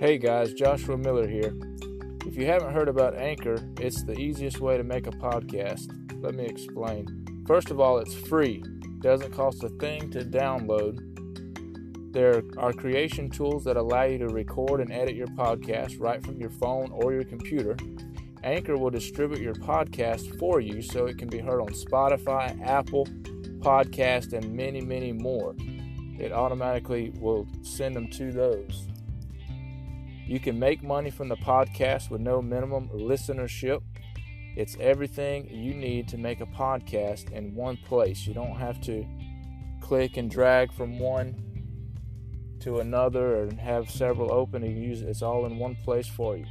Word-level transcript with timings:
Hey 0.00 0.16
guys, 0.16 0.52
Joshua 0.52 0.96
Miller 0.96 1.26
here. 1.26 1.52
If 2.24 2.36
you 2.36 2.46
haven't 2.46 2.72
heard 2.72 2.86
about 2.88 3.16
Anchor, 3.16 3.58
it's 3.80 4.04
the 4.04 4.16
easiest 4.16 4.60
way 4.60 4.76
to 4.76 4.84
make 4.84 5.08
a 5.08 5.10
podcast. 5.10 5.90
Let 6.22 6.36
me 6.36 6.44
explain. 6.44 7.44
First 7.48 7.72
of 7.72 7.80
all, 7.80 7.98
it's 7.98 8.14
free, 8.14 8.62
doesn't 9.00 9.32
cost 9.32 9.64
a 9.64 9.68
thing 9.70 10.08
to 10.12 10.20
download. 10.20 11.02
There 12.12 12.44
are 12.58 12.72
creation 12.72 13.28
tools 13.28 13.64
that 13.64 13.76
allow 13.76 14.04
you 14.04 14.18
to 14.18 14.28
record 14.28 14.80
and 14.80 14.92
edit 14.92 15.16
your 15.16 15.26
podcast 15.26 15.98
right 15.98 16.24
from 16.24 16.38
your 16.40 16.50
phone 16.50 16.92
or 16.92 17.12
your 17.12 17.24
computer. 17.24 17.76
Anchor 18.44 18.76
will 18.76 18.90
distribute 18.90 19.40
your 19.40 19.54
podcast 19.54 20.38
for 20.38 20.60
you 20.60 20.80
so 20.80 21.06
it 21.06 21.18
can 21.18 21.28
be 21.28 21.40
heard 21.40 21.60
on 21.60 21.70
Spotify, 21.70 22.56
Apple, 22.64 23.06
Podcast, 23.58 24.32
and 24.32 24.54
many, 24.54 24.80
many 24.80 25.10
more. 25.10 25.56
It 26.20 26.30
automatically 26.30 27.10
will 27.18 27.48
send 27.62 27.96
them 27.96 28.06
to 28.10 28.30
those. 28.30 28.86
You 30.28 30.38
can 30.38 30.58
make 30.58 30.82
money 30.82 31.08
from 31.08 31.30
the 31.30 31.36
podcast 31.36 32.10
with 32.10 32.20
no 32.20 32.42
minimum 32.42 32.90
listenership. 32.90 33.80
It's 34.56 34.76
everything 34.78 35.48
you 35.48 35.72
need 35.72 36.06
to 36.08 36.18
make 36.18 36.42
a 36.42 36.46
podcast 36.46 37.32
in 37.32 37.54
one 37.54 37.78
place. 37.78 38.26
You 38.26 38.34
don't 38.34 38.56
have 38.56 38.78
to 38.82 39.06
click 39.80 40.18
and 40.18 40.30
drag 40.30 40.70
from 40.74 40.98
one 40.98 41.34
to 42.60 42.80
another 42.80 43.42
and 43.42 43.58
have 43.58 43.90
several 43.90 44.30
open 44.30 44.62
and 44.64 44.78
use 44.78 45.00
it. 45.00 45.08
It's 45.08 45.22
all 45.22 45.46
in 45.46 45.58
one 45.58 45.76
place 45.76 46.06
for 46.06 46.36
you. 46.36 46.44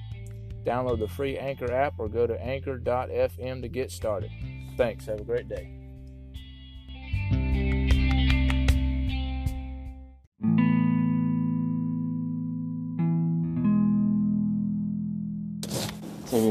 Download 0.66 0.98
the 0.98 1.08
free 1.08 1.38
Anchor 1.38 1.72
app 1.72 1.94
or 2.00 2.10
go 2.10 2.26
to 2.26 2.42
anchor.fm 2.42 3.62
to 3.62 3.68
get 3.68 3.92
started. 3.92 4.32
Thanks. 4.76 5.06
Have 5.06 5.20
a 5.20 5.24
great 5.24 5.48
day. 5.48 5.77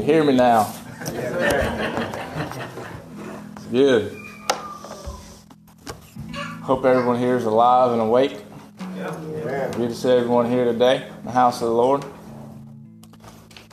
Hear 0.07 0.23
me 0.23 0.33
now? 0.33 0.73
It's 3.57 3.65
good. 3.65 4.17
Hope 6.61 6.85
everyone 6.85 7.19
here 7.19 7.35
is 7.35 7.43
alive 7.43 7.91
and 7.91 7.99
awake. 7.99 8.37
Good 8.95 9.89
to 9.89 9.93
see 9.93 10.09
everyone 10.09 10.49
here 10.49 10.63
today 10.63 11.05
in 11.05 11.25
the 11.25 11.31
house 11.31 11.61
of 11.61 11.67
the 11.67 11.73
Lord. 11.73 12.05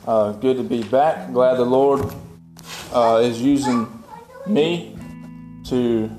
Uh, 0.05 0.33
good 0.33 0.57
to 0.57 0.63
be 0.63 0.83
back. 0.83 1.31
Glad 1.31 1.55
the 1.55 1.63
Lord 1.63 2.13
uh, 2.91 3.21
is 3.23 3.41
using 3.41 3.87
me 4.45 4.97
to 5.67 6.11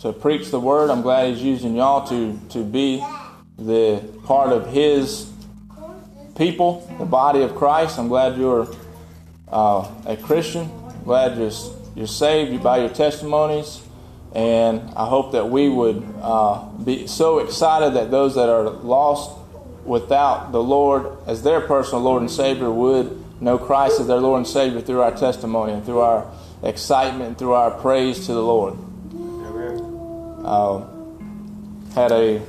to 0.00 0.12
preach 0.12 0.50
the 0.50 0.58
word. 0.58 0.90
I'm 0.90 1.02
glad 1.02 1.32
He's 1.32 1.44
using 1.44 1.76
y'all 1.76 2.04
to 2.08 2.36
to 2.48 2.64
be 2.64 3.06
the 3.56 4.02
part 4.24 4.50
of 4.50 4.66
His 4.66 5.30
people, 6.36 6.84
the 6.98 7.04
body 7.04 7.42
of 7.42 7.54
Christ. 7.54 8.00
I'm 8.00 8.08
glad 8.08 8.36
you're 8.36 8.66
uh, 9.54 9.88
a 10.04 10.16
Christian. 10.16 10.68
Glad 11.04 11.38
you're, 11.38 11.52
you're 11.94 12.06
saved 12.06 12.62
by 12.62 12.78
your 12.78 12.88
testimonies. 12.88 13.80
And 14.34 14.90
I 14.96 15.06
hope 15.06 15.32
that 15.32 15.48
we 15.48 15.68
would 15.68 16.04
uh, 16.20 16.68
be 16.84 17.06
so 17.06 17.38
excited 17.38 17.94
that 17.94 18.10
those 18.10 18.34
that 18.34 18.48
are 18.48 18.68
lost 18.68 19.30
without 19.84 20.50
the 20.50 20.62
Lord 20.62 21.16
as 21.28 21.42
their 21.44 21.60
personal 21.60 22.02
Lord 22.02 22.22
and 22.22 22.30
Savior 22.30 22.70
would 22.70 23.40
know 23.40 23.58
Christ 23.58 24.00
as 24.00 24.08
their 24.08 24.18
Lord 24.18 24.38
and 24.38 24.46
Savior 24.46 24.80
through 24.80 25.02
our 25.02 25.12
testimony 25.12 25.72
and 25.72 25.84
through 25.84 26.00
our 26.00 26.28
excitement 26.64 27.28
and 27.28 27.38
through 27.38 27.52
our 27.52 27.70
praise 27.70 28.26
to 28.26 28.32
the 28.32 28.42
Lord. 28.42 28.76
Uh, 30.44 30.84
had 31.94 32.10
a 32.10 32.42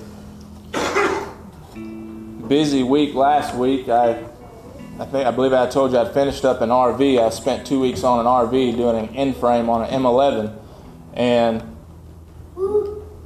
busy 2.47 2.81
week 2.81 3.13
last 3.13 3.55
week. 3.55 3.89
I 3.89 4.23
I 4.97 5.03
think 5.03 5.27
I 5.27 5.31
believe 5.31 5.51
I 5.51 5.67
told 5.67 5.91
you 5.91 5.97
I'd 5.97 6.13
finished 6.13 6.45
up 6.45 6.61
an 6.61 6.69
RV. 6.69 7.21
I 7.21 7.29
spent 7.29 7.67
two 7.67 7.81
weeks 7.81 8.05
on 8.05 8.19
an 8.19 8.25
RV 8.25 8.77
doing 8.77 8.95
an 8.95 9.13
in 9.13 9.33
frame 9.33 9.69
on 9.69 9.83
an 9.83 9.89
M11, 9.89 10.57
and 11.13 11.61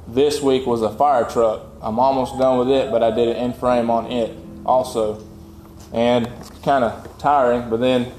this 0.08 0.40
week 0.42 0.66
was 0.66 0.82
a 0.82 0.90
fire 0.90 1.30
truck. 1.30 1.62
I'm 1.80 2.00
almost 2.00 2.36
done 2.40 2.58
with 2.58 2.70
it, 2.70 2.90
but 2.90 3.04
I 3.04 3.12
did 3.12 3.28
an 3.28 3.36
in 3.36 3.52
frame 3.52 3.88
on 3.88 4.10
it 4.10 4.36
also, 4.66 5.24
and 5.92 6.26
it's 6.26 6.50
kind 6.64 6.82
of 6.82 7.18
tiring. 7.18 7.70
But 7.70 7.78
then 7.78 8.12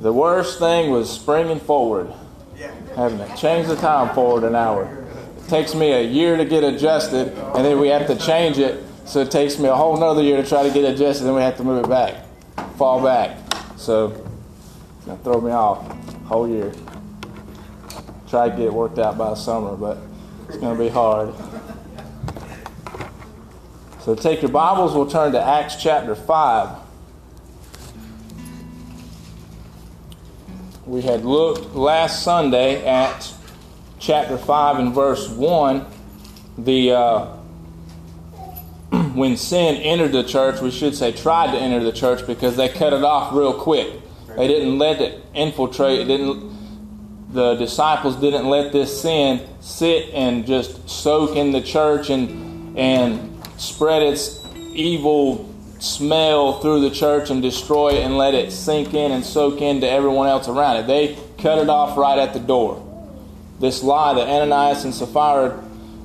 the 0.00 0.14
worst 0.14 0.58
thing 0.58 0.90
was 0.90 1.12
springing 1.12 1.60
forward, 1.60 2.10
having 2.96 3.18
to 3.18 3.36
change 3.36 3.66
the 3.66 3.76
time 3.76 4.14
forward 4.14 4.44
an 4.44 4.54
hour. 4.54 5.04
It 5.36 5.48
takes 5.50 5.74
me 5.74 5.92
a 5.92 6.02
year 6.02 6.38
to 6.38 6.44
get 6.46 6.64
adjusted, 6.64 7.36
and 7.36 7.62
then 7.66 7.78
we 7.78 7.88
have 7.88 8.06
to 8.06 8.16
change 8.16 8.56
it. 8.56 8.82
So 9.04 9.20
it 9.20 9.30
takes 9.30 9.58
me 9.58 9.68
a 9.68 9.74
whole 9.74 9.98
nother 9.98 10.22
year 10.22 10.42
to 10.42 10.48
try 10.48 10.62
to 10.62 10.72
get 10.72 10.84
adjusted, 10.84 11.24
and 11.24 11.28
then 11.28 11.34
we 11.34 11.42
have 11.42 11.58
to 11.58 11.62
move 11.62 11.84
it 11.84 11.88
back 11.90 12.25
fall 12.76 13.02
back. 13.02 13.38
So 13.76 14.08
gonna 15.06 15.18
throw 15.22 15.40
me 15.40 15.50
off 15.50 15.86
whole 16.26 16.48
year. 16.48 16.72
Try 18.28 18.50
to 18.50 18.56
get 18.56 18.72
worked 18.72 18.98
out 18.98 19.16
by 19.16 19.34
summer, 19.34 19.76
but 19.76 19.98
it's 20.48 20.58
gonna 20.58 20.78
be 20.78 20.88
hard. 20.88 21.32
So 24.00 24.14
take 24.14 24.42
your 24.42 24.50
Bibles, 24.50 24.94
we'll 24.94 25.08
turn 25.08 25.32
to 25.32 25.42
Acts 25.42 25.76
chapter 25.82 26.14
5. 26.14 26.78
We 30.86 31.02
had 31.02 31.24
looked 31.24 31.74
last 31.74 32.22
Sunday 32.22 32.86
at 32.86 33.32
chapter 33.98 34.38
5 34.38 34.78
and 34.78 34.94
verse 34.94 35.28
1, 35.28 35.84
the 36.58 36.92
uh, 36.92 37.35
when 39.16 39.36
sin 39.36 39.76
entered 39.76 40.12
the 40.12 40.22
church, 40.22 40.60
we 40.60 40.70
should 40.70 40.94
say 40.94 41.12
tried 41.12 41.52
to 41.52 41.58
enter 41.58 41.82
the 41.82 41.92
church 41.92 42.26
because 42.26 42.56
they 42.56 42.68
cut 42.68 42.92
it 42.92 43.02
off 43.02 43.32
real 43.34 43.54
quick. 43.54 44.00
They 44.36 44.46
didn't 44.46 44.78
let 44.78 45.00
it 45.00 45.24
infiltrate. 45.34 46.00
It 46.00 46.04
didn't. 46.04 46.54
The 47.32 47.54
disciples 47.56 48.16
didn't 48.16 48.48
let 48.48 48.72
this 48.72 49.02
sin 49.02 49.46
sit 49.60 50.10
and 50.14 50.46
just 50.46 50.88
soak 50.88 51.36
in 51.36 51.52
the 51.52 51.60
church 51.60 52.10
and 52.10 52.78
and 52.78 53.42
spread 53.58 54.02
its 54.02 54.46
evil 54.72 55.52
smell 55.78 56.60
through 56.60 56.80
the 56.80 56.90
church 56.90 57.30
and 57.30 57.42
destroy 57.42 57.90
it 57.90 58.04
and 58.04 58.16
let 58.16 58.34
it 58.34 58.52
sink 58.52 58.94
in 58.94 59.12
and 59.12 59.24
soak 59.24 59.60
into 59.60 59.88
everyone 59.88 60.28
else 60.28 60.48
around 60.48 60.76
it. 60.76 60.86
They 60.86 61.18
cut 61.38 61.58
it 61.58 61.68
off 61.68 61.96
right 61.96 62.18
at 62.18 62.32
the 62.32 62.40
door. 62.40 62.82
This 63.60 63.82
lie 63.82 64.14
that 64.14 64.28
Ananias 64.28 64.84
and 64.84 64.94
Sapphira 64.94 65.62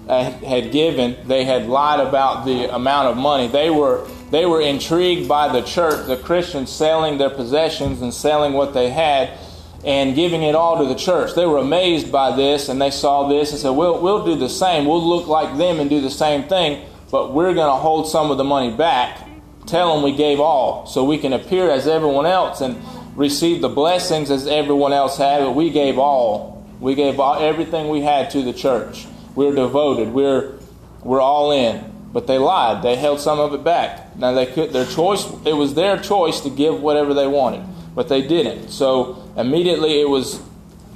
Uh, 0.07 0.31
had 0.39 0.71
given, 0.71 1.15
they 1.27 1.45
had 1.45 1.67
lied 1.67 1.99
about 1.99 2.43
the 2.43 2.73
amount 2.73 3.07
of 3.07 3.15
money. 3.15 3.47
They 3.47 3.69
were 3.69 4.07
they 4.31 4.45
were 4.45 4.59
intrigued 4.61 5.27
by 5.27 5.51
the 5.51 5.61
church, 5.61 6.07
the 6.07 6.17
Christians 6.17 6.71
selling 6.71 7.17
their 7.17 7.29
possessions 7.29 8.01
and 8.01 8.13
selling 8.13 8.53
what 8.53 8.73
they 8.73 8.89
had 8.89 9.37
and 9.83 10.15
giving 10.15 10.43
it 10.43 10.55
all 10.55 10.77
to 10.79 10.85
the 10.85 10.99
church. 10.99 11.35
They 11.35 11.45
were 11.45 11.57
amazed 11.57 12.11
by 12.11 12.35
this 12.35 12.69
and 12.69 12.81
they 12.81 12.91
saw 12.91 13.27
this 13.27 13.51
and 13.51 13.59
said, 13.59 13.71
"We'll 13.71 13.99
we'll 14.01 14.25
do 14.25 14.35
the 14.35 14.49
same. 14.49 14.85
We'll 14.85 15.03
look 15.03 15.27
like 15.27 15.57
them 15.57 15.79
and 15.79 15.89
do 15.89 16.01
the 16.01 16.09
same 16.09 16.43
thing, 16.43 16.85
but 17.11 17.33
we're 17.33 17.53
going 17.53 17.67
to 17.67 17.79
hold 17.79 18.07
some 18.07 18.31
of 18.31 18.37
the 18.37 18.43
money 18.43 18.71
back. 18.71 19.27
Tell 19.65 19.93
them 19.93 20.03
we 20.03 20.15
gave 20.15 20.39
all, 20.39 20.87
so 20.87 21.03
we 21.03 21.17
can 21.17 21.33
appear 21.33 21.69
as 21.69 21.87
everyone 21.87 22.25
else 22.25 22.61
and 22.61 22.81
receive 23.15 23.61
the 23.61 23.69
blessings 23.69 24.31
as 24.31 24.47
everyone 24.47 24.93
else 24.93 25.17
had. 25.17 25.39
But 25.39 25.51
we 25.51 25.69
gave 25.69 25.99
all. 25.99 26.65
We 26.79 26.95
gave 26.95 27.19
all, 27.19 27.35
everything 27.39 27.89
we 27.89 28.01
had 28.01 28.31
to 28.31 28.41
the 28.41 28.53
church." 28.53 29.05
We're 29.35 29.55
devoted. 29.55 30.13
We're 30.13 30.59
we're 31.03 31.21
all 31.21 31.51
in. 31.51 31.91
But 32.13 32.27
they 32.27 32.37
lied. 32.37 32.83
They 32.83 32.97
held 32.97 33.21
some 33.21 33.39
of 33.39 33.53
it 33.53 33.63
back. 33.63 34.17
Now 34.17 34.33
they 34.33 34.45
could 34.45 34.73
their 34.73 34.85
choice 34.85 35.25
it 35.45 35.53
was 35.53 35.73
their 35.73 35.97
choice 35.97 36.41
to 36.41 36.49
give 36.49 36.81
whatever 36.81 37.13
they 37.13 37.27
wanted, 37.27 37.65
but 37.95 38.09
they 38.09 38.21
didn't. 38.21 38.69
So 38.69 39.29
immediately 39.37 40.01
it 40.01 40.09
was 40.09 40.41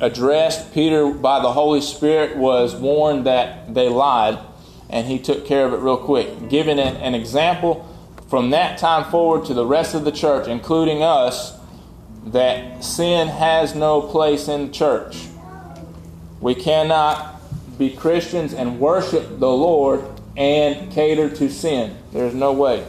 addressed. 0.01 0.73
Peter 0.73 1.11
by 1.11 1.39
the 1.39 1.53
Holy 1.53 1.81
Spirit 1.81 2.35
was 2.35 2.75
warned 2.75 3.25
that 3.25 3.73
they 3.73 3.87
lied, 3.87 4.39
and 4.89 5.07
he 5.07 5.19
took 5.19 5.45
care 5.45 5.65
of 5.65 5.73
it 5.73 5.77
real 5.77 5.97
quick, 5.97 6.49
giving 6.49 6.79
an, 6.79 6.97
an 6.97 7.15
example 7.15 7.89
from 8.29 8.49
that 8.49 8.77
time 8.77 9.09
forward 9.09 9.45
to 9.45 9.53
the 9.53 9.65
rest 9.65 9.95
of 9.95 10.03
the 10.03 10.11
church, 10.11 10.47
including 10.47 11.01
us, 11.01 11.57
that 12.25 12.83
sin 12.83 13.27
has 13.27 13.75
no 13.75 14.01
place 14.01 14.47
in 14.47 14.71
church. 14.71 15.27
We 16.41 16.55
cannot 16.55 17.34
be 17.77 17.89
Christians 17.89 18.53
and 18.53 18.79
worship 18.79 19.39
the 19.39 19.49
Lord 19.49 20.03
and 20.37 20.91
cater 20.91 21.29
to 21.29 21.49
sin. 21.49 21.97
There's 22.11 22.33
no 22.33 22.51
way. 22.51 22.85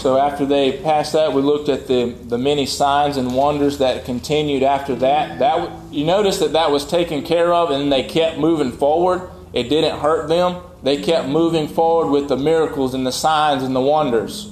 So 0.00 0.18
after 0.18 0.44
they 0.44 0.82
passed 0.82 1.12
that, 1.12 1.32
we 1.32 1.42
looked 1.42 1.68
at 1.68 1.86
the, 1.86 2.10
the 2.24 2.36
many 2.36 2.66
signs 2.66 3.16
and 3.16 3.34
wonders 3.34 3.78
that 3.78 4.04
continued 4.04 4.64
after 4.64 4.96
that. 4.96 5.38
That 5.38 5.70
you 5.92 6.04
notice 6.04 6.40
that 6.40 6.54
that 6.54 6.72
was 6.72 6.84
taken 6.84 7.22
care 7.22 7.54
of, 7.54 7.70
and 7.70 7.92
they 7.92 8.02
kept 8.02 8.36
moving 8.36 8.72
forward. 8.72 9.30
It 9.52 9.68
didn't 9.68 10.00
hurt 10.00 10.28
them. 10.28 10.60
They 10.82 11.00
kept 11.00 11.28
moving 11.28 11.68
forward 11.68 12.10
with 12.10 12.28
the 12.28 12.36
miracles 12.36 12.94
and 12.94 13.06
the 13.06 13.12
signs 13.12 13.62
and 13.62 13.76
the 13.76 13.80
wonders 13.80 14.50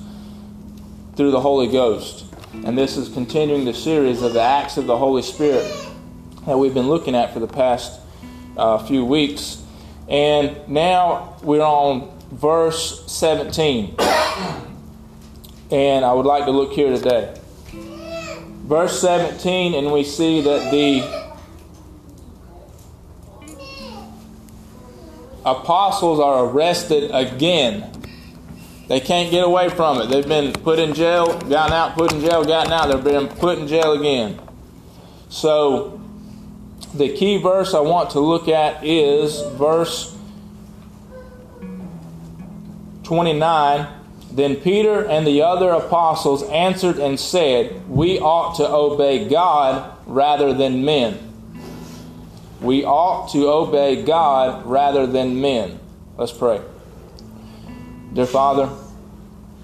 through 1.16 1.32
the 1.32 1.40
Holy 1.40 1.66
Ghost. 1.66 2.26
And 2.64 2.78
this 2.78 2.96
is 2.96 3.08
continuing 3.08 3.64
the 3.64 3.74
series 3.74 4.22
of 4.22 4.34
the 4.34 4.42
acts 4.42 4.76
of 4.76 4.86
the 4.86 4.96
Holy 4.96 5.22
Spirit 5.22 5.66
that 6.46 6.58
we've 6.58 6.74
been 6.74 6.88
looking 6.88 7.14
at 7.14 7.32
for 7.32 7.40
the 7.40 7.46
past 7.46 8.00
uh, 8.56 8.78
few 8.86 9.04
weeks. 9.04 9.62
And 10.08 10.68
now 10.68 11.36
we're 11.42 11.62
on 11.62 12.18
verse 12.32 13.10
17. 13.10 13.96
And 15.70 16.04
I 16.04 16.12
would 16.12 16.26
like 16.26 16.46
to 16.46 16.50
look 16.50 16.72
here 16.72 16.90
today. 16.96 17.36
Verse 17.72 19.00
17, 19.00 19.74
and 19.74 19.92
we 19.92 20.04
see 20.04 20.40
that 20.42 20.70
the 20.70 21.20
apostles 25.44 26.20
are 26.20 26.44
arrested 26.44 27.10
again. 27.12 27.90
They 28.88 29.00
can't 29.00 29.30
get 29.30 29.44
away 29.44 29.68
from 29.68 30.00
it. 30.00 30.06
They've 30.06 30.26
been 30.26 30.52
put 30.52 30.78
in 30.78 30.94
jail, 30.94 31.38
gotten 31.38 31.72
out, 31.72 31.94
put 31.94 32.12
in 32.12 32.20
jail, 32.20 32.44
gotten 32.44 32.72
out. 32.72 32.88
They've 32.88 33.04
been 33.04 33.28
put 33.28 33.58
in 33.58 33.68
jail 33.68 33.92
again. 33.92 34.40
So, 35.28 36.00
the 36.94 37.14
key 37.14 37.36
verse 37.36 37.74
I 37.74 37.80
want 37.80 38.10
to 38.10 38.20
look 38.20 38.48
at 38.48 38.84
is 38.84 39.40
verse 39.56 40.16
29. 43.04 43.86
Then 44.32 44.56
Peter 44.56 45.04
and 45.04 45.26
the 45.26 45.42
other 45.42 45.70
apostles 45.70 46.42
answered 46.44 46.98
and 46.98 47.18
said, 47.18 47.88
We 47.88 48.18
ought 48.20 48.56
to 48.56 48.68
obey 48.68 49.28
God 49.28 49.96
rather 50.06 50.54
than 50.54 50.84
men. 50.84 51.18
We 52.60 52.84
ought 52.84 53.32
to 53.32 53.48
obey 53.48 54.04
God 54.04 54.66
rather 54.66 55.06
than 55.06 55.40
men. 55.40 55.80
Let's 56.16 56.32
pray. 56.32 56.60
Dear 58.12 58.26
Father, 58.26 58.70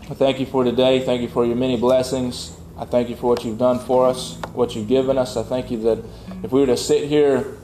I 0.08 0.14
thank 0.14 0.40
you 0.40 0.46
for 0.46 0.64
today. 0.64 1.04
Thank 1.04 1.22
you 1.22 1.28
for 1.28 1.44
your 1.44 1.56
many 1.56 1.76
blessings. 1.76 2.56
I 2.78 2.84
thank 2.84 3.08
you 3.08 3.16
for 3.16 3.28
what 3.28 3.44
you've 3.44 3.58
done 3.58 3.78
for 3.78 4.06
us, 4.06 4.36
what 4.52 4.74
you've 4.74 4.88
given 4.88 5.18
us. 5.18 5.36
I 5.36 5.42
thank 5.42 5.70
you 5.70 5.78
that 5.82 6.04
if 6.46 6.52
we 6.52 6.60
were 6.60 6.66
to 6.66 6.76
sit 6.76 7.08
here 7.08 7.56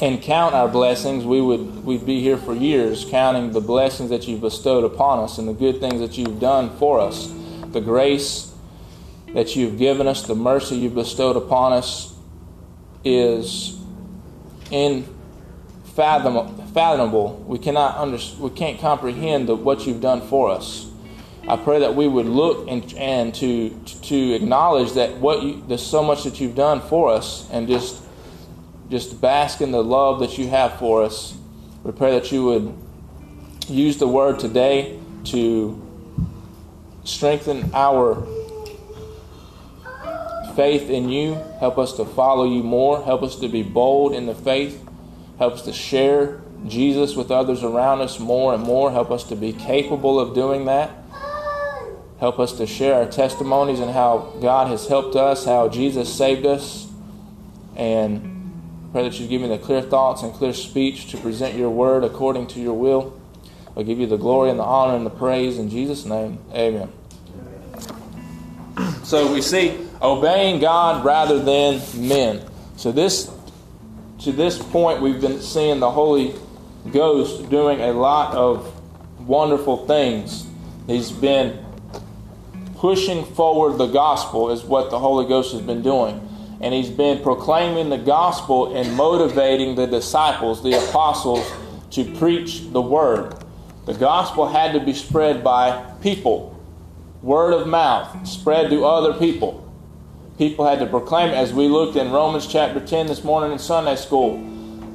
and 0.00 0.22
count 0.22 0.54
our 0.54 0.68
blessings, 0.68 1.24
we 1.24 1.40
would 1.40 1.84
we'd 1.84 2.06
be 2.06 2.20
here 2.20 2.36
for 2.36 2.54
years 2.54 3.04
counting 3.10 3.50
the 3.50 3.60
blessings 3.60 4.08
that 4.10 4.28
you've 4.28 4.40
bestowed 4.40 4.84
upon 4.84 5.18
us 5.18 5.38
and 5.38 5.48
the 5.48 5.52
good 5.52 5.80
things 5.80 5.98
that 5.98 6.16
you've 6.16 6.38
done 6.38 6.70
for 6.76 7.00
us, 7.00 7.28
the 7.72 7.80
grace 7.80 8.54
that 9.34 9.56
you've 9.56 9.78
given 9.78 10.06
us, 10.06 10.22
the 10.22 10.36
mercy 10.36 10.76
you've 10.76 10.94
bestowed 10.94 11.36
upon 11.36 11.72
us 11.72 12.14
is 13.04 13.76
unfathomable. 14.70 16.44
We 17.48 17.58
cannot 17.58 17.96
under, 17.96 18.18
we 18.38 18.50
can't 18.50 18.78
comprehend 18.78 19.48
the, 19.48 19.56
what 19.56 19.88
you've 19.88 20.00
done 20.00 20.20
for 20.20 20.50
us. 20.50 20.86
I 21.48 21.56
pray 21.56 21.78
that 21.80 21.94
we 21.94 22.08
would 22.08 22.26
look 22.26 22.68
and, 22.68 22.92
and 22.94 23.34
to 23.36 23.70
to 24.02 24.32
acknowledge 24.34 24.94
that 24.94 25.16
what 25.18 25.42
you, 25.42 25.62
there's 25.68 25.84
so 25.84 26.02
much 26.02 26.24
that 26.24 26.40
you've 26.40 26.56
done 26.56 26.80
for 26.80 27.10
us, 27.10 27.48
and 27.52 27.68
just 27.68 28.02
just 28.90 29.20
bask 29.20 29.60
in 29.60 29.70
the 29.70 29.82
love 29.82 30.20
that 30.20 30.38
you 30.38 30.48
have 30.48 30.78
for 30.78 31.02
us. 31.02 31.36
We 31.84 31.92
pray 31.92 32.18
that 32.18 32.32
you 32.32 32.44
would 32.44 32.74
use 33.68 33.98
the 33.98 34.08
word 34.08 34.40
today 34.40 34.98
to 35.26 35.80
strengthen 37.04 37.70
our 37.74 38.26
faith 40.56 40.88
in 40.90 41.08
you. 41.08 41.34
Help 41.60 41.78
us 41.78 41.92
to 41.94 42.04
follow 42.04 42.44
you 42.44 42.62
more. 42.62 43.02
Help 43.02 43.22
us 43.22 43.36
to 43.36 43.48
be 43.48 43.62
bold 43.62 44.14
in 44.14 44.26
the 44.26 44.34
faith. 44.34 44.82
Help 45.38 45.54
us 45.54 45.62
to 45.62 45.72
share 45.72 46.40
Jesus 46.66 47.14
with 47.14 47.30
others 47.30 47.62
around 47.62 48.00
us 48.00 48.18
more 48.18 48.54
and 48.54 48.62
more. 48.62 48.90
Help 48.90 49.10
us 49.10 49.24
to 49.24 49.36
be 49.36 49.52
capable 49.52 50.18
of 50.18 50.34
doing 50.34 50.64
that. 50.64 50.90
Help 52.18 52.38
us 52.38 52.52
to 52.52 52.66
share 52.66 52.94
our 52.94 53.06
testimonies 53.06 53.78
and 53.78 53.90
how 53.90 54.34
God 54.40 54.68
has 54.68 54.86
helped 54.86 55.16
us, 55.16 55.44
how 55.44 55.68
Jesus 55.68 56.12
saved 56.12 56.46
us. 56.46 56.88
And 57.76 58.88
pray 58.92 59.02
that 59.02 59.20
you 59.20 59.26
give 59.26 59.42
me 59.42 59.48
the 59.48 59.58
clear 59.58 59.82
thoughts 59.82 60.22
and 60.22 60.32
clear 60.32 60.54
speech 60.54 61.10
to 61.10 61.18
present 61.18 61.56
your 61.56 61.68
word 61.68 62.04
according 62.04 62.46
to 62.48 62.60
your 62.60 62.72
will. 62.72 63.20
I 63.76 63.82
give 63.82 63.98
you 63.98 64.06
the 64.06 64.16
glory 64.16 64.48
and 64.48 64.58
the 64.58 64.64
honor 64.64 64.96
and 64.96 65.04
the 65.04 65.10
praise 65.10 65.58
in 65.58 65.68
Jesus' 65.68 66.06
name. 66.06 66.38
Amen. 66.52 66.90
So 69.04 69.30
we 69.32 69.42
see 69.42 69.78
obeying 70.00 70.60
God 70.60 71.04
rather 71.04 71.38
than 71.38 71.82
men. 72.08 72.42
So 72.76 72.92
this 72.92 73.30
to 74.20 74.32
this 74.32 74.58
point 74.58 75.02
we've 75.02 75.20
been 75.20 75.42
seeing 75.42 75.80
the 75.80 75.90
Holy 75.90 76.34
Ghost 76.90 77.50
doing 77.50 77.80
a 77.80 77.92
lot 77.92 78.34
of 78.34 78.72
wonderful 79.28 79.86
things. 79.86 80.46
He's 80.86 81.10
been 81.10 81.65
pushing 82.78 83.24
forward 83.24 83.78
the 83.78 83.86
gospel 83.86 84.50
is 84.50 84.62
what 84.62 84.90
the 84.90 84.98
Holy 84.98 85.26
Ghost 85.26 85.52
has 85.52 85.62
been 85.62 85.82
doing. 85.82 86.20
And 86.60 86.72
he's 86.72 86.90
been 86.90 87.22
proclaiming 87.22 87.90
the 87.90 87.98
gospel 87.98 88.74
and 88.74 88.94
motivating 88.96 89.74
the 89.74 89.86
disciples, 89.86 90.62
the 90.62 90.72
apostles, 90.72 91.50
to 91.90 92.04
preach 92.16 92.70
the 92.72 92.80
word. 92.80 93.34
The 93.84 93.94
gospel 93.94 94.48
had 94.48 94.72
to 94.72 94.80
be 94.80 94.92
spread 94.92 95.44
by 95.44 95.84
people, 96.00 96.58
word 97.22 97.52
of 97.52 97.66
mouth, 97.66 98.26
spread 98.26 98.70
to 98.70 98.84
other 98.84 99.18
people. 99.18 99.62
People 100.38 100.66
had 100.66 100.78
to 100.80 100.86
proclaim 100.86 101.30
as 101.30 101.52
we 101.52 101.68
looked 101.68 101.96
in 101.96 102.10
Romans 102.10 102.46
chapter 102.46 102.84
10 102.84 103.06
this 103.06 103.24
morning 103.24 103.52
in 103.52 103.58
Sunday 103.58 103.96
school. 103.96 104.38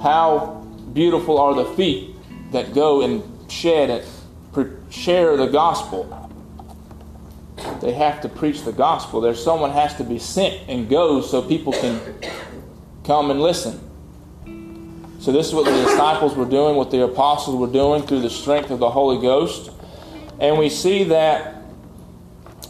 How 0.01 0.66
beautiful 0.94 1.39
are 1.39 1.56
the 1.56 1.66
feet 1.75 2.16
that 2.51 2.74
go 2.74 3.01
and 3.01 3.24
shed 3.51 3.89
and 3.89 4.81
share 4.92 5.38
the 5.38 5.48
gospel 5.48 6.21
they 7.81 7.94
have 7.94 8.22
to 8.22 8.30
preach 8.30 8.63
the 8.63 8.72
gospel. 8.72 9.22
There's 9.22 9.44
someone 9.44 9.72
has 9.72 9.96
to 9.96 10.04
be 10.04 10.19
sent 10.19 10.69
and 10.69 10.90
go 10.90 11.22
so 11.22 11.42
people 11.42 11.74
can 11.74 12.00
come 13.04 13.31
and 13.31 13.42
listen. 13.42 13.80
So 15.19 15.31
this 15.31 15.48
is 15.48 15.54
what 15.54 15.66
the 15.66 15.72
disciples 15.72 16.36
were 16.36 16.46
doing, 16.46 16.75
what 16.75 16.90
the 16.90 17.04
apostles 17.04 17.56
were 17.56 17.72
doing 17.72 18.04
through 18.04 18.22
the 18.22 18.30
strength 18.30 18.72
of 18.72 18.80
the 18.80 18.90
Holy 18.90 19.22
Ghost. 19.22 19.72
And 20.40 20.58
we 20.58 20.69
see 20.69 21.04
that 21.06 21.62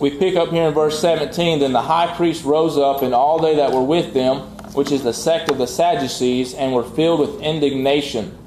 we 0.01 0.09
pick 0.09 0.35
up 0.35 0.49
here 0.49 0.67
in 0.67 0.73
verse 0.73 0.99
17, 0.99 1.59
then 1.59 1.71
the 1.71 1.81
high 1.81 2.13
priest 2.15 2.43
rose 2.43 2.77
up 2.77 3.03
and 3.03 3.13
all 3.13 3.39
they 3.39 3.55
that 3.55 3.71
were 3.71 3.83
with 3.83 4.13
them, 4.13 4.39
which 4.73 4.91
is 4.91 5.03
the 5.03 5.13
sect 5.13 5.49
of 5.49 5.59
the 5.59 5.67
Sadducees, 5.67 6.53
and 6.53 6.73
were 6.73 6.83
filled 6.83 7.19
with 7.19 7.41
indignation. 7.41 8.37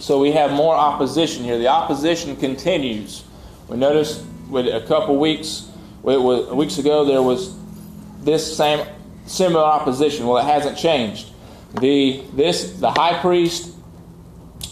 So 0.00 0.18
we 0.18 0.32
have 0.32 0.50
more 0.50 0.74
opposition 0.74 1.44
here. 1.44 1.58
The 1.58 1.68
opposition 1.68 2.36
continues. 2.36 3.22
We 3.68 3.76
notice 3.76 4.24
with 4.48 4.66
a 4.66 4.80
couple 4.86 5.16
weeks 5.18 5.67
was, 6.02 6.50
weeks 6.52 6.78
ago 6.78 7.04
there 7.04 7.22
was 7.22 7.56
this 8.20 8.56
same 8.56 8.86
similar 9.26 9.64
opposition. 9.64 10.26
Well, 10.26 10.38
it 10.38 10.50
hasn't 10.50 10.78
changed. 10.78 11.28
The 11.80 12.22
this 12.32 12.72
the 12.78 12.90
high 12.90 13.20
priest, 13.20 13.74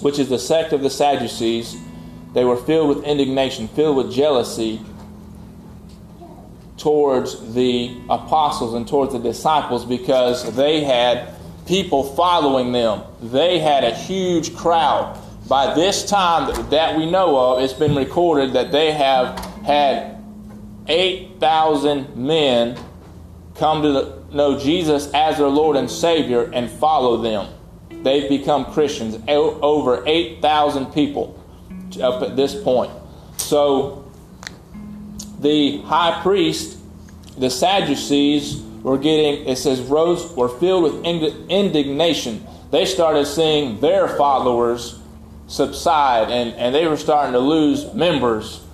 which 0.00 0.18
is 0.18 0.28
the 0.28 0.38
sect 0.38 0.72
of 0.72 0.82
the 0.82 0.90
Sadducees, 0.90 1.76
they 2.32 2.44
were 2.44 2.56
filled 2.56 2.88
with 2.88 3.04
indignation, 3.04 3.68
filled 3.68 3.96
with 3.96 4.12
jealousy 4.12 4.80
towards 6.76 7.54
the 7.54 7.96
apostles 8.10 8.74
and 8.74 8.86
towards 8.86 9.12
the 9.12 9.18
disciples 9.18 9.84
because 9.84 10.54
they 10.54 10.84
had 10.84 11.34
people 11.66 12.04
following 12.14 12.72
them. 12.72 13.02
They 13.22 13.58
had 13.58 13.84
a 13.84 13.94
huge 13.94 14.54
crowd. 14.54 15.18
By 15.48 15.74
this 15.74 16.04
time 16.08 16.70
that 16.70 16.96
we 16.96 17.10
know 17.10 17.36
of, 17.38 17.62
it's 17.62 17.72
been 17.72 17.94
recorded 17.94 18.52
that 18.54 18.72
they 18.72 18.92
have 18.92 19.38
had 19.64 20.15
8,000 20.88 22.16
men 22.16 22.78
come 23.56 23.82
to 23.82 24.24
know 24.34 24.58
Jesus 24.58 25.10
as 25.12 25.38
their 25.38 25.48
Lord 25.48 25.76
and 25.76 25.90
Savior 25.90 26.50
and 26.52 26.70
follow 26.70 27.16
them. 27.18 27.48
They've 28.02 28.28
become 28.28 28.66
Christians. 28.66 29.18
Over 29.26 30.04
8,000 30.06 30.86
people 30.92 31.42
up 32.00 32.22
at 32.22 32.36
this 32.36 32.54
point. 32.54 32.92
So 33.36 34.10
the 35.40 35.78
high 35.82 36.20
priest, 36.22 36.78
the 37.38 37.50
Sadducees, 37.50 38.62
were 38.82 38.98
getting, 38.98 39.46
it 39.46 39.56
says, 39.56 39.80
rose, 39.80 40.32
were 40.34 40.48
filled 40.48 40.84
with 40.84 41.04
indignation. 41.04 42.46
They 42.70 42.84
started 42.84 43.26
seeing 43.26 43.80
their 43.80 44.08
followers 44.08 45.00
subside 45.48 46.30
and, 46.30 46.54
and 46.54 46.74
they 46.74 46.86
were 46.86 46.96
starting 46.96 47.32
to 47.32 47.38
lose 47.38 47.92
members 47.94 48.65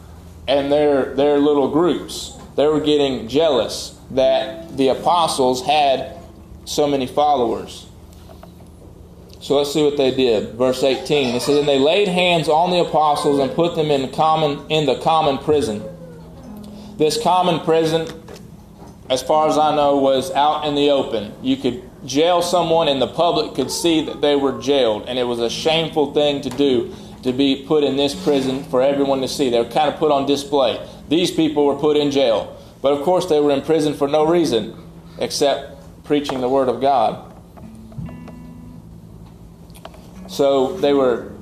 and 0.46 0.70
their, 0.70 1.14
their 1.14 1.38
little 1.38 1.70
groups. 1.70 2.36
They 2.56 2.66
were 2.66 2.80
getting 2.80 3.28
jealous 3.28 3.98
that 4.10 4.76
the 4.76 4.88
apostles 4.88 5.64
had 5.64 6.16
so 6.64 6.86
many 6.86 7.06
followers. 7.06 7.86
So 9.40 9.56
let's 9.56 9.72
see 9.72 9.82
what 9.82 9.96
they 9.96 10.14
did. 10.14 10.54
Verse 10.54 10.82
18. 10.82 11.34
It 11.34 11.42
says, 11.42 11.58
And 11.58 11.68
they 11.68 11.78
laid 11.78 12.08
hands 12.08 12.48
on 12.48 12.70
the 12.70 12.80
apostles 12.80 13.40
and 13.40 13.50
put 13.52 13.74
them 13.74 13.90
in 13.90 14.10
common 14.12 14.64
in 14.70 14.86
the 14.86 15.00
common 15.00 15.38
prison. 15.38 15.82
This 16.96 17.20
common 17.20 17.60
prison, 17.60 18.06
as 19.10 19.22
far 19.22 19.48
as 19.48 19.58
I 19.58 19.74
know, 19.74 19.96
was 19.96 20.30
out 20.32 20.64
in 20.66 20.76
the 20.76 20.90
open. 20.90 21.32
You 21.42 21.56
could 21.56 21.82
jail 22.06 22.42
someone 22.42 22.86
and 22.86 23.02
the 23.02 23.08
public 23.08 23.54
could 23.54 23.70
see 23.70 24.04
that 24.04 24.20
they 24.20 24.36
were 24.36 24.60
jailed, 24.60 25.04
and 25.08 25.18
it 25.18 25.24
was 25.24 25.40
a 25.40 25.50
shameful 25.50 26.12
thing 26.12 26.42
to 26.42 26.50
do 26.50 26.94
to 27.22 27.32
be 27.32 27.64
put 27.66 27.84
in 27.84 27.96
this 27.96 28.14
prison 28.14 28.64
for 28.64 28.82
everyone 28.82 29.20
to 29.20 29.28
see. 29.28 29.50
They 29.50 29.58
were 29.58 29.68
kind 29.68 29.92
of 29.92 29.98
put 29.98 30.10
on 30.10 30.26
display. 30.26 30.84
These 31.08 31.30
people 31.30 31.66
were 31.66 31.76
put 31.76 31.96
in 31.96 32.10
jail. 32.10 32.58
But 32.80 32.92
of 32.92 33.02
course, 33.02 33.26
they 33.26 33.40
were 33.40 33.52
in 33.52 33.62
prison 33.62 33.94
for 33.94 34.08
no 34.08 34.26
reason 34.26 34.76
except 35.18 36.04
preaching 36.04 36.40
the 36.40 36.48
Word 36.48 36.68
of 36.68 36.80
God. 36.80 37.32
So 40.26 40.78
they 40.78 40.94
were 40.94 41.32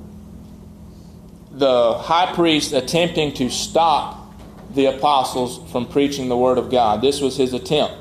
the 1.52 1.94
high 1.94 2.34
priest 2.34 2.72
attempting 2.72 3.34
to 3.34 3.50
stop 3.50 4.34
the 4.74 4.86
apostles 4.86 5.60
from 5.70 5.86
preaching 5.86 6.28
the 6.28 6.36
word 6.36 6.58
of 6.58 6.70
God. 6.70 7.00
This 7.00 7.20
was 7.20 7.36
his 7.36 7.52
attempt. 7.52 7.94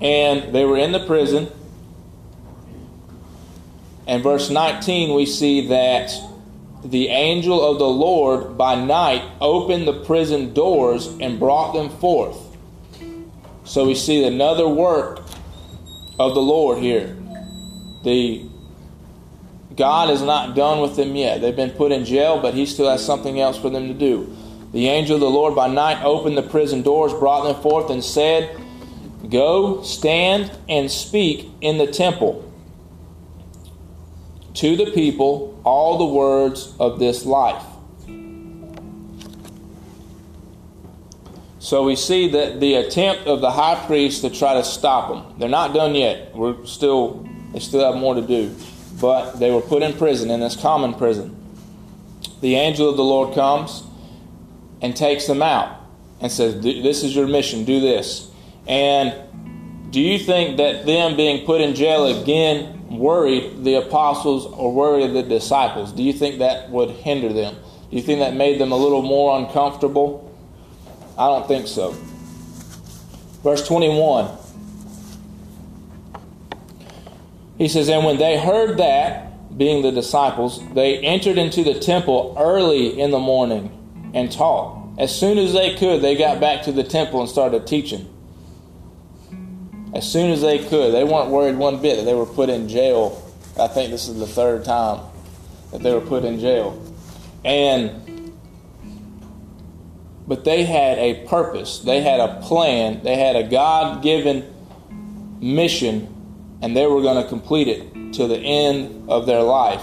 And 0.00 0.54
they 0.54 0.64
were 0.64 0.76
in 0.76 0.92
the 0.92 1.04
prison. 1.06 1.48
And 4.06 4.22
verse 4.22 4.50
19, 4.50 5.14
we 5.14 5.26
see 5.26 5.68
that 5.68 6.12
the 6.84 7.08
angel 7.08 7.62
of 7.62 7.78
the 7.78 7.88
Lord 7.88 8.56
by 8.56 8.74
night 8.74 9.22
opened 9.40 9.86
the 9.86 10.04
prison 10.04 10.54
doors 10.54 11.06
and 11.20 11.38
brought 11.38 11.72
them 11.72 11.90
forth. 11.90 12.38
So 13.64 13.86
we 13.86 13.94
see 13.94 14.24
another 14.24 14.66
work 14.66 15.20
of 16.18 16.34
the 16.34 16.40
Lord 16.40 16.78
here. 16.78 17.16
The 18.02 18.46
God 19.76 20.10
is 20.10 20.22
not 20.22 20.56
done 20.56 20.80
with 20.80 20.96
them 20.96 21.14
yet. 21.14 21.40
They've 21.40 21.54
been 21.54 21.70
put 21.70 21.92
in 21.92 22.04
jail, 22.04 22.40
but 22.40 22.54
He 22.54 22.66
still 22.66 22.88
has 22.90 23.04
something 23.04 23.40
else 23.40 23.58
for 23.58 23.70
them 23.70 23.88
to 23.88 23.94
do. 23.94 24.36
The 24.72 24.88
angel 24.88 25.16
of 25.16 25.20
the 25.20 25.30
Lord 25.30 25.54
by 25.54 25.68
night 25.68 26.02
opened 26.02 26.36
the 26.36 26.42
prison 26.42 26.82
doors, 26.82 27.12
brought 27.12 27.44
them 27.44 27.60
forth, 27.62 27.90
and 27.90 28.02
said, 28.02 28.58
Go, 29.28 29.82
stand, 29.82 30.50
and 30.68 30.90
speak 30.90 31.48
in 31.60 31.78
the 31.78 31.86
temple 31.86 32.49
to 34.54 34.76
the 34.76 34.90
people 34.92 35.60
all 35.64 35.98
the 35.98 36.06
words 36.06 36.74
of 36.78 36.98
this 36.98 37.24
life. 37.24 37.64
So 41.58 41.84
we 41.84 41.94
see 41.94 42.28
that 42.30 42.58
the 42.58 42.74
attempt 42.76 43.26
of 43.26 43.40
the 43.40 43.50
high 43.50 43.84
priest 43.86 44.22
to 44.22 44.30
try 44.30 44.54
to 44.54 44.64
stop 44.64 45.08
them. 45.08 45.38
They're 45.38 45.48
not 45.48 45.74
done 45.74 45.94
yet. 45.94 46.34
We're 46.34 46.64
still 46.64 47.28
they 47.52 47.58
still 47.58 47.84
have 47.84 48.00
more 48.00 48.14
to 48.14 48.22
do. 48.22 48.54
But 49.00 49.34
they 49.34 49.50
were 49.50 49.60
put 49.60 49.82
in 49.82 49.92
prison 49.94 50.30
in 50.30 50.40
this 50.40 50.56
common 50.56 50.94
prison. 50.94 51.36
The 52.40 52.54
angel 52.56 52.88
of 52.88 52.96
the 52.96 53.04
Lord 53.04 53.34
comes 53.34 53.82
and 54.80 54.96
takes 54.96 55.26
them 55.26 55.42
out 55.42 55.80
and 56.20 56.30
says, 56.30 56.60
This 56.60 57.02
is 57.02 57.14
your 57.14 57.26
mission, 57.26 57.64
do 57.64 57.80
this. 57.80 58.30
And 58.66 59.14
do 59.90 60.00
you 60.00 60.18
think 60.18 60.58
that 60.58 60.86
them 60.86 61.16
being 61.16 61.44
put 61.44 61.60
in 61.60 61.74
jail 61.74 62.06
again 62.06 62.79
worried 62.90 63.64
the 63.64 63.74
apostles 63.74 64.46
or 64.46 64.72
worried 64.72 65.14
the 65.14 65.22
disciples? 65.22 65.92
Do 65.92 66.02
you 66.02 66.12
think 66.12 66.40
that 66.40 66.70
would 66.70 66.90
hinder 66.90 67.32
them? 67.32 67.54
Do 67.90 67.96
you 67.96 68.02
think 68.02 68.20
that 68.20 68.34
made 68.34 68.60
them 68.60 68.72
a 68.72 68.76
little 68.76 69.02
more 69.02 69.38
uncomfortable? 69.38 70.26
I 71.16 71.26
don't 71.26 71.46
think 71.46 71.66
so. 71.66 71.92
Verse 73.42 73.66
21. 73.66 74.36
He 77.58 77.68
says, 77.68 77.88
And 77.88 78.04
when 78.04 78.16
they 78.16 78.38
heard 78.38 78.78
that, 78.78 79.56
being 79.56 79.82
the 79.82 79.92
disciples, 79.92 80.62
they 80.74 80.98
entered 80.98 81.36
into 81.36 81.62
the 81.62 81.78
temple 81.78 82.34
early 82.38 82.98
in 82.98 83.10
the 83.10 83.18
morning 83.18 84.10
and 84.14 84.30
taught. 84.30 84.78
As 84.98 85.18
soon 85.18 85.38
as 85.38 85.52
they 85.52 85.74
could, 85.76 86.02
they 86.02 86.16
got 86.16 86.40
back 86.40 86.62
to 86.62 86.72
the 86.72 86.84
temple 86.84 87.20
and 87.20 87.28
started 87.28 87.66
teaching 87.66 88.09
as 89.94 90.10
soon 90.10 90.30
as 90.30 90.40
they 90.40 90.58
could. 90.58 90.92
They 90.94 91.04
weren't 91.04 91.30
worried 91.30 91.56
one 91.56 91.80
bit 91.80 91.96
that 91.96 92.04
they 92.04 92.14
were 92.14 92.26
put 92.26 92.48
in 92.48 92.68
jail. 92.68 93.22
I 93.58 93.66
think 93.68 93.90
this 93.90 94.08
is 94.08 94.18
the 94.18 94.26
third 94.26 94.64
time 94.64 95.04
that 95.72 95.82
they 95.82 95.92
were 95.92 96.00
put 96.00 96.24
in 96.24 96.40
jail. 96.40 96.82
And 97.44 98.06
but 100.26 100.44
they 100.44 100.62
had 100.62 100.98
a 100.98 101.26
purpose. 101.26 101.80
They 101.80 102.02
had 102.02 102.20
a 102.20 102.40
plan. 102.40 103.02
They 103.02 103.16
had 103.16 103.34
a 103.34 103.42
God-given 103.42 104.54
mission 105.40 106.14
and 106.62 106.76
they 106.76 106.86
were 106.86 107.02
going 107.02 107.20
to 107.20 107.28
complete 107.28 107.66
it 107.66 108.12
to 108.14 108.26
the 108.26 108.38
end 108.38 109.08
of 109.08 109.26
their 109.26 109.42
life. 109.42 109.82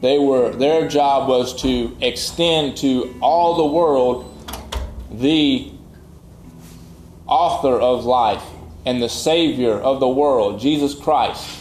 They 0.00 0.18
were 0.18 0.50
their 0.54 0.88
job 0.88 1.28
was 1.28 1.60
to 1.62 1.96
extend 2.00 2.78
to 2.78 3.14
all 3.20 3.56
the 3.56 3.66
world 3.66 4.26
the 5.10 5.70
author 7.26 7.78
of 7.78 8.04
life 8.04 8.42
and 8.84 9.02
the 9.02 9.08
Savior 9.08 9.74
of 9.74 10.00
the 10.00 10.08
world, 10.08 10.60
Jesus 10.60 10.94
Christ, 10.94 11.58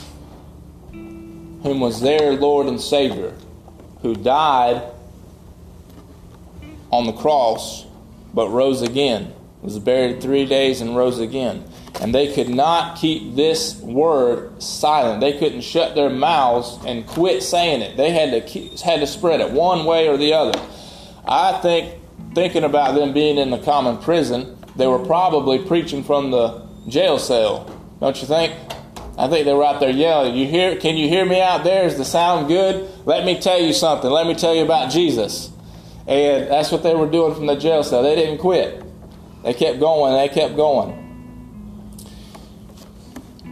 whom 0.92 1.80
was 1.80 2.02
their 2.02 2.34
Lord 2.34 2.68
and 2.68 2.80
Savior, 2.80 3.36
who 4.02 4.16
died 4.16 4.82
on 6.92 7.06
the 7.06 7.14
cross 7.14 7.86
but 8.34 8.50
rose 8.50 8.82
again, 8.82 9.34
was 9.62 9.80
buried 9.80 10.22
three 10.22 10.46
days 10.46 10.82
and 10.82 10.96
rose 10.96 11.20
again. 11.20 11.66
And 12.00 12.16
they 12.16 12.34
could 12.34 12.48
not 12.48 12.98
keep 12.98 13.36
this 13.36 13.80
word 13.82 14.62
silent. 14.62 15.20
They 15.20 15.38
couldn't 15.38 15.62
shut 15.62 15.96
their 15.96 16.10
mouths 16.10 16.78
and 16.86 17.06
quit 17.06 17.44
saying 17.44 17.82
it. 17.82 17.98
They 17.98 18.12
had 18.12 18.32
to 18.32 18.42
keep, 18.42 18.80
had 18.80 19.02
to 19.02 19.08
spread 19.08 19.42
it 19.42 19.52
one 19.52 19.86
way 19.86 20.08
or 20.08 20.16
the 20.16 20.34
other. 20.34 20.58
I 21.28 21.60
think 21.62 22.00
thinking 22.34 22.64
about 22.64 22.96
them 22.96 23.12
being 23.12 23.38
in 23.38 23.50
the 23.50 23.58
common 23.58 23.98
prison, 23.98 24.58
they 24.76 24.88
were 24.88 25.00
probably 25.00 25.60
preaching 25.60 26.04
from 26.04 26.32
the 26.32 26.69
jail 26.88 27.20
cell, 27.20 27.66
don't 28.00 28.20
you 28.22 28.28
think? 28.28 28.54
I 29.18 29.28
think 29.28 29.46
they 29.46 29.54
were 29.54 29.66
out 29.66 29.82
there 29.82 29.90
yelling, 29.90 30.36
"You 30.36 30.48
hear? 30.48 30.78
Can 30.78 30.96
you 30.96 31.10
hear 31.10 31.26
me 31.26 31.42
out 31.42 31.64
there? 31.64 31.86
Is 31.86 31.98
the 31.98 32.06
sound 32.06 32.48
good? 32.48 32.88
Let 33.06 33.26
me 33.26 33.38
tell 33.40 33.60
you 33.60 33.74
something. 33.74 34.10
Let 34.10 34.26
me 34.26 34.34
tell 34.34 34.56
you 34.56 34.64
about 34.64 34.92
Jesus." 34.92 35.52
And 36.08 36.48
that's 36.48 36.72
what 36.72 36.84
they 36.84 36.96
were 36.96 37.06
doing 37.06 37.36
from 37.36 37.46
the 37.46 37.56
jail 37.56 37.84
cell. 37.84 38.02
They 38.02 38.16
didn't 38.16 38.38
quit. 38.38 38.82
They 39.44 39.54
kept 39.54 39.80
going. 39.80 40.14
They 40.14 40.30
kept 40.30 40.56
going. 40.56 40.96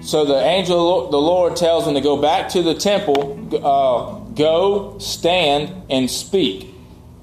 So 0.01 0.23
the 0.23 0.39
angel, 0.39 1.09
the 1.09 1.17
Lord, 1.17 1.57
tells 1.57 1.85
them 1.85 1.95
to 1.95 2.01
go 2.01 2.15
back 2.15 2.49
to 2.49 2.61
the 2.61 2.73
temple. 2.73 3.37
Uh, 3.53 4.19
go, 4.33 4.97
stand, 4.99 5.83
and 5.89 6.09
speak 6.09 6.73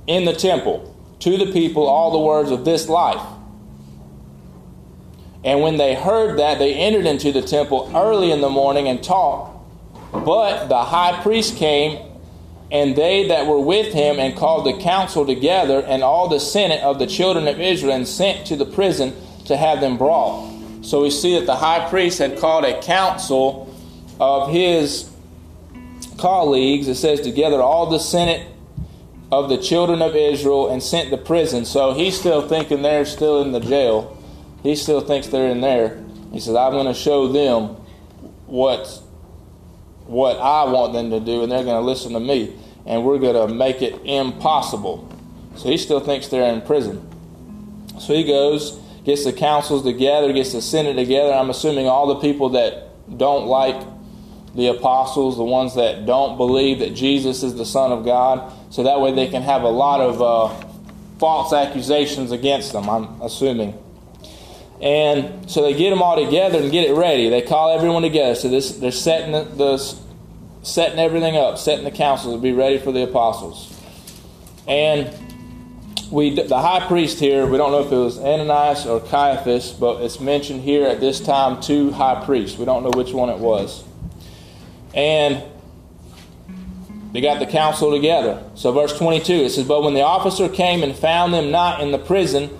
in 0.06 0.26
the 0.26 0.34
temple 0.34 0.94
to 1.20 1.38
the 1.38 1.50
people 1.50 1.86
all 1.86 2.10
the 2.10 2.18
words 2.18 2.50
of 2.50 2.66
this 2.66 2.88
life. 2.90 3.22
And 5.44 5.60
when 5.60 5.76
they 5.76 5.94
heard 5.94 6.38
that, 6.38 6.58
they 6.58 6.74
entered 6.74 7.04
into 7.04 7.30
the 7.30 7.42
temple 7.42 7.90
early 7.94 8.32
in 8.32 8.40
the 8.40 8.48
morning 8.48 8.88
and 8.88 9.04
taught. 9.04 9.50
But 10.10 10.68
the 10.68 10.82
high 10.82 11.20
priest 11.22 11.56
came, 11.56 11.98
and 12.70 12.96
they 12.96 13.28
that 13.28 13.46
were 13.46 13.60
with 13.60 13.92
him, 13.92 14.18
and 14.18 14.34
called 14.34 14.64
the 14.64 14.82
council 14.82 15.26
together, 15.26 15.80
and 15.80 16.02
all 16.02 16.28
the 16.28 16.40
senate 16.40 16.80
of 16.82 16.98
the 16.98 17.06
children 17.06 17.46
of 17.46 17.60
Israel, 17.60 17.94
and 17.94 18.08
sent 18.08 18.46
to 18.46 18.56
the 18.56 18.64
prison 18.64 19.14
to 19.44 19.56
have 19.56 19.80
them 19.80 19.98
brought. 19.98 20.50
So 20.80 21.02
we 21.02 21.10
see 21.10 21.38
that 21.38 21.46
the 21.46 21.56
high 21.56 21.90
priest 21.90 22.18
had 22.18 22.38
called 22.38 22.64
a 22.64 22.80
council 22.80 23.74
of 24.18 24.50
his 24.50 25.10
colleagues. 26.16 26.88
It 26.88 26.94
says, 26.94 27.20
together 27.20 27.60
all 27.60 27.90
the 27.90 27.98
senate 27.98 28.46
of 29.30 29.50
the 29.50 29.58
children 29.58 30.00
of 30.00 30.16
Israel, 30.16 30.70
and 30.70 30.82
sent 30.82 31.10
to 31.10 31.18
prison. 31.18 31.66
So 31.66 31.92
he's 31.92 32.18
still 32.18 32.48
thinking 32.48 32.80
they're 32.80 33.04
still 33.04 33.42
in 33.42 33.52
the 33.52 33.60
jail 33.60 34.13
he 34.64 34.74
still 34.74 35.02
thinks 35.02 35.28
they're 35.28 35.50
in 35.50 35.60
there. 35.60 36.02
He 36.32 36.40
says, 36.40 36.56
I'm 36.56 36.72
going 36.72 36.86
to 36.86 36.94
show 36.94 37.28
them 37.28 37.76
what, 38.46 38.88
what 40.06 40.38
I 40.38 40.64
want 40.64 40.94
them 40.94 41.10
to 41.10 41.20
do, 41.20 41.42
and 41.42 41.52
they're 41.52 41.62
going 41.62 41.80
to 41.80 41.86
listen 41.86 42.14
to 42.14 42.20
me, 42.20 42.56
and 42.86 43.04
we're 43.04 43.18
going 43.18 43.46
to 43.46 43.54
make 43.54 43.82
it 43.82 44.00
impossible. 44.04 45.08
So 45.56 45.68
he 45.68 45.76
still 45.76 46.00
thinks 46.00 46.28
they're 46.28 46.52
in 46.52 46.62
prison. 46.62 47.06
So 48.00 48.14
he 48.14 48.24
goes, 48.24 48.80
gets 49.04 49.24
the 49.24 49.34
councils 49.34 49.84
together, 49.84 50.32
gets 50.32 50.52
the 50.52 50.62
Senate 50.62 50.94
together. 50.94 51.32
I'm 51.32 51.50
assuming 51.50 51.86
all 51.86 52.08
the 52.08 52.20
people 52.20 52.48
that 52.50 52.88
don't 53.18 53.46
like 53.46 53.76
the 54.54 54.68
apostles, 54.68 55.36
the 55.36 55.44
ones 55.44 55.74
that 55.74 56.06
don't 56.06 56.38
believe 56.38 56.78
that 56.78 56.94
Jesus 56.94 57.42
is 57.42 57.54
the 57.54 57.66
Son 57.66 57.92
of 57.92 58.04
God, 58.04 58.50
so 58.72 58.82
that 58.84 59.00
way 59.00 59.12
they 59.12 59.26
can 59.26 59.42
have 59.42 59.62
a 59.62 59.68
lot 59.68 60.00
of 60.00 60.22
uh, 60.22 60.66
false 61.18 61.52
accusations 61.52 62.32
against 62.32 62.72
them, 62.72 62.88
I'm 62.88 63.20
assuming. 63.20 63.78
And 64.80 65.50
so 65.50 65.62
they 65.62 65.74
get 65.74 65.90
them 65.90 66.02
all 66.02 66.22
together 66.22 66.58
and 66.58 66.70
get 66.70 66.88
it 66.88 66.94
ready. 66.94 67.28
They 67.28 67.42
call 67.42 67.70
everyone 67.70 68.02
together. 68.02 68.34
So 68.34 68.48
this, 68.48 68.76
they're 68.76 68.90
setting 68.90 69.32
the, 69.32 69.44
the 69.44 69.78
setting 70.62 70.98
everything 70.98 71.36
up, 71.36 71.58
setting 71.58 71.84
the 71.84 71.90
council 71.90 72.34
to 72.34 72.38
be 72.40 72.52
ready 72.52 72.78
for 72.78 72.90
the 72.90 73.04
apostles. 73.04 73.70
And 74.66 75.14
we, 76.10 76.34
the 76.34 76.60
high 76.60 76.86
priest 76.86 77.18
here, 77.18 77.46
we 77.46 77.56
don't 77.58 77.70
know 77.70 77.80
if 77.80 77.92
it 77.92 77.96
was 77.96 78.18
Ananias 78.18 78.86
or 78.86 79.00
Caiaphas, 79.00 79.72
but 79.72 80.02
it's 80.02 80.20
mentioned 80.20 80.62
here 80.62 80.86
at 80.86 81.00
this 81.00 81.20
time 81.20 81.60
two 81.60 81.90
high 81.92 82.24
priests. 82.24 82.58
We 82.58 82.64
don't 82.64 82.82
know 82.82 82.92
which 82.94 83.12
one 83.12 83.28
it 83.28 83.38
was. 83.38 83.84
And 84.94 85.42
they 87.12 87.20
got 87.20 87.38
the 87.38 87.46
council 87.46 87.92
together. 87.92 88.42
So, 88.54 88.72
verse 88.72 88.96
22, 88.98 89.32
it 89.32 89.50
says, 89.50 89.66
But 89.66 89.82
when 89.82 89.94
the 89.94 90.02
officer 90.02 90.48
came 90.48 90.82
and 90.82 90.96
found 90.96 91.32
them 91.32 91.50
not 91.50 91.80
in 91.80 91.92
the 91.92 91.98
prison, 91.98 92.50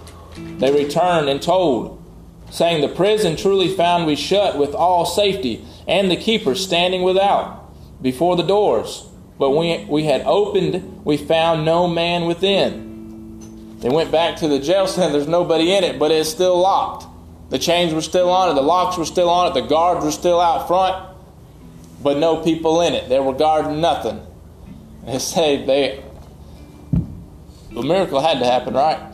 they 0.59 0.73
returned 0.73 1.29
and 1.29 1.43
told 1.43 2.04
saying, 2.51 2.81
The 2.81 2.95
prison 2.95 3.37
truly 3.37 3.69
found 3.69 4.07
we 4.07 4.17
shut 4.17 4.59
with 4.59 4.75
all 4.75 5.07
safety, 5.07 5.65
and 5.87 6.11
the 6.11 6.17
keepers 6.17 6.65
standing 6.65 7.03
without, 7.03 7.73
before 8.03 8.37
the 8.37 8.43
doors. 8.43 9.07
But 9.39 9.51
when 9.51 9.89
we 9.89 10.05
had 10.05 10.23
opened, 10.23 11.05
we 11.05 11.17
found 11.17 11.65
no 11.65 11.89
man 11.89 12.27
within. 12.27 13.79
They 13.81 13.89
went 13.89 14.13
back 14.13 14.37
to 14.37 14.49
the 14.49 14.59
jail 14.59 14.87
cell, 14.89 15.11
there's 15.11 15.29
nobody 15.29 15.73
in 15.73 15.85
it, 15.85 15.99
but 15.99 16.11
it's 16.11 16.31
still 16.31 16.59
locked. 16.59 17.07
The 17.51 17.59
chains 17.59 17.93
were 17.93 18.01
still 18.01 18.31
on 18.31 18.51
it, 18.51 18.55
the 18.55 18.63
locks 18.63 18.97
were 18.97 19.05
still 19.05 19.29
on 19.29 19.51
it, 19.51 19.55
the 19.55 19.67
guards 19.67 20.05
were 20.05 20.11
still 20.11 20.41
out 20.41 20.67
front, 20.67 21.09
but 22.03 22.19
no 22.19 22.43
people 22.43 22.81
in 22.81 22.95
it. 22.95 23.09
They 23.09 23.21
were 23.21 23.35
guarding 23.35 23.81
nothing. 23.81 24.27
They 25.05 25.19
say 25.19 25.63
they 25.67 26.03
the 27.75 27.83
miracle 27.83 28.21
had 28.21 28.39
to 28.39 28.45
happen, 28.45 28.75
right? 28.75 29.14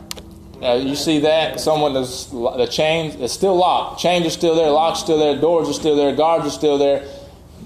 Uh, 0.61 0.73
you 0.75 0.95
see 0.95 1.19
that 1.19 1.59
someone 1.59 1.93
the 1.93 2.67
chain 2.69 3.19
is 3.19 3.31
still 3.31 3.55
locked, 3.55 3.99
chains 3.99 4.27
are 4.27 4.31
still 4.31 4.53
there, 4.55 4.69
locks 4.69 4.99
still 4.99 5.17
there, 5.17 5.35
doors 5.35 5.67
are 5.67 5.73
still 5.73 5.95
there, 5.95 6.15
guards 6.15 6.45
are 6.45 6.51
still 6.51 6.77
there. 6.77 7.03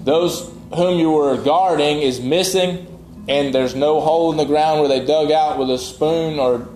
Those 0.02 0.50
whom 0.74 0.98
you 0.98 1.10
were 1.10 1.36
guarding 1.36 1.98
is 2.00 2.20
missing, 2.20 2.86
and 3.28 3.54
there's 3.54 3.74
no 3.74 4.00
hole 4.00 4.30
in 4.30 4.38
the 4.38 4.46
ground 4.46 4.80
where 4.80 4.88
they 4.88 5.04
dug 5.04 5.30
out 5.30 5.58
with 5.58 5.68
a 5.68 5.76
spoon, 5.76 6.38
or 6.38 6.68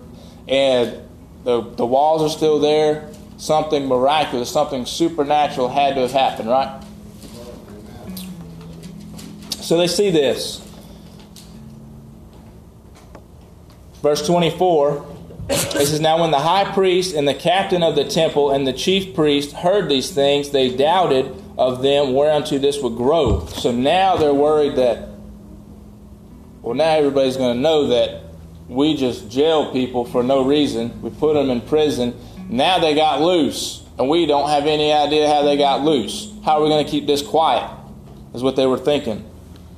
and 0.47 0.99
the 1.43 1.61
the 1.61 1.85
walls 1.85 2.21
are 2.21 2.29
still 2.29 2.59
there. 2.59 3.09
Something 3.37 3.87
miraculous, 3.87 4.51
something 4.51 4.85
supernatural 4.85 5.69
had 5.69 5.95
to 5.95 6.01
have 6.01 6.11
happened, 6.11 6.49
right? 6.49 6.83
So 9.61 9.75
they 9.75 9.87
see 9.87 10.11
this. 10.11 10.59
Verse 14.03 14.25
24 14.27 15.10
it 15.51 15.87
says, 15.87 15.99
Now 15.99 16.21
when 16.21 16.31
the 16.31 16.39
high 16.39 16.71
priest 16.73 17.15
and 17.15 17.27
the 17.27 17.33
captain 17.33 17.83
of 17.83 17.95
the 17.95 18.05
temple 18.05 18.51
and 18.51 18.65
the 18.65 18.73
chief 18.73 19.15
priest 19.15 19.53
heard 19.53 19.89
these 19.89 20.11
things, 20.11 20.51
they 20.51 20.75
doubted 20.75 21.35
of 21.57 21.81
them 21.81 22.13
whereunto 22.13 22.57
this 22.57 22.81
would 22.81 22.95
grow. 22.95 23.45
So 23.47 23.71
now 23.71 24.17
they're 24.17 24.33
worried 24.33 24.75
that, 24.77 25.09
well, 26.61 26.75
now 26.75 26.91
everybody's 26.91 27.37
going 27.37 27.55
to 27.55 27.61
know 27.61 27.87
that 27.87 28.23
we 28.67 28.95
just 28.95 29.29
jail 29.29 29.71
people 29.71 30.05
for 30.05 30.23
no 30.23 30.45
reason. 30.45 31.01
We 31.01 31.09
put 31.09 31.33
them 31.33 31.49
in 31.49 31.61
prison. 31.61 32.15
Now 32.49 32.79
they 32.79 32.95
got 32.95 33.21
loose, 33.21 33.83
and 33.97 34.09
we 34.09 34.25
don't 34.25 34.49
have 34.49 34.65
any 34.65 34.91
idea 34.91 35.27
how 35.27 35.43
they 35.43 35.57
got 35.57 35.81
loose. 35.81 36.31
How 36.43 36.59
are 36.59 36.63
we 36.63 36.69
going 36.69 36.85
to 36.85 36.89
keep 36.89 37.05
this 37.05 37.21
quiet? 37.21 37.69
Is 38.33 38.43
what 38.43 38.55
they 38.55 38.65
were 38.65 38.77
thinking. 38.77 39.29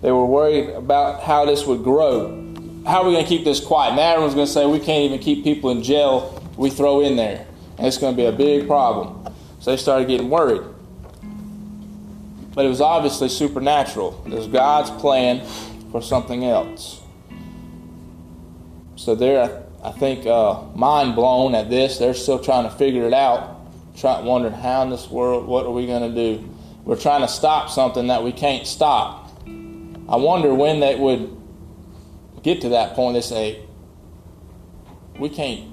They 0.02 0.12
were 0.12 0.26
worried 0.26 0.70
about 0.70 1.24
how 1.24 1.46
this 1.46 1.66
would 1.66 1.84
grow 1.84 2.43
how 2.86 3.02
are 3.02 3.06
we 3.06 3.14
going 3.14 3.24
to 3.24 3.30
keep 3.30 3.46
this 3.46 3.60
quiet? 3.60 3.96
Now 3.96 4.12
everyone's 4.12 4.36
going 4.36 4.48
to 4.48 4.52
say 4.52 4.66
we 4.66 4.80
can't 4.80 5.06
even 5.06 5.20
keep 5.20 5.44
people 5.44 5.70
in 5.72 5.84
jail 5.84 6.40
we 6.58 6.70
throw 6.70 7.02
in 7.02 7.16
there. 7.16 7.46
And 7.78 7.88
it's 7.88 7.98
going 7.98 8.14
to 8.14 8.18
be 8.18 8.26
a 8.26 8.32
big 8.32 8.68
problem. 8.68 9.34
So 9.60 9.72
they 9.72 9.78
started 9.78 10.08
getting 10.08 10.30
worried. 10.30 10.62
But 12.54 12.66
it 12.66 12.70
was 12.70 12.82
obviously 12.82 13.30
supernatural. 13.30 14.22
It 14.26 14.34
was 14.34 14.48
God's 14.48 14.92
plan 15.02 15.46
for 15.92 16.02
something 16.02 16.46
else. 16.46 17.02
So 18.96 19.16
they're, 19.16 19.64
I 19.84 19.92
think, 19.92 20.28
uh, 20.28 20.64
mind 20.76 21.16
blown 21.16 21.56
at 21.56 21.70
this. 21.70 21.98
They're 21.98 22.14
still 22.14 22.40
trying 22.40 22.70
to 22.70 22.76
figure 22.76 23.08
it 23.08 23.14
out, 23.14 23.60
trying, 23.98 24.26
wondering 24.26 24.54
how 24.54 24.84
in 24.84 24.90
this 24.92 25.10
world, 25.10 25.48
what 25.48 25.66
are 25.66 25.72
we 25.72 25.88
going 25.88 26.14
to 26.14 26.16
do? 26.16 26.48
We're 26.86 27.00
trying 27.00 27.22
to 27.22 27.28
stop 27.28 27.70
something 27.70 28.08
that 28.08 28.24
we 28.24 28.32
can't 28.32 28.68
stop. 28.68 29.32
I 29.48 30.18
wonder 30.18 30.54
when 30.54 30.82
that 30.82 31.00
would 31.00 31.36
get 32.44 32.62
to 32.62 32.70
that 32.70 32.94
point, 32.94 33.16
they 33.16 33.22
say, 33.22 33.62
we 35.18 35.30
can't, 35.30 35.72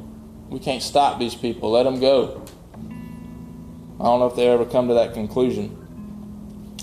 we 0.49 0.59
can't 0.59 0.83
stop 0.83 1.19
these 1.19 1.35
people. 1.35 1.73
Let 1.73 1.83
them 1.83 2.01
go. 2.01 2.45
I 4.01 4.05
don't 4.05 4.21
know 4.21 4.27
if 4.27 4.37
they 4.37 4.49
ever 4.49 4.65
come 4.65 4.89
to 4.89 4.95
that 4.95 5.13
conclusion. 5.13 5.77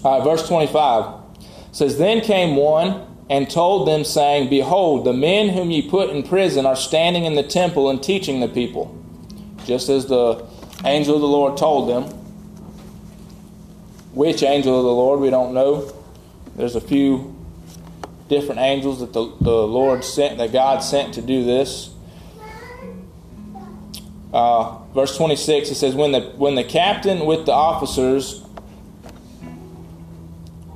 All 0.03 0.19
right, 0.19 0.23
verse 0.23 0.47
25 0.47 1.15
says, 1.71 1.97
Then 1.97 2.21
came 2.21 2.55
one 2.55 3.07
and 3.29 3.49
told 3.49 3.87
them, 3.87 4.03
saying, 4.03 4.49
Behold, 4.49 5.05
the 5.05 5.13
men 5.13 5.49
whom 5.49 5.71
ye 5.71 5.89
put 5.89 6.09
in 6.09 6.23
prison 6.23 6.65
are 6.65 6.75
standing 6.75 7.25
in 7.25 7.35
the 7.35 7.43
temple 7.43 7.89
and 7.89 8.01
teaching 8.01 8.39
the 8.39 8.47
people. 8.47 8.93
Just 9.65 9.89
as 9.89 10.05
the 10.05 10.45
angel 10.85 11.15
of 11.15 11.21
the 11.21 11.27
Lord 11.27 11.57
told 11.57 11.89
them. 11.89 12.03
Which 14.13 14.43
angel 14.43 14.77
of 14.77 14.83
the 14.83 14.91
Lord, 14.91 15.19
we 15.19 15.29
don't 15.29 15.53
know. 15.53 15.91
There's 16.55 16.75
a 16.75 16.81
few 16.81 17.36
different 18.27 18.59
angels 18.59 18.99
that 18.99 19.13
the, 19.13 19.33
the 19.41 19.67
Lord 19.67 20.03
sent, 20.03 20.37
that 20.37 20.51
God 20.51 20.79
sent 20.79 21.13
to 21.15 21.21
do 21.21 21.43
this. 21.43 21.89
Uh, 24.33 24.77
verse 24.93 25.15
26, 25.15 25.71
it 25.71 25.75
says, 25.75 25.95
when 25.95 26.11
the, 26.11 26.21
when 26.37 26.55
the 26.55 26.63
captain 26.63 27.25
with 27.25 27.45
the 27.45 27.53
officers, 27.53 28.43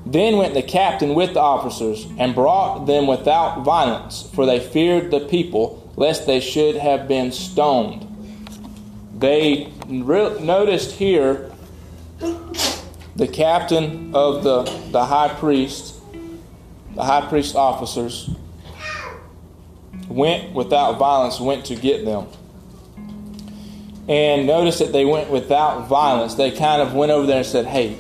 then 0.06 0.38
went 0.38 0.54
the 0.54 0.64
captain 0.64 1.14
with 1.14 1.34
the 1.34 1.40
officers 1.40 2.08
and 2.18 2.34
brought 2.34 2.86
them 2.86 3.08
without 3.08 3.64
violence, 3.64 4.30
for 4.34 4.46
they 4.46 4.60
feared 4.60 5.12
the 5.12 5.20
people, 5.20 5.92
lest 5.96 6.26
they 6.26 6.40
should 6.40 6.76
have 6.76 7.08
been 7.08 7.32
stoned. 7.32 8.08
They 9.18 9.72
re- 9.88 10.40
noticed 10.40 10.94
here 10.94 11.52
the 13.16 13.28
captain 13.28 14.16
of 14.16 14.44
the, 14.44 14.64
the 14.92 15.06
high 15.06 15.30
priest 15.30 15.91
the 16.96 17.04
high 17.04 17.28
priest 17.28 17.56
officers 17.56 18.30
went 20.08 20.54
without 20.54 20.98
violence, 20.98 21.40
went 21.40 21.66
to 21.66 21.76
get 21.76 22.06
them. 22.06 22.28
And 24.08 24.46
notice 24.46 24.80
that 24.80 24.92
they 24.92 25.06
went 25.06 25.30
without 25.30 25.88
violence. 25.88 26.36
They 26.36 26.52
kind 26.52 26.82
of 26.82 26.94
went 26.94 27.12
over 27.12 27.26
there 27.26 27.38
and 27.38 27.46
said, 27.46 27.66
Hey, 27.66 27.98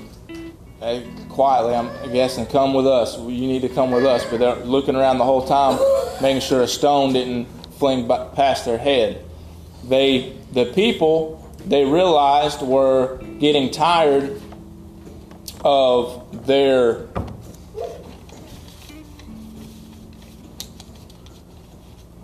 hey 0.79 1.07
quietly, 1.29 1.73
I'm 1.73 2.11
guessing, 2.11 2.45
come 2.47 2.73
with 2.73 2.87
us. 2.87 3.17
You 3.17 3.47
need 3.47 3.61
to 3.61 3.69
come 3.69 3.91
with 3.91 4.05
us. 4.05 4.25
But 4.25 4.39
they're 4.39 4.55
looking 4.57 4.95
around 4.95 5.19
the 5.19 5.23
whole 5.23 5.47
time, 5.47 5.79
making 6.21 6.41
sure 6.41 6.61
a 6.61 6.67
stone 6.67 7.13
didn't 7.13 7.45
fling 7.77 8.07
past 8.07 8.65
their 8.65 8.77
head. 8.77 9.23
They, 9.85 10.35
the 10.51 10.65
people, 10.65 11.49
they 11.65 11.85
realized 11.85 12.61
were 12.61 13.17
getting 13.39 13.71
tired 13.71 14.41
of 15.63 16.45
their 16.45 17.07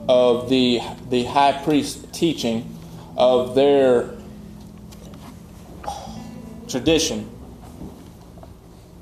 of 0.08 0.50
the, 0.50 0.80
the 1.10 1.24
high 1.26 1.62
priest 1.64 2.14
teaching 2.14 2.78
of 3.18 3.56
their 3.56 4.16
tradition. 6.68 7.30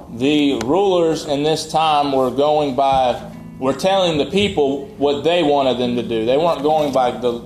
The 0.09 0.61
rulers 0.63 1.25
in 1.25 1.43
this 1.43 1.71
time 1.71 2.11
were 2.11 2.31
going 2.31 2.75
by, 2.75 3.31
were 3.59 3.73
telling 3.73 4.17
the 4.17 4.27
people 4.27 4.87
what 4.97 5.23
they 5.23 5.43
wanted 5.43 5.77
them 5.77 5.95
to 5.95 6.03
do. 6.03 6.25
They 6.25 6.37
weren't 6.37 6.63
going 6.63 6.93
by 6.93 7.11
the 7.11 7.39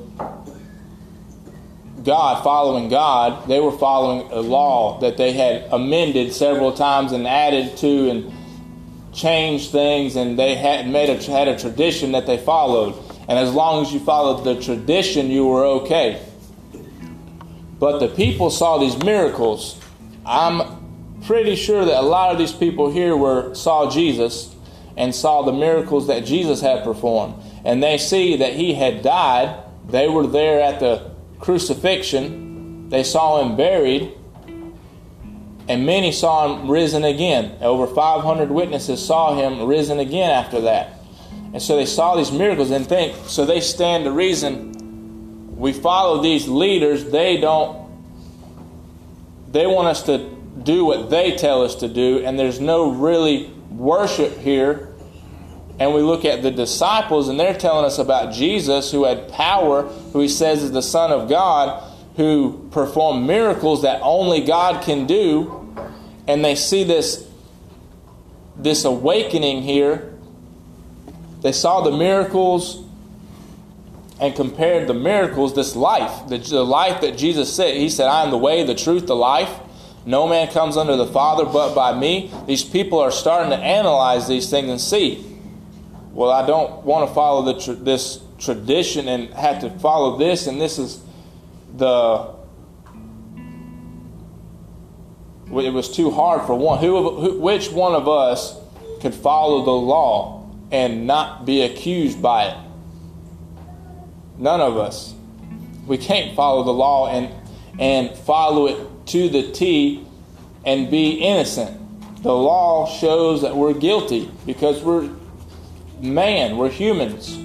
God, 2.04 2.44
following 2.44 2.90
God. 2.90 3.48
They 3.48 3.60
were 3.60 3.78
following 3.78 4.32
a 4.32 4.40
law 4.40 5.00
that 5.00 5.18
they 5.18 5.34
had 5.34 5.68
amended 5.72 6.34
several 6.34 6.72
times 6.72 7.12
and 7.12 7.28
added 7.28 7.78
to 7.78 8.10
and 8.10 8.34
changed 9.14 9.72
things, 9.72 10.16
and 10.16 10.38
they 10.38 10.56
had 10.56 10.88
made 10.88 11.10
a, 11.10 11.22
had 11.32 11.48
a 11.48 11.58
tradition 11.58 12.14
that 12.14 12.26
they 12.26 12.38
followed. 12.38 12.96
And 13.30 13.38
as 13.38 13.54
long 13.54 13.86
as 13.86 13.94
you 13.94 14.00
followed 14.00 14.44
the 14.44 14.60
tradition, 14.60 15.30
you 15.30 15.46
were 15.46 15.64
okay. 15.64 16.20
But 17.78 18.00
the 18.00 18.08
people 18.08 18.50
saw 18.50 18.80
these 18.80 18.98
miracles. 18.98 19.80
I'm 20.26 21.22
pretty 21.28 21.56
sure 21.56 21.86
that 21.86 22.00
a 22.00 22.02
lot 22.02 22.32
of 22.32 22.40
these 22.40 22.52
people 22.52 22.92
here 22.92 23.16
were 23.16 23.54
saw 23.54 23.88
Jesus 23.88 24.56
and 24.98 25.14
saw 25.14 25.44
the 25.44 25.54
miracles 25.54 26.08
that 26.08 26.26
Jesus 26.26 26.60
had 26.62 26.84
performed. 26.84 27.36
And 27.64 27.84
they 27.84 28.00
see 28.00 28.36
that 28.38 28.54
he 28.54 28.74
had 28.74 29.04
died. 29.04 29.64
They 29.88 30.10
were 30.10 30.26
there 30.26 30.60
at 30.60 30.80
the 30.80 31.12
crucifixion. 31.40 32.90
They 32.90 33.04
saw 33.04 33.44
him 33.44 33.56
buried. 33.56 34.12
And 35.68 35.86
many 35.86 36.12
saw 36.12 36.58
him 36.58 36.72
risen 36.72 37.04
again. 37.04 37.58
Over 37.62 37.86
500 37.86 38.50
witnesses 38.50 39.06
saw 39.06 39.36
him 39.36 39.68
risen 39.68 40.00
again 40.00 40.32
after 40.32 40.62
that. 40.62 40.99
And 41.54 41.62
so 41.62 41.76
they 41.76 41.86
saw 41.86 42.16
these 42.16 42.32
miracles 42.32 42.72
and 42.72 42.88
think, 42.88 43.16
so 43.28 43.46
they 43.46 43.62
stand 43.62 44.06
to 44.06 44.12
reason 44.12 44.70
we 45.60 45.74
follow 45.74 46.24
these 46.24 46.48
leaders, 46.48 47.12
they 47.12 47.36
don't, 47.36 47.90
they 49.52 49.68
want 49.68 49.90
us 49.90 50.04
to 50.04 50.30
do 50.64 50.86
what 50.86 51.10
they 51.10 51.36
tell 51.36 51.64
us 51.64 51.76
to 51.76 51.90
do, 51.90 52.20
and 52.20 52.40
there's 52.40 52.62
no 52.62 52.92
really 52.92 53.52
worship 53.70 54.38
here. 54.38 54.88
And 55.78 55.94
we 55.94 56.02
look 56.02 56.24
at 56.24 56.44
the 56.44 56.52
disciples, 56.52 57.28
and 57.28 57.38
they're 57.38 57.58
telling 57.58 57.84
us 57.84 58.00
about 58.00 58.34
Jesus, 58.34 58.90
who 58.92 59.04
had 59.04 59.30
power, 59.34 59.84
who 59.84 60.22
he 60.22 60.30
says 60.30 60.64
is 60.64 60.72
the 60.72 60.82
Son 60.82 61.12
of 61.12 61.28
God, 61.28 61.84
who 62.16 62.70
performed 62.72 63.28
miracles 63.28 63.82
that 63.82 64.00
only 64.02 64.42
God 64.42 64.82
can 64.84 65.08
do. 65.08 65.74
And 66.26 66.44
they 66.44 66.56
see 66.56 66.86
this, 66.86 67.28
this 68.56 68.86
awakening 68.86 69.64
here 69.64 70.18
they 71.42 71.52
saw 71.52 71.82
the 71.82 71.92
miracles 71.92 72.84
and 74.20 74.36
compared 74.36 74.88
the 74.88 74.94
miracles, 74.94 75.56
this 75.56 75.76
life, 75.76 76.28
the, 76.28 76.38
the 76.38 76.64
life 76.64 77.02
that 77.02 77.18
Jesus 77.18 77.54
said. 77.54 77.76
He 77.76 77.90
said, 77.90 78.08
I 78.08 78.24
am 78.24 78.32
the 78.32 78.38
way, 78.38 78.64
the 78.64 78.76
truth, 78.76 79.08
the 79.08 79.16
life. 79.16 79.50
No 80.06 80.28
man 80.28 80.52
comes 80.52 80.76
under 80.76 80.96
the 80.96 81.08
Father 81.08 81.46
but 81.46 81.74
by 81.74 81.98
me. 81.98 82.32
These 82.46 82.64
people 82.64 83.00
are 83.00 83.12
starting 83.12 83.52
to 83.52 83.58
analyze 83.58 84.28
these 84.28 84.50
things 84.50 84.70
and 84.70 84.82
see, 84.82 85.26
well, 86.12 86.32
I 86.32 86.46
don't 86.46 86.84
want 86.84 87.08
to 87.08 87.14
follow 87.14 87.54
the, 87.54 87.76
this 87.76 88.22
tradition 88.40 89.08
and 89.08 89.34
have 89.34 89.62
to 89.62 89.70
follow 89.80 90.18
this, 90.18 90.48
and 90.48 90.60
this 90.60 90.80
is 90.80 91.02
the. 91.76 92.38
It 95.52 95.74
was 95.74 95.96
too 95.96 96.12
hard 96.12 96.46
for 96.46 96.56
one. 96.56 96.80
Who, 96.80 97.20
who 97.20 97.40
which 97.40 97.72
one 97.72 97.94
of 97.94 98.08
us 98.08 98.58
could 99.02 99.16
follow 99.16 99.64
the 99.64 99.72
law? 99.72 100.39
And 100.72 101.08
not 101.08 101.46
be 101.46 101.62
accused 101.64 102.22
by 102.22 102.46
it. 102.46 102.58
None 104.38 104.62
of 104.62 104.78
us. 104.78 105.14
We 105.86 105.98
can't 105.98 106.36
follow 106.36 106.64
the 106.64 106.74
law 106.74 107.10
and, 107.10 107.30
and 107.80 108.16
follow 108.20 108.68
it 108.68 109.08
to 109.08 109.30
the 109.30 109.52
T 109.52 110.06
and 110.66 110.90
be 110.92 111.14
innocent. 111.14 111.78
The 112.24 112.34
law 112.34 112.88
shows 112.88 113.42
that 113.42 113.56
we're 113.56 113.74
guilty 113.74 114.30
because 114.46 114.84
we're 114.84 115.10
man, 116.00 116.58
we're 116.58 116.70
humans. 116.70 117.38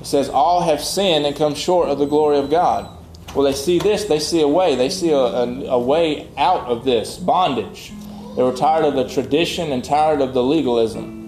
It 0.00 0.06
says, 0.06 0.28
All 0.28 0.62
have 0.62 0.82
sinned 0.82 1.26
and 1.26 1.36
come 1.36 1.54
short 1.54 1.88
of 1.88 1.98
the 1.98 2.06
glory 2.06 2.38
of 2.38 2.50
God. 2.50 2.88
Well, 3.34 3.44
they 3.44 3.54
see 3.54 3.78
this, 3.78 4.04
they 4.04 4.18
see 4.18 4.42
a 4.42 4.48
way. 4.48 4.74
They 4.74 4.90
see 4.90 5.10
a, 5.10 5.16
a, 5.16 5.64
a 5.66 5.78
way 5.78 6.28
out 6.36 6.66
of 6.66 6.84
this 6.84 7.16
bondage. 7.16 7.92
They 8.36 8.42
were 8.42 8.52
tired 8.52 8.84
of 8.84 8.94
the 8.94 9.08
tradition 9.08 9.72
and 9.72 9.84
tired 9.84 10.20
of 10.20 10.34
the 10.34 10.42
legalism 10.42 11.21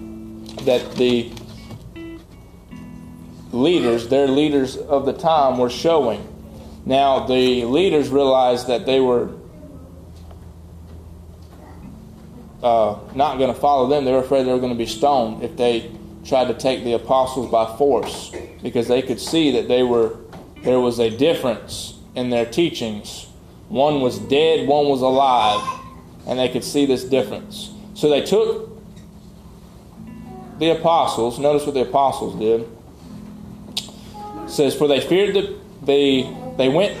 that 0.63 0.95
the 0.95 1.31
leaders, 3.51 4.07
their 4.07 4.27
leaders 4.27 4.77
of 4.77 5.05
the 5.05 5.13
time, 5.13 5.57
were 5.57 5.69
showing. 5.69 6.31
Now, 6.85 7.25
the 7.25 7.65
leaders 7.65 8.09
realized 8.09 8.67
that 8.67 8.85
they 8.85 8.99
were 8.99 9.31
uh, 12.61 12.97
not 13.13 13.37
going 13.37 13.53
to 13.53 13.59
follow 13.59 13.87
them. 13.87 14.05
They 14.05 14.11
were 14.11 14.19
afraid 14.19 14.45
they 14.45 14.51
were 14.51 14.59
going 14.59 14.73
to 14.73 14.77
be 14.77 14.85
stoned 14.85 15.43
if 15.43 15.55
they 15.55 15.91
tried 16.25 16.47
to 16.47 16.53
take 16.55 16.83
the 16.83 16.93
apostles 16.93 17.51
by 17.51 17.77
force 17.77 18.31
because 18.63 18.87
they 18.87 19.01
could 19.01 19.19
see 19.19 19.51
that 19.51 19.67
they 19.67 19.83
were 19.83 20.17
there 20.63 20.79
was 20.79 20.97
a 20.99 21.15
difference 21.15 21.99
in 22.15 22.31
their 22.31 22.45
teachings. 22.45 23.27
One 23.69 24.01
was 24.01 24.17
dead, 24.17 24.67
one 24.67 24.87
was 24.87 25.01
alive, 25.01 25.79
and 26.25 26.39
they 26.39 26.49
could 26.49 26.63
see 26.63 26.87
this 26.87 27.03
difference. 27.03 27.71
So 27.93 28.09
they 28.09 28.21
took 28.21 28.74
the 30.59 30.69
apostles. 30.69 31.39
Notice 31.39 31.65
what 31.65 31.75
the 31.75 31.81
apostles 31.81 32.39
did. 32.39 32.67
It 34.43 34.49
says, 34.49 34.75
"For 34.75 34.87
they 34.87 35.01
feared 35.01 35.35
the 35.35 35.55
they 35.81 36.29
they 36.57 36.69
went." 36.69 36.97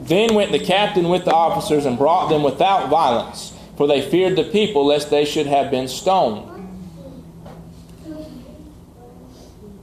Then 0.00 0.34
went 0.34 0.52
the 0.52 0.58
captain 0.58 1.10
with 1.10 1.26
the 1.26 1.34
officers 1.34 1.84
and 1.84 1.98
brought 1.98 2.30
them 2.30 2.42
without 2.42 2.88
violence, 2.88 3.52
for 3.76 3.86
they 3.86 4.00
feared 4.00 4.36
the 4.36 4.44
people 4.44 4.86
lest 4.86 5.10
they 5.10 5.26
should 5.26 5.46
have 5.46 5.70
been 5.70 5.86
stoned. 5.86 6.48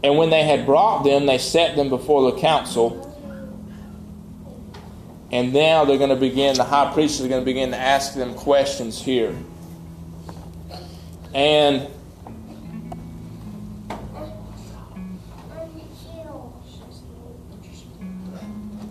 And 0.03 0.17
when 0.17 0.31
they 0.31 0.43
had 0.43 0.65
brought 0.65 1.03
them, 1.03 1.27
they 1.27 1.37
set 1.37 1.75
them 1.75 1.89
before 1.89 2.31
the 2.31 2.39
council. 2.39 3.01
And 5.31 5.53
now 5.53 5.85
they're 5.85 5.97
going 5.97 6.09
to 6.09 6.15
begin, 6.15 6.55
the 6.55 6.63
high 6.63 6.91
priest 6.91 7.19
is 7.19 7.27
going 7.27 7.41
to 7.41 7.45
begin 7.45 7.71
to 7.71 7.77
ask 7.77 8.15
them 8.15 8.33
questions 8.33 9.01
here. 9.01 9.35
And 11.33 11.87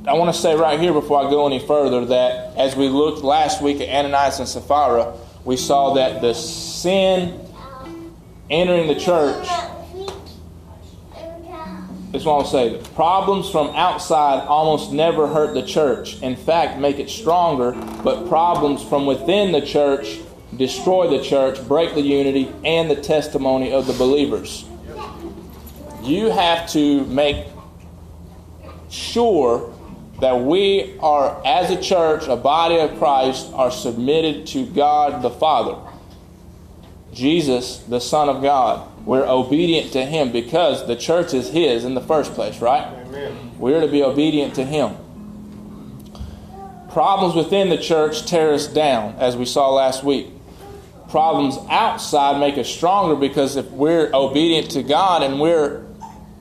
I 0.07 0.13
want 0.15 0.35
to 0.35 0.41
say 0.41 0.55
right 0.55 0.79
here 0.79 0.93
before 0.93 1.27
I 1.27 1.31
go 1.31 1.47
any 1.47 1.65
further 1.67 2.05
that 2.07 2.57
as 2.57 2.77
we 2.77 2.89
looked 2.89 3.25
last 3.25 3.63
week 3.63 3.81
at 3.81 3.89
Ananias 3.89 4.39
and 4.39 4.49
Sapphira, 4.49 5.17
we 5.45 5.57
saw 5.57 5.95
that 5.95 6.21
the 6.21 6.35
sin 6.35 7.41
entering 8.51 8.89
the 8.89 9.01
church 9.01 9.49
that's 12.15 12.25
what 12.25 12.35
I'll 12.35 12.45
say. 12.45 12.81
Problems 12.95 13.51
from 13.51 13.75
outside 13.75 14.47
almost 14.47 14.93
never 14.93 15.27
hurt 15.27 15.53
the 15.53 15.65
church. 15.65 16.23
In 16.23 16.37
fact, 16.37 16.79
make 16.79 17.01
it 17.01 17.11
stronger. 17.11 17.73
But 18.05 18.29
problems 18.29 18.85
from 18.85 19.05
within 19.05 19.51
the 19.51 19.61
church 19.61 20.21
destroy 20.57 21.09
the 21.09 21.25
church, 21.25 21.67
break 21.67 21.97
the 21.97 22.03
unity 22.03 22.53
and 22.65 22.89
the 22.89 22.95
testimony 22.95 23.73
of 23.73 23.89
the 23.89 23.95
believers. 23.95 24.65
You 26.05 26.31
have 26.31 26.71
to 26.71 27.05
make 27.07 27.47
sure 28.91 29.74
that 30.25 30.41
we 30.41 30.97
are, 31.01 31.39
as 31.45 31.71
a 31.71 31.79
church, 31.79 32.29
a 32.29 32.37
body 32.37 32.79
of 32.79 32.97
Christ, 32.97 33.53
are 33.53 33.71
submitted 33.71 34.47
to 34.47 34.65
God 34.65 35.21
the 35.21 35.29
Father, 35.29 35.77
Jesus, 37.13 37.77
the 37.81 38.01
Son 38.01 38.31
of 38.31 38.41
God. 38.41 38.89
We're 39.05 39.29
obedient 39.29 39.93
to 39.93 40.03
Him 40.03 40.33
because 40.33 40.87
the 40.87 40.97
church 40.97 41.35
is 41.35 41.51
His 41.51 41.85
in 41.85 41.95
the 41.95 42.01
first 42.01 42.33
place, 42.33 42.63
right? 42.63 42.87
Amen. 42.87 43.53
We're 43.59 43.83
to 43.83 43.87
be 43.87 44.03
obedient 44.03 44.55
to 44.55 44.65
Him. 44.65 44.97
Problems 46.89 47.35
within 47.35 47.69
the 47.69 47.77
church 47.77 48.25
tear 48.25 48.55
us 48.55 48.67
down, 48.67 49.17
as 49.19 49.37
we 49.37 49.45
saw 49.45 49.75
last 49.75 50.05
week. 50.05 50.29
Problems 51.11 51.59
outside 51.69 52.41
make 52.41 52.57
us 52.57 52.67
stronger 52.71 53.15
because 53.15 53.57
if 53.57 53.71
we're 53.73 54.09
obedient 54.15 54.71
to 54.71 54.83
God 54.83 55.23
and 55.23 55.39
we're 55.39 55.85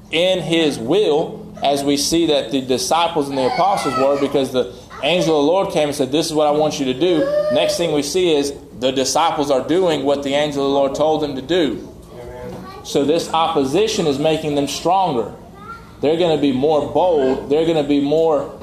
in 0.09 0.39
His 0.39 0.79
will, 0.79 1.42
as 1.63 1.83
we 1.83 1.97
see 1.97 2.27
that 2.27 2.51
the 2.51 2.61
disciples 2.61 3.29
and 3.29 3.37
the 3.37 3.47
apostles 3.47 3.95
were, 3.97 4.19
because 4.19 4.51
the 4.51 4.75
angel 5.01 5.39
of 5.39 5.45
the 5.45 5.51
Lord 5.51 5.73
came 5.73 5.87
and 5.87 5.95
said, 5.95 6.11
This 6.11 6.27
is 6.27 6.33
what 6.33 6.47
I 6.47 6.51
want 6.51 6.79
you 6.79 6.85
to 6.85 6.93
do. 6.93 7.19
Next 7.53 7.77
thing 7.77 7.93
we 7.93 8.03
see 8.03 8.35
is 8.35 8.53
the 8.79 8.91
disciples 8.91 9.49
are 9.49 9.65
doing 9.65 10.03
what 10.03 10.23
the 10.23 10.33
angel 10.33 10.65
of 10.65 10.69
the 10.69 10.75
Lord 10.75 10.95
told 10.95 11.21
them 11.21 11.35
to 11.35 11.41
do. 11.41 11.89
So 12.83 13.05
this 13.05 13.31
opposition 13.33 14.07
is 14.07 14.19
making 14.19 14.55
them 14.55 14.67
stronger. 14.67 15.33
They're 16.01 16.17
going 16.17 16.35
to 16.35 16.41
be 16.41 16.51
more 16.51 16.91
bold. 16.91 17.49
They're 17.49 17.65
going 17.65 17.81
to 17.81 17.87
be 17.87 18.01
more 18.01 18.59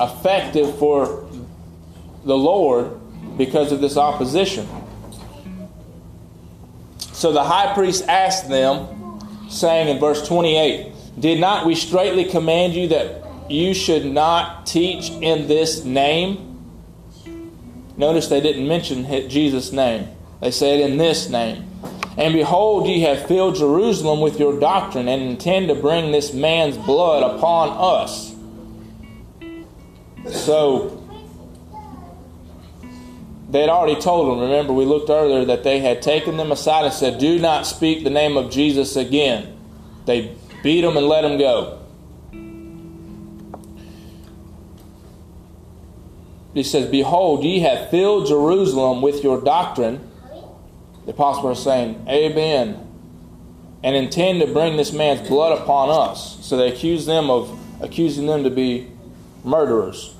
effective 0.00 0.78
for 0.78 1.28
the 2.24 2.36
Lord 2.36 3.00
because 3.36 3.72
of 3.72 3.80
this 3.80 3.96
opposition. 3.96 4.68
So 7.12 7.32
the 7.32 7.42
high 7.42 7.74
priest 7.74 8.04
asked 8.06 8.48
them, 8.48 9.18
saying 9.48 9.88
in 9.88 9.98
verse 9.98 10.24
28, 10.28 10.92
Did 11.18 11.40
not 11.40 11.66
we 11.66 11.74
straightly 11.74 12.24
command 12.24 12.74
you 12.74 12.88
that 12.88 13.24
you 13.50 13.74
should 13.74 14.04
not 14.04 14.66
teach 14.66 15.10
in 15.10 15.48
this 15.48 15.84
name? 15.84 16.44
Notice 17.96 18.28
they 18.28 18.40
didn't 18.40 18.68
mention 18.68 19.04
Jesus' 19.28 19.72
name. 19.72 20.08
They 20.40 20.52
said 20.52 20.80
in 20.80 20.98
this 20.98 21.28
name. 21.28 21.64
And 22.16 22.34
behold, 22.34 22.86
ye 22.86 23.00
have 23.00 23.26
filled 23.26 23.56
Jerusalem 23.56 24.20
with 24.20 24.38
your 24.38 24.58
doctrine, 24.58 25.08
and 25.08 25.22
intend 25.22 25.68
to 25.68 25.74
bring 25.74 26.10
this 26.10 26.32
man's 26.32 26.76
blood 26.76 27.22
upon 27.22 27.70
us. 27.78 28.34
So, 30.32 31.00
they 33.50 33.60
had 33.60 33.68
already 33.68 34.00
told 34.00 34.30
them. 34.30 34.40
Remember, 34.40 34.72
we 34.72 34.84
looked 34.84 35.10
earlier 35.10 35.44
that 35.44 35.64
they 35.64 35.78
had 35.80 36.02
taken 36.02 36.36
them 36.36 36.52
aside 36.52 36.84
and 36.84 36.92
said, 36.92 37.18
Do 37.18 37.38
not 37.38 37.66
speak 37.66 38.04
the 38.04 38.10
name 38.10 38.36
of 38.36 38.50
Jesus 38.50 38.96
again. 38.96 39.56
They 40.04 40.36
beat 40.62 40.82
them 40.82 40.96
and 40.96 41.06
let 41.06 41.22
them 41.22 41.38
go. 41.38 41.78
He 46.54 46.62
says, 46.62 46.90
Behold, 46.90 47.44
ye 47.44 47.60
have 47.60 47.90
filled 47.90 48.26
Jerusalem 48.26 49.02
with 49.02 49.22
your 49.22 49.40
doctrine 49.40 50.08
the 51.08 51.14
apostles 51.14 51.58
are 51.58 51.62
saying, 51.62 52.04
Amen, 52.06 52.86
and 53.82 53.96
intend 53.96 54.42
to 54.42 54.46
bring 54.46 54.76
this 54.76 54.92
man's 54.92 55.26
blood 55.26 55.58
upon 55.58 55.88
us. 55.88 56.36
So 56.44 56.58
they 56.58 56.70
accuse 56.70 57.06
them 57.06 57.30
of 57.30 57.58
accusing 57.80 58.26
them 58.26 58.44
to 58.44 58.50
be 58.50 58.88
murderers. 59.42 60.14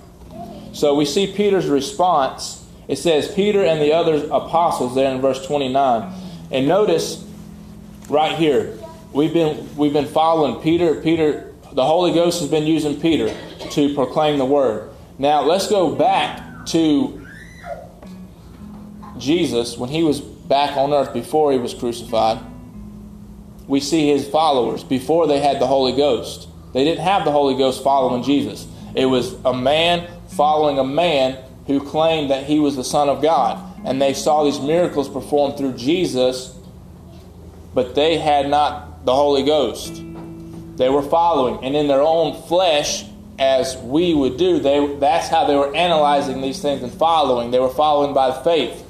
So 0.72 0.94
we 0.94 1.04
see 1.04 1.30
Peter's 1.30 1.66
response. 1.66 2.66
It 2.88 2.96
says, 2.96 3.30
Peter 3.34 3.62
and 3.62 3.82
the 3.82 3.92
other 3.92 4.14
apostles 4.32 4.94
there 4.94 5.14
in 5.14 5.20
verse 5.20 5.46
29. 5.46 6.10
And 6.50 6.66
notice 6.66 7.22
right 8.08 8.38
here, 8.38 8.77
we've 9.12 9.32
been 9.32 9.76
we've 9.76 9.92
been 9.92 10.06
following 10.06 10.60
Peter. 10.62 11.00
Peter, 11.00 11.54
the 11.72 11.84
Holy 11.84 12.12
Ghost 12.12 12.40
has 12.40 12.50
been 12.50 12.66
using 12.66 13.00
Peter 13.00 13.34
to 13.70 13.94
proclaim 13.94 14.38
the 14.38 14.44
word. 14.44 14.90
Now 15.18 15.42
let's 15.42 15.68
go 15.68 15.94
back 15.94 16.66
to 16.66 17.26
Jesus 19.18 19.76
when 19.76 19.90
he 19.90 20.02
was 20.02 20.20
back 20.20 20.76
on 20.76 20.92
earth 20.92 21.12
before 21.12 21.52
he 21.52 21.58
was 21.58 21.74
crucified. 21.74 22.38
We 23.66 23.80
see 23.80 24.08
his 24.08 24.26
followers 24.26 24.82
before 24.82 25.26
they 25.26 25.40
had 25.40 25.60
the 25.60 25.66
Holy 25.66 25.96
Ghost. 25.96 26.48
They 26.72 26.84
didn't 26.84 27.04
have 27.04 27.24
the 27.24 27.32
Holy 27.32 27.56
Ghost 27.56 27.82
following 27.82 28.22
Jesus. 28.22 28.66
It 28.94 29.06
was 29.06 29.34
a 29.44 29.52
man 29.52 30.08
following 30.28 30.78
a 30.78 30.84
man 30.84 31.38
who 31.66 31.80
claimed 31.80 32.30
that 32.30 32.44
he 32.44 32.58
was 32.58 32.76
the 32.76 32.84
Son 32.84 33.08
of 33.08 33.20
God. 33.20 33.62
And 33.84 34.00
they 34.00 34.14
saw 34.14 34.44
these 34.44 34.58
miracles 34.58 35.08
performed 35.08 35.58
through 35.58 35.74
Jesus, 35.74 36.56
but 37.74 37.94
they 37.94 38.18
had 38.18 38.48
not 38.48 38.87
the 39.08 39.14
Holy 39.14 39.42
Ghost. 39.42 40.02
They 40.76 40.90
were 40.90 41.00
following. 41.00 41.64
And 41.64 41.74
in 41.74 41.88
their 41.88 42.02
own 42.02 42.42
flesh, 42.42 43.06
as 43.38 43.74
we 43.78 44.12
would 44.12 44.36
do, 44.36 44.58
they, 44.58 44.96
that's 44.96 45.28
how 45.28 45.46
they 45.46 45.56
were 45.56 45.74
analyzing 45.74 46.42
these 46.42 46.60
things 46.60 46.82
and 46.82 46.92
following. 46.92 47.50
They 47.50 47.58
were 47.58 47.70
following 47.70 48.12
by 48.12 48.42
faith. 48.42 48.84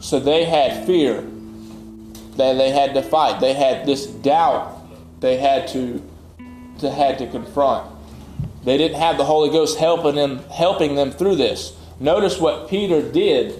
So 0.00 0.18
they 0.18 0.44
had 0.44 0.86
fear 0.86 1.22
that 2.36 2.54
they 2.54 2.70
had 2.70 2.94
to 2.94 3.02
fight. 3.02 3.38
They 3.38 3.54
had 3.54 3.86
this 3.86 4.06
doubt 4.06 4.74
they 5.20 5.36
had 5.36 5.68
to, 5.68 6.02
to 6.80 6.90
had 6.90 7.18
to 7.18 7.28
confront. 7.28 7.88
They 8.64 8.76
didn't 8.76 8.98
have 8.98 9.18
the 9.18 9.24
Holy 9.24 9.50
Ghost 9.50 9.78
helping 9.78 10.16
them 10.16 10.38
helping 10.50 10.96
them 10.96 11.12
through 11.12 11.36
this. 11.36 11.76
Notice 12.00 12.40
what 12.40 12.68
Peter 12.68 13.08
did 13.08 13.52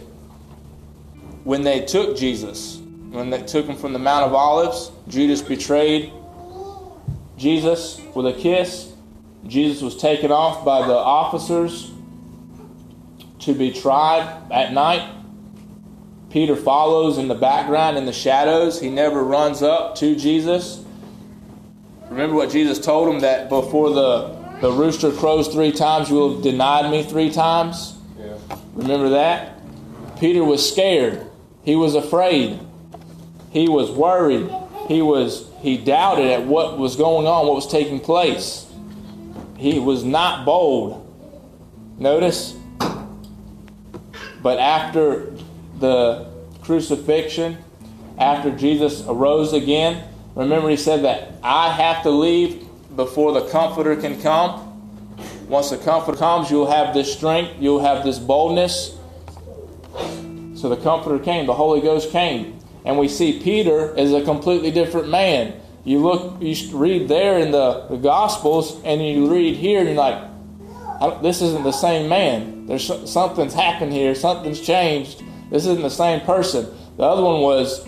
when 1.44 1.62
they 1.62 1.84
took 1.84 2.16
Jesus. 2.16 2.77
When 3.10 3.30
they 3.30 3.42
took 3.42 3.66
him 3.66 3.76
from 3.76 3.92
the 3.92 3.98
Mount 3.98 4.26
of 4.26 4.34
Olives, 4.34 4.90
Judas 5.08 5.40
betrayed 5.42 6.12
Jesus 7.36 8.00
with 8.14 8.26
a 8.26 8.32
kiss. 8.32 8.92
Jesus 9.46 9.82
was 9.82 9.96
taken 9.96 10.30
off 10.30 10.64
by 10.64 10.86
the 10.86 10.94
officers 10.94 11.90
to 13.40 13.54
be 13.54 13.72
tried 13.72 14.42
at 14.50 14.72
night. 14.72 15.14
Peter 16.30 16.56
follows 16.56 17.16
in 17.16 17.28
the 17.28 17.34
background 17.34 17.96
in 17.96 18.04
the 18.04 18.12
shadows. 18.12 18.80
He 18.80 18.90
never 18.90 19.24
runs 19.24 19.62
up 19.62 19.94
to 19.96 20.14
Jesus. 20.14 20.84
Remember 22.10 22.36
what 22.36 22.50
Jesus 22.50 22.78
told 22.78 23.08
him 23.08 23.20
that 23.20 23.48
before 23.48 23.90
the, 23.90 24.58
the 24.60 24.70
rooster 24.70 25.10
crows 25.12 25.48
three 25.48 25.72
times, 25.72 26.10
you 26.10 26.16
will 26.16 26.34
have 26.34 26.42
denied 26.42 26.90
me 26.90 27.02
three 27.02 27.30
times? 27.30 27.96
Yeah. 28.18 28.36
Remember 28.74 29.10
that? 29.10 29.60
Peter 30.18 30.44
was 30.44 30.68
scared. 30.70 31.30
He 31.62 31.76
was 31.76 31.94
afraid. 31.94 32.60
He 33.50 33.68
was 33.68 33.90
worried. 33.90 34.50
He 34.88 35.02
was 35.02 35.48
he 35.60 35.76
doubted 35.76 36.26
at 36.30 36.44
what 36.44 36.78
was 36.78 36.96
going 36.96 37.26
on, 37.26 37.46
what 37.46 37.56
was 37.56 37.66
taking 37.66 38.00
place. 38.00 38.66
He 39.56 39.78
was 39.78 40.04
not 40.04 40.44
bold. 40.44 41.04
Notice? 41.98 42.54
But 44.40 44.58
after 44.60 45.32
the 45.80 46.26
crucifixion, 46.62 47.58
after 48.18 48.50
Jesus 48.50 49.04
arose 49.06 49.52
again, 49.52 50.04
remember 50.36 50.68
he 50.68 50.76
said 50.76 51.02
that 51.04 51.32
I 51.42 51.72
have 51.72 52.04
to 52.04 52.10
leave 52.10 52.64
before 52.94 53.32
the 53.32 53.48
Comforter 53.48 53.96
can 53.96 54.20
come. 54.20 54.64
Once 55.48 55.70
the 55.70 55.78
Comforter 55.78 56.18
comes, 56.18 56.50
you'll 56.50 56.70
have 56.70 56.94
this 56.94 57.12
strength, 57.12 57.54
you'll 57.58 57.80
have 57.80 58.04
this 58.04 58.18
boldness. 58.18 58.96
So 60.54 60.68
the 60.68 60.76
Comforter 60.76 61.18
came, 61.22 61.46
the 61.46 61.54
Holy 61.54 61.80
Ghost 61.80 62.10
came. 62.10 62.57
And 62.88 62.98
we 62.98 63.06
see 63.06 63.38
Peter 63.38 63.94
as 63.98 64.14
a 64.14 64.24
completely 64.24 64.70
different 64.70 65.10
man. 65.10 65.60
You 65.84 65.98
look, 66.00 66.40
you 66.40 66.56
read 66.74 67.06
there 67.06 67.38
in 67.38 67.50
the, 67.50 67.86
the 67.90 67.98
Gospels, 67.98 68.80
and 68.82 69.06
you 69.06 69.30
read 69.30 69.56
here, 69.56 69.80
and 69.80 69.88
you're 69.88 69.96
like, 69.96 71.20
this 71.22 71.42
isn't 71.42 71.64
the 71.64 71.72
same 71.72 72.08
man. 72.08 72.64
There's 72.64 72.90
something's 73.10 73.52
happened 73.52 73.92
here. 73.92 74.14
Something's 74.14 74.60
changed. 74.60 75.22
This 75.50 75.66
isn't 75.66 75.82
the 75.82 75.90
same 75.90 76.22
person. 76.22 76.66
The 76.96 77.02
other 77.02 77.22
one 77.22 77.42
was 77.42 77.86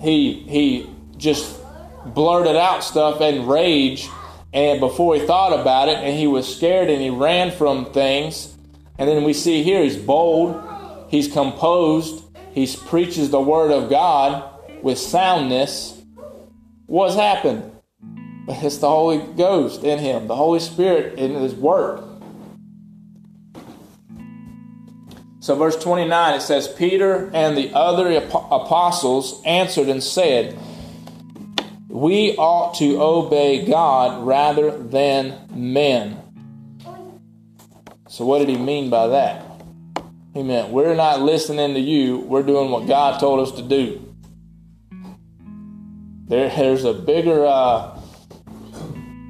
he 0.00 0.34
he 0.48 0.86
just 1.16 1.58
blurted 2.04 2.54
out 2.54 2.84
stuff 2.84 3.22
and 3.22 3.48
rage, 3.48 4.08
and 4.52 4.80
before 4.80 5.14
he 5.14 5.26
thought 5.26 5.58
about 5.58 5.88
it, 5.88 5.96
and 5.96 6.16
he 6.16 6.26
was 6.26 6.56
scared 6.56 6.90
and 6.90 7.00
he 7.00 7.08
ran 7.08 7.52
from 7.52 7.86
things. 7.92 8.54
And 8.98 9.08
then 9.08 9.24
we 9.24 9.32
see 9.32 9.62
here 9.62 9.82
he's 9.82 9.96
bold, 9.96 10.62
he's 11.08 11.32
composed, 11.32 12.21
he 12.52 12.66
preaches 12.86 13.30
the 13.30 13.40
word 13.40 13.70
of 13.70 13.88
God 13.88 14.48
with 14.82 14.98
soundness. 14.98 16.00
What's 16.86 17.14
happened? 17.14 17.70
It's 18.48 18.78
the 18.78 18.88
Holy 18.88 19.18
Ghost 19.18 19.84
in 19.84 19.98
him, 19.98 20.26
the 20.26 20.36
Holy 20.36 20.60
Spirit 20.60 21.18
in 21.18 21.34
his 21.34 21.54
work. 21.54 22.04
So, 25.40 25.56
verse 25.56 25.76
29, 25.82 26.34
it 26.34 26.40
says, 26.40 26.68
Peter 26.68 27.30
and 27.34 27.56
the 27.56 27.72
other 27.74 28.14
apostles 28.14 29.42
answered 29.44 29.88
and 29.88 30.02
said, 30.02 30.56
We 31.88 32.36
ought 32.36 32.74
to 32.76 33.02
obey 33.02 33.66
God 33.66 34.24
rather 34.24 34.76
than 34.76 35.48
men. 35.52 36.20
So, 38.08 38.24
what 38.24 38.38
did 38.38 38.50
he 38.50 38.56
mean 38.56 38.90
by 38.90 39.08
that? 39.08 39.51
He 40.34 40.42
meant, 40.42 40.70
We're 40.70 40.94
not 40.94 41.20
listening 41.20 41.74
to 41.74 41.80
you, 41.80 42.18
we're 42.18 42.42
doing 42.42 42.70
what 42.70 42.86
God 42.86 43.20
told 43.20 43.40
us 43.40 43.54
to 43.56 43.62
do. 43.62 44.14
There, 46.28 46.48
there's 46.48 46.84
a 46.84 46.94
bigger 46.94 47.44
uh, 47.44 48.00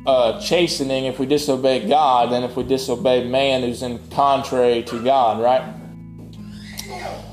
uh, 0.07 0.41
chastening 0.41 1.07
if 1.07 1.19
we 1.19 1.27
disobey 1.27 1.89
God 1.89 2.31
than 2.31 2.45
if 2.45 2.57
we 2.57 2.63
disobey 2.63 3.29
man 3.29 3.63
who's 3.63 3.83
in 3.83 3.99
contrary 4.11 4.83
to 4.85 5.03
God, 5.03 5.43
right? 5.43 5.75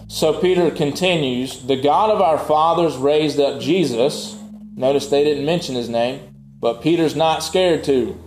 So 0.08 0.40
Peter 0.40 0.72
continues 0.72 1.62
The 1.64 1.76
God 1.76 2.10
of 2.10 2.22
our 2.22 2.40
fathers 2.40 2.98
raised 2.98 3.40
up 3.40 3.62
Jesus. 3.62 4.36
Notice 4.76 5.08
they 5.08 5.24
didn't 5.24 5.46
mention 5.46 5.76
his 5.76 5.90
name, 5.90 6.34
but 6.60 6.82
Peter's 6.82 7.16
not 7.16 7.44
scared 7.44 7.84
to. 7.84 8.18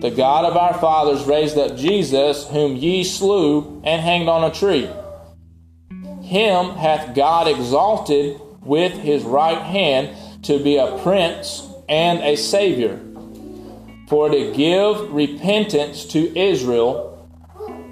The 0.00 0.10
God 0.10 0.44
of 0.44 0.56
our 0.56 0.74
fathers 0.74 1.24
raised 1.24 1.56
up 1.56 1.76
Jesus, 1.76 2.46
whom 2.48 2.76
ye 2.76 3.04
slew 3.04 3.80
and 3.84 4.02
hanged 4.02 4.28
on 4.28 4.44
a 4.44 4.54
tree. 4.54 4.88
Him 6.22 6.70
hath 6.70 7.14
God 7.14 7.48
exalted 7.48 8.40
with 8.62 8.92
his 8.92 9.22
right 9.24 9.60
hand 9.60 10.44
to 10.44 10.62
be 10.62 10.76
a 10.76 10.98
prince 10.98 11.66
and 11.88 12.20
a 12.20 12.36
savior, 12.36 13.00
for 14.08 14.28
to 14.28 14.52
give 14.52 15.12
repentance 15.12 16.04
to 16.06 16.38
Israel 16.38 17.10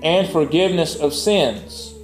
and 0.02 0.28
forgiveness 0.28 0.96
of 0.96 1.14
sins. 1.14 1.94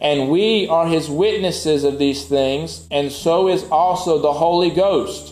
And 0.00 0.30
we 0.30 0.68
are 0.68 0.86
his 0.86 1.08
witnesses 1.08 1.84
of 1.84 1.98
these 1.98 2.26
things, 2.26 2.86
and 2.90 3.12
so 3.12 3.48
is 3.48 3.64
also 3.70 4.18
the 4.18 4.32
Holy 4.32 4.70
Ghost, 4.70 5.31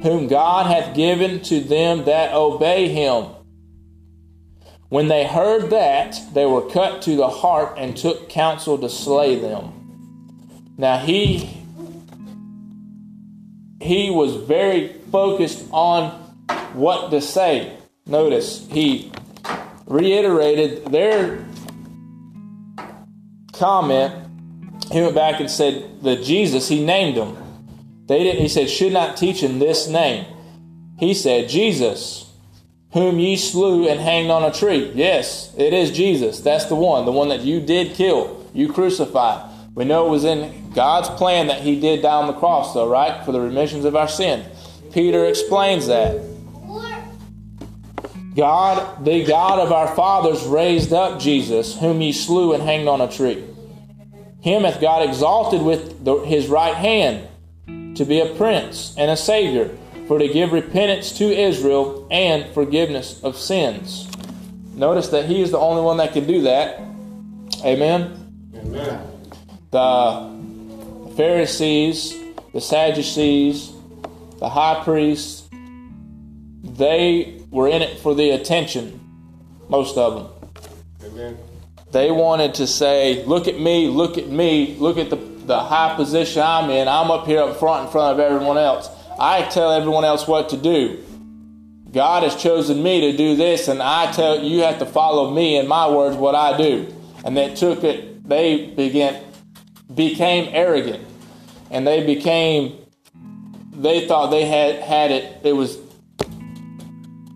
whom 0.00 0.28
God 0.28 0.66
hath 0.66 0.94
given 0.94 1.40
to 1.42 1.60
them 1.60 2.04
that 2.04 2.34
obey 2.34 2.88
him. 2.88 3.26
When 4.88 5.08
they 5.08 5.26
heard 5.26 5.70
that, 5.70 6.20
they 6.34 6.46
were 6.46 6.68
cut 6.68 7.02
to 7.02 7.16
the 7.16 7.28
heart 7.28 7.74
and 7.78 7.96
took 7.96 8.28
counsel 8.28 8.78
to 8.78 8.88
slay 8.88 9.38
them. 9.38 9.72
Now 10.76 10.98
he 10.98 11.58
he 13.80 14.10
was 14.10 14.36
very 14.36 14.88
focused 15.10 15.66
on 15.72 16.10
what 16.74 17.10
to 17.10 17.20
say. 17.20 17.76
Notice 18.06 18.66
he 18.70 19.12
reiterated 19.86 20.86
their 20.86 21.44
comment. 23.52 24.14
He 24.90 25.00
went 25.00 25.14
back 25.14 25.40
and 25.40 25.50
said 25.50 26.02
that 26.02 26.22
Jesus, 26.22 26.68
he 26.68 26.84
named 26.84 27.16
them. 27.16 27.41
They 28.12 28.24
didn't, 28.24 28.42
he 28.42 28.48
said, 28.48 28.68
should 28.68 28.92
not 28.92 29.16
teach 29.16 29.42
in 29.42 29.58
this 29.58 29.88
name. 29.88 30.26
He 30.98 31.14
said, 31.14 31.48
Jesus, 31.48 32.30
whom 32.92 33.18
ye 33.18 33.38
slew 33.38 33.88
and 33.88 33.98
hanged 33.98 34.30
on 34.30 34.44
a 34.44 34.52
tree. 34.52 34.92
Yes, 34.94 35.50
it 35.56 35.72
is 35.72 35.90
Jesus. 35.90 36.40
That's 36.40 36.66
the 36.66 36.74
one, 36.74 37.06
the 37.06 37.10
one 37.10 37.30
that 37.30 37.40
you 37.40 37.58
did 37.58 37.94
kill, 37.94 38.46
you 38.52 38.70
crucified. 38.70 39.50
We 39.74 39.86
know 39.86 40.06
it 40.06 40.10
was 40.10 40.24
in 40.24 40.72
God's 40.72 41.08
plan 41.08 41.46
that 41.46 41.62
he 41.62 41.80
did 41.80 42.02
die 42.02 42.12
on 42.12 42.26
the 42.26 42.34
cross, 42.34 42.74
though, 42.74 42.86
right? 42.86 43.24
For 43.24 43.32
the 43.32 43.40
remissions 43.40 43.86
of 43.86 43.96
our 43.96 44.08
sin. 44.08 44.44
Peter 44.92 45.24
explains 45.24 45.86
that. 45.86 46.22
God, 48.36 49.06
the 49.06 49.24
God 49.24 49.58
of 49.58 49.72
our 49.72 49.96
fathers, 49.96 50.44
raised 50.44 50.92
up 50.92 51.18
Jesus, 51.18 51.78
whom 51.78 52.02
ye 52.02 52.12
slew 52.12 52.52
and 52.52 52.62
hanged 52.62 52.88
on 52.88 53.00
a 53.00 53.10
tree. 53.10 53.42
Him 54.42 54.64
hath 54.64 54.82
God 54.82 55.08
exalted 55.08 55.62
with 55.62 56.04
the, 56.04 56.16
his 56.16 56.48
right 56.48 56.74
hand 56.74 57.28
to 57.94 58.04
be 58.04 58.20
a 58.20 58.34
prince 58.34 58.94
and 58.96 59.10
a 59.10 59.16
savior, 59.16 59.76
for 60.08 60.18
to 60.18 60.28
give 60.28 60.52
repentance 60.52 61.16
to 61.18 61.24
Israel 61.24 62.06
and 62.10 62.52
forgiveness 62.54 63.22
of 63.22 63.36
sins. 63.36 64.08
Notice 64.74 65.08
that 65.08 65.26
he 65.26 65.42
is 65.42 65.50
the 65.50 65.58
only 65.58 65.82
one 65.82 65.98
that 65.98 66.12
can 66.12 66.26
do 66.26 66.42
that. 66.42 66.80
Amen. 67.64 68.50
Amen. 68.54 69.08
The 69.70 71.14
Pharisees, 71.16 72.14
the 72.52 72.60
Sadducees, 72.60 73.72
the 74.38 74.48
high 74.48 74.82
priests, 74.82 75.48
they 76.62 77.40
were 77.50 77.68
in 77.68 77.82
it 77.82 78.00
for 78.00 78.14
the 78.14 78.30
attention, 78.30 78.98
most 79.68 79.96
of 79.96 80.14
them. 80.14 80.52
Amen. 81.04 81.38
They 81.92 82.10
wanted 82.10 82.54
to 82.54 82.66
say, 82.66 83.24
Look 83.24 83.46
at 83.46 83.60
me, 83.60 83.88
look 83.88 84.16
at 84.16 84.28
me, 84.28 84.76
look 84.78 84.96
at 84.96 85.10
the, 85.10 85.16
the 85.46 85.58
high 85.58 85.94
position 85.96 86.42
I'm 86.42 86.70
in. 86.70 86.88
I'm 86.88 87.10
up 87.10 87.26
here 87.26 87.40
up 87.40 87.56
front 87.56 87.86
in 87.86 87.92
front 87.92 88.18
of 88.18 88.20
everyone 88.20 88.58
else. 88.58 88.88
I 89.18 89.42
tell 89.42 89.72
everyone 89.72 90.04
else 90.04 90.26
what 90.26 90.48
to 90.50 90.56
do. 90.56 91.02
God 91.92 92.22
has 92.22 92.34
chosen 92.36 92.82
me 92.82 93.12
to 93.12 93.16
do 93.16 93.36
this, 93.36 93.68
and 93.68 93.82
I 93.82 94.10
tell 94.12 94.40
you 94.42 94.60
have 94.62 94.78
to 94.78 94.86
follow 94.86 95.30
me 95.30 95.58
in 95.58 95.68
my 95.68 95.90
words 95.90 96.16
what 96.16 96.34
I 96.34 96.56
do. 96.56 96.92
And 97.24 97.36
they 97.36 97.54
took 97.54 97.84
it, 97.84 98.26
they 98.26 98.66
began 98.68 99.22
became 99.94 100.48
arrogant. 100.52 101.06
And 101.70 101.86
they 101.86 102.04
became 102.04 102.78
they 103.72 104.06
thought 104.06 104.30
they 104.30 104.44
had 104.44 104.76
had 104.80 105.10
it, 105.10 105.44
it 105.44 105.52
was 105.52 105.78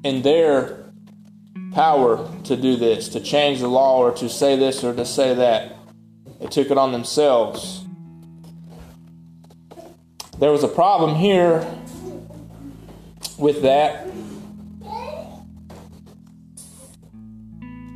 in 0.04 0.22
their 0.22 0.92
power 1.72 2.30
to 2.44 2.56
do 2.56 2.76
this, 2.76 3.08
to 3.10 3.20
change 3.20 3.60
the 3.60 3.68
law 3.68 3.98
or 3.98 4.12
to 4.12 4.28
say 4.28 4.56
this 4.56 4.84
or 4.84 4.94
to 4.94 5.04
say 5.04 5.34
that. 5.34 5.76
They 6.40 6.46
took 6.46 6.70
it 6.70 6.78
on 6.78 6.92
themselves. 6.92 7.85
There 10.38 10.50
was 10.50 10.62
a 10.62 10.68
problem 10.68 11.14
here 11.14 11.66
with 13.38 13.62
that. 13.62 14.06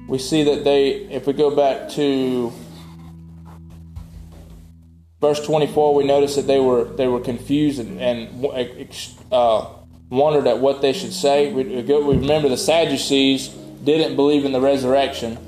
We 0.08 0.18
see 0.18 0.44
that 0.44 0.64
they, 0.64 0.90
if 1.10 1.26
we 1.26 1.34
go 1.34 1.54
back 1.54 1.90
to 1.90 2.50
verse 5.20 5.44
24, 5.44 5.94
we 5.94 6.04
notice 6.04 6.36
that 6.36 6.46
they 6.46 6.60
were 6.60 6.84
they 6.84 7.08
were 7.08 7.20
confused 7.20 7.78
and, 7.78 8.00
and 8.00 8.46
uh, 9.30 9.68
wondered 10.08 10.46
at 10.46 10.58
what 10.58 10.80
they 10.80 10.94
should 10.94 11.12
say. 11.12 11.52
We, 11.52 11.64
we 11.64 12.16
remember 12.16 12.48
the 12.48 12.56
Sadducees 12.56 13.48
didn't 13.48 14.16
believe 14.16 14.46
in 14.46 14.52
the 14.52 14.60
resurrection. 14.62 15.38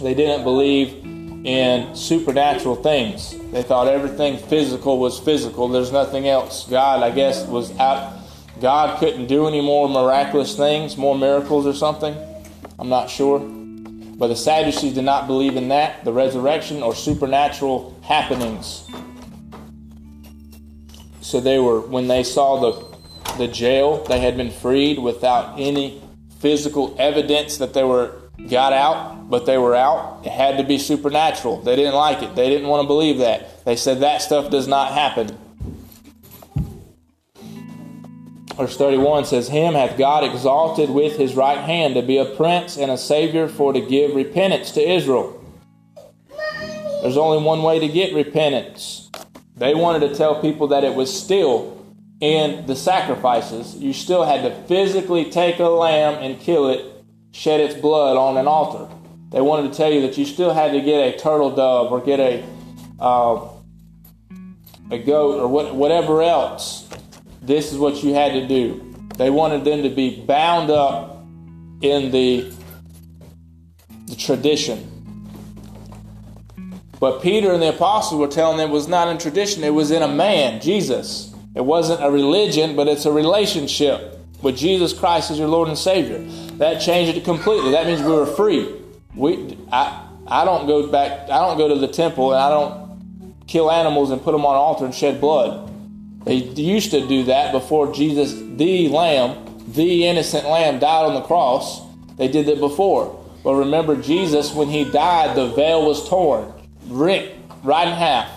They 0.00 0.14
didn't 0.14 0.42
believe 0.42 1.11
in 1.44 1.94
supernatural 1.94 2.76
things. 2.76 3.36
They 3.50 3.62
thought 3.62 3.88
everything 3.88 4.38
physical 4.38 4.98
was 4.98 5.18
physical. 5.18 5.68
There's 5.68 5.92
nothing 5.92 6.28
else. 6.28 6.68
God, 6.68 7.02
I 7.02 7.10
guess, 7.10 7.46
was 7.46 7.76
out. 7.78 8.18
God 8.60 8.98
couldn't 9.00 9.26
do 9.26 9.48
any 9.48 9.60
more 9.60 9.88
miraculous 9.88 10.56
things, 10.56 10.96
more 10.96 11.18
miracles 11.18 11.66
or 11.66 11.72
something. 11.74 12.16
I'm 12.78 12.88
not 12.88 13.10
sure. 13.10 13.40
But 13.40 14.28
the 14.28 14.36
Sadducees 14.36 14.94
did 14.94 15.04
not 15.04 15.26
believe 15.26 15.56
in 15.56 15.68
that, 15.68 16.04
the 16.04 16.12
resurrection 16.12 16.82
or 16.82 16.94
supernatural 16.94 17.98
happenings. 18.02 18.88
So 21.22 21.40
they 21.40 21.58
were, 21.58 21.80
when 21.80 22.08
they 22.08 22.22
saw 22.22 22.60
the, 22.60 22.98
the 23.36 23.48
jail, 23.48 24.04
they 24.04 24.20
had 24.20 24.36
been 24.36 24.50
freed 24.50 24.98
without 24.98 25.58
any 25.58 26.00
physical 26.38 26.94
evidence 26.98 27.58
that 27.58 27.74
they 27.74 27.82
were 27.82 28.21
got 28.48 28.72
out, 28.72 29.28
but 29.30 29.46
they 29.46 29.58
were 29.58 29.74
out. 29.74 30.22
It 30.24 30.32
had 30.32 30.56
to 30.58 30.64
be 30.64 30.78
supernatural. 30.78 31.60
They 31.62 31.76
didn't 31.76 31.94
like 31.94 32.22
it. 32.22 32.34
They 32.34 32.48
didn't 32.48 32.68
want 32.68 32.82
to 32.82 32.86
believe 32.86 33.18
that. 33.18 33.64
They 33.64 33.76
said 33.76 34.00
that 34.00 34.22
stuff 34.22 34.50
does 34.50 34.66
not 34.66 34.92
happen. 34.92 35.36
Verse 38.56 38.76
31 38.76 39.24
says, 39.24 39.48
Him 39.48 39.74
hath 39.74 39.96
God 39.96 40.24
exalted 40.24 40.90
with 40.90 41.16
his 41.16 41.34
right 41.34 41.58
hand 41.58 41.94
to 41.94 42.02
be 42.02 42.18
a 42.18 42.24
prince 42.24 42.76
and 42.76 42.90
a 42.90 42.98
savior 42.98 43.48
for 43.48 43.72
to 43.72 43.80
give 43.80 44.14
repentance 44.14 44.72
to 44.72 44.88
Israel. 44.88 45.38
There's 47.02 47.16
only 47.16 47.42
one 47.42 47.62
way 47.62 47.80
to 47.80 47.88
get 47.88 48.14
repentance. 48.14 49.10
They 49.56 49.74
wanted 49.74 50.08
to 50.08 50.14
tell 50.14 50.40
people 50.40 50.68
that 50.68 50.84
it 50.84 50.94
was 50.94 51.12
still 51.12 51.84
in 52.20 52.66
the 52.66 52.76
sacrifices. 52.76 53.74
You 53.76 53.92
still 53.92 54.24
had 54.24 54.42
to 54.42 54.54
physically 54.68 55.30
take 55.30 55.58
a 55.58 55.64
lamb 55.64 56.22
and 56.22 56.38
kill 56.38 56.68
it 56.68 56.91
shed 57.32 57.60
its 57.60 57.74
blood 57.74 58.16
on 58.16 58.36
an 58.36 58.46
altar. 58.46 58.92
They 59.30 59.40
wanted 59.40 59.72
to 59.72 59.76
tell 59.76 59.90
you 59.90 60.02
that 60.02 60.16
you 60.16 60.24
still 60.24 60.52
had 60.52 60.72
to 60.72 60.80
get 60.80 61.14
a 61.14 61.18
turtle 61.18 61.50
dove 61.50 61.90
or 61.90 62.00
get 62.00 62.20
a 62.20 62.44
uh, 63.00 63.48
a 64.92 64.98
goat 64.98 65.40
or 65.40 65.48
what, 65.48 65.74
whatever 65.74 66.22
else. 66.22 66.88
This 67.40 67.72
is 67.72 67.78
what 67.78 68.04
you 68.04 68.14
had 68.14 68.32
to 68.34 68.46
do. 68.46 68.94
They 69.16 69.30
wanted 69.30 69.64
them 69.64 69.82
to 69.82 69.88
be 69.88 70.20
bound 70.24 70.70
up 70.70 71.24
in 71.80 72.10
the, 72.10 72.52
the 74.06 74.14
tradition. 74.14 74.88
But 77.00 77.20
Peter 77.20 77.52
and 77.52 77.60
the 77.60 77.70
apostles 77.70 78.20
were 78.20 78.28
telling 78.28 78.58
them 78.58 78.70
it 78.70 78.72
was 78.72 78.86
not 78.86 79.08
in 79.08 79.18
tradition, 79.18 79.64
it 79.64 79.74
was 79.74 79.90
in 79.90 80.02
a 80.02 80.08
man, 80.08 80.60
Jesus. 80.60 81.34
It 81.54 81.64
wasn't 81.64 82.02
a 82.02 82.10
religion, 82.10 82.76
but 82.76 82.86
it's 82.86 83.04
a 83.04 83.12
relationship 83.12 84.18
with 84.40 84.56
Jesus 84.56 84.92
Christ 84.92 85.30
as 85.30 85.38
your 85.38 85.48
Lord 85.48 85.68
and 85.68 85.76
Savior. 85.76 86.18
That 86.58 86.80
changed 86.80 87.16
it 87.16 87.24
completely. 87.24 87.72
That 87.72 87.86
means 87.86 88.02
we 88.02 88.12
were 88.12 88.26
free. 88.26 88.74
We, 89.14 89.58
I, 89.70 90.06
I 90.26 90.44
don't 90.44 90.66
go 90.66 90.86
back. 90.86 91.28
I 91.30 91.38
don't 91.46 91.58
go 91.58 91.68
to 91.68 91.74
the 91.74 91.88
temple 91.88 92.32
and 92.32 92.42
I 92.42 92.50
don't 92.50 93.44
kill 93.46 93.70
animals 93.70 94.10
and 94.10 94.22
put 94.22 94.32
them 94.32 94.44
on 94.46 94.54
an 94.54 94.60
altar 94.60 94.84
and 94.84 94.94
shed 94.94 95.20
blood. 95.20 95.68
They 96.24 96.34
used 96.34 96.92
to 96.92 97.06
do 97.06 97.24
that 97.24 97.52
before 97.52 97.92
Jesus, 97.92 98.34
the 98.34 98.88
Lamb, 98.88 99.64
the 99.72 100.06
innocent 100.06 100.46
Lamb, 100.46 100.78
died 100.78 101.06
on 101.06 101.14
the 101.14 101.22
cross. 101.22 101.82
They 102.16 102.28
did 102.28 102.46
that 102.46 102.60
before. 102.60 103.18
But 103.42 103.54
remember, 103.54 104.00
Jesus, 104.00 104.52
when 104.54 104.68
he 104.68 104.84
died, 104.84 105.36
the 105.36 105.48
veil 105.48 105.84
was 105.84 106.08
torn, 106.08 106.52
ripped 106.86 107.36
right 107.64 107.88
in 107.88 107.94
half 107.94 108.30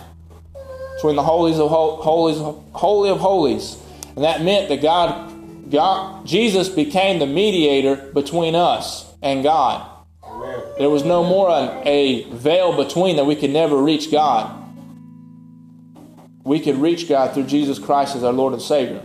between 0.96 1.16
the 1.16 1.24
holies 1.24 1.60
of 1.60 1.70
holies, 1.70 2.38
holy 2.72 3.10
of 3.10 3.20
holies, 3.20 3.78
and 4.16 4.24
that 4.24 4.42
meant 4.42 4.70
that 4.70 4.82
God 4.82 5.32
God, 5.70 6.26
Jesus 6.28 6.70
became 6.70 7.20
the 7.20 7.26
mediator 7.26 7.96
between 8.14 8.56
us 8.56 9.12
and 9.22 9.44
God. 9.44 9.90
There 10.78 10.90
was 10.90 11.04
no 11.04 11.24
more 11.24 11.50
an, 11.50 11.88
a 11.88 12.24
veil 12.32 12.76
between 12.76 13.16
that 13.16 13.26
we 13.26 13.36
could 13.36 13.50
never 13.50 13.82
reach 13.82 14.12
God. 14.12 14.64
We 16.44 16.60
could 16.60 16.78
reach 16.78 17.10
God 17.10 17.34
through 17.34 17.46
Jesus 17.46 17.80
Christ 17.80 18.16
as 18.16 18.24
our 18.24 18.34
Lord 18.34 18.54
and 18.54 18.62
Savior. 18.62 19.04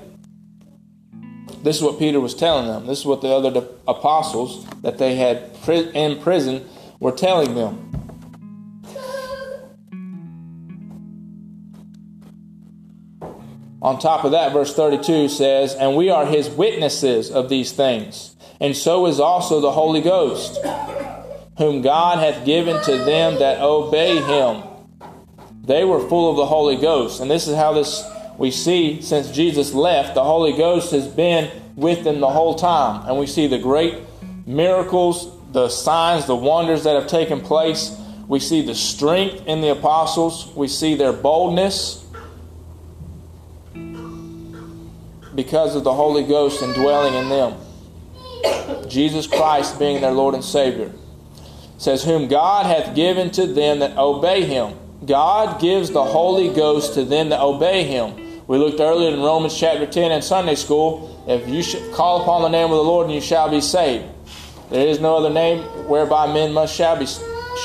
This 1.62 1.76
is 1.76 1.82
what 1.82 1.98
Peter 1.98 2.20
was 2.20 2.34
telling 2.34 2.66
them. 2.66 2.86
This 2.86 3.00
is 3.00 3.06
what 3.06 3.20
the 3.20 3.28
other 3.28 3.66
apostles 3.86 4.66
that 4.82 4.98
they 4.98 5.14
had 5.14 5.50
in 5.68 6.20
prison 6.20 6.68
were 6.98 7.12
telling 7.12 7.54
them. 7.54 7.89
On 13.82 13.98
top 13.98 14.24
of 14.24 14.32
that, 14.32 14.52
verse 14.52 14.74
32 14.74 15.28
says, 15.28 15.74
And 15.74 15.96
we 15.96 16.10
are 16.10 16.26
his 16.26 16.50
witnesses 16.50 17.30
of 17.30 17.48
these 17.48 17.72
things, 17.72 18.36
and 18.60 18.76
so 18.76 19.06
is 19.06 19.18
also 19.18 19.60
the 19.60 19.72
Holy 19.72 20.02
Ghost, 20.02 20.62
whom 21.56 21.80
God 21.80 22.18
hath 22.18 22.44
given 22.44 22.82
to 22.84 22.98
them 22.98 23.38
that 23.38 23.60
obey 23.62 24.16
him. 24.16 24.62
They 25.64 25.84
were 25.84 26.06
full 26.08 26.30
of 26.30 26.36
the 26.36 26.46
Holy 26.46 26.76
Ghost. 26.76 27.20
And 27.20 27.30
this 27.30 27.46
is 27.46 27.56
how 27.56 27.72
this 27.72 28.04
we 28.36 28.50
see 28.50 29.00
since 29.02 29.30
Jesus 29.30 29.72
left, 29.72 30.14
the 30.14 30.24
Holy 30.24 30.52
Ghost 30.52 30.90
has 30.92 31.06
been 31.06 31.50
with 31.76 32.04
them 32.04 32.20
the 32.20 32.30
whole 32.30 32.54
time. 32.54 33.06
And 33.08 33.18
we 33.18 33.26
see 33.26 33.46
the 33.46 33.58
great 33.58 33.98
miracles, 34.46 35.30
the 35.52 35.68
signs, 35.68 36.26
the 36.26 36.36
wonders 36.36 36.84
that 36.84 36.94
have 36.94 37.06
taken 37.06 37.40
place. 37.40 37.96
We 38.28 38.40
see 38.40 38.62
the 38.62 38.74
strength 38.74 39.46
in 39.46 39.60
the 39.60 39.70
apostles. 39.70 40.52
We 40.54 40.68
see 40.68 40.96
their 40.96 41.12
boldness 41.12 42.04
because 45.42 45.74
of 45.74 45.84
the 45.84 45.94
Holy 45.94 46.22
Ghost 46.22 46.60
indwelling 46.62 47.14
in 47.14 47.30
them. 47.30 47.54
Jesus 48.90 49.26
Christ 49.26 49.78
being 49.78 50.02
their 50.02 50.10
Lord 50.10 50.34
and 50.34 50.44
Savior. 50.44 50.88
It 50.88 50.92
says, 51.78 52.04
Whom 52.04 52.28
God 52.28 52.66
hath 52.66 52.94
given 52.94 53.30
to 53.30 53.46
them 53.46 53.78
that 53.78 53.96
obey 53.96 54.44
him. 54.44 54.74
God 55.06 55.58
gives 55.58 55.88
the 55.92 56.04
Holy 56.04 56.52
Ghost 56.52 56.92
to 56.92 57.06
them 57.06 57.30
that 57.30 57.40
obey 57.40 57.84
him. 57.84 58.44
We 58.48 58.58
looked 58.58 58.80
earlier 58.80 59.14
in 59.14 59.20
Romans 59.20 59.58
chapter 59.58 59.86
10 59.86 60.12
in 60.12 60.20
Sunday 60.20 60.56
school. 60.56 61.24
If 61.26 61.48
you 61.48 61.62
should 61.62 61.90
call 61.94 62.20
upon 62.20 62.42
the 62.42 62.50
name 62.50 62.66
of 62.66 62.76
the 62.76 62.84
Lord 62.84 63.06
and 63.06 63.14
you 63.14 63.22
shall 63.22 63.48
be 63.48 63.62
saved. 63.62 64.04
There 64.68 64.86
is 64.86 65.00
no 65.00 65.16
other 65.16 65.30
name 65.30 65.62
whereby 65.88 66.30
men 66.30 66.52
must 66.52 66.74
shall 66.74 66.98
be 66.98 67.06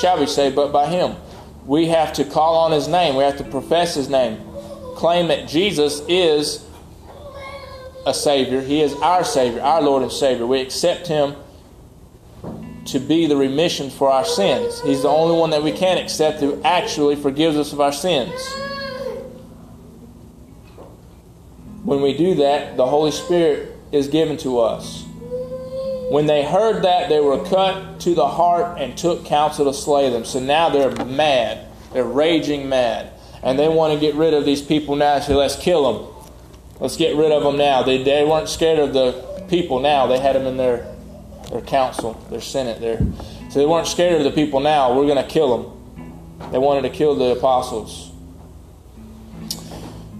shall 0.00 0.18
be 0.18 0.26
saved 0.26 0.56
but 0.56 0.72
by 0.72 0.86
him. 0.86 1.14
We 1.66 1.88
have 1.88 2.14
to 2.14 2.24
call 2.24 2.56
on 2.56 2.72
his 2.72 2.88
name. 2.88 3.16
We 3.16 3.24
have 3.24 3.36
to 3.36 3.44
profess 3.44 3.94
his 3.96 4.08
name. 4.08 4.40
Claim 4.94 5.28
that 5.28 5.46
Jesus 5.46 6.00
is 6.08 6.65
a 8.06 8.14
Savior. 8.14 8.60
He 8.62 8.80
is 8.80 8.94
our 8.94 9.24
Savior, 9.24 9.60
our 9.60 9.82
Lord 9.82 10.02
and 10.02 10.12
Savior. 10.12 10.46
We 10.46 10.60
accept 10.60 11.08
Him 11.08 11.34
to 12.86 13.00
be 13.00 13.26
the 13.26 13.36
remission 13.36 13.90
for 13.90 14.08
our 14.08 14.24
sins. 14.24 14.80
He's 14.82 15.02
the 15.02 15.08
only 15.08 15.36
one 15.36 15.50
that 15.50 15.62
we 15.62 15.72
can 15.72 15.98
accept 15.98 16.38
who 16.38 16.62
actually 16.62 17.16
forgives 17.16 17.56
us 17.56 17.72
of 17.72 17.80
our 17.80 17.92
sins. 17.92 18.32
When 21.82 22.00
we 22.00 22.16
do 22.16 22.36
that, 22.36 22.76
the 22.76 22.86
Holy 22.86 23.10
Spirit 23.10 23.76
is 23.90 24.08
given 24.08 24.36
to 24.38 24.60
us. 24.60 25.04
When 26.10 26.26
they 26.26 26.44
heard 26.44 26.84
that, 26.84 27.08
they 27.08 27.20
were 27.20 27.44
cut 27.44 27.98
to 28.00 28.14
the 28.14 28.28
heart 28.28 28.80
and 28.80 28.96
took 28.96 29.24
counsel 29.24 29.64
to 29.64 29.74
slay 29.74 30.08
them. 30.10 30.24
So 30.24 30.38
now 30.38 30.68
they're 30.68 31.04
mad. 31.04 31.66
They're 31.92 32.04
raging 32.04 32.68
mad. 32.68 33.12
And 33.42 33.58
they 33.58 33.68
want 33.68 33.92
to 33.92 33.98
get 33.98 34.14
rid 34.14 34.32
of 34.32 34.44
these 34.44 34.62
people 34.62 34.94
now, 34.94 35.18
so 35.18 35.36
let's 35.36 35.56
kill 35.56 35.92
them. 35.92 36.15
Let's 36.78 36.96
get 36.96 37.16
rid 37.16 37.32
of 37.32 37.42
them 37.42 37.56
now. 37.56 37.82
They, 37.82 38.02
they 38.02 38.24
weren't 38.24 38.48
scared 38.48 38.78
of 38.78 38.92
the 38.92 39.44
people 39.48 39.80
now. 39.80 40.06
They 40.06 40.18
had 40.18 40.36
them 40.36 40.46
in 40.46 40.56
their, 40.56 40.86
their 41.50 41.62
council, 41.62 42.14
their 42.30 42.40
senate 42.40 42.80
there. 42.80 43.00
So 43.50 43.58
they 43.58 43.66
weren't 43.66 43.86
scared 43.86 44.20
of 44.20 44.24
the 44.24 44.30
people 44.30 44.60
now. 44.60 44.96
We're 44.96 45.06
going 45.06 45.22
to 45.22 45.30
kill 45.30 45.56
them. 45.56 46.50
They 46.52 46.58
wanted 46.58 46.82
to 46.82 46.90
kill 46.90 47.14
the 47.14 47.32
apostles. 47.32 48.12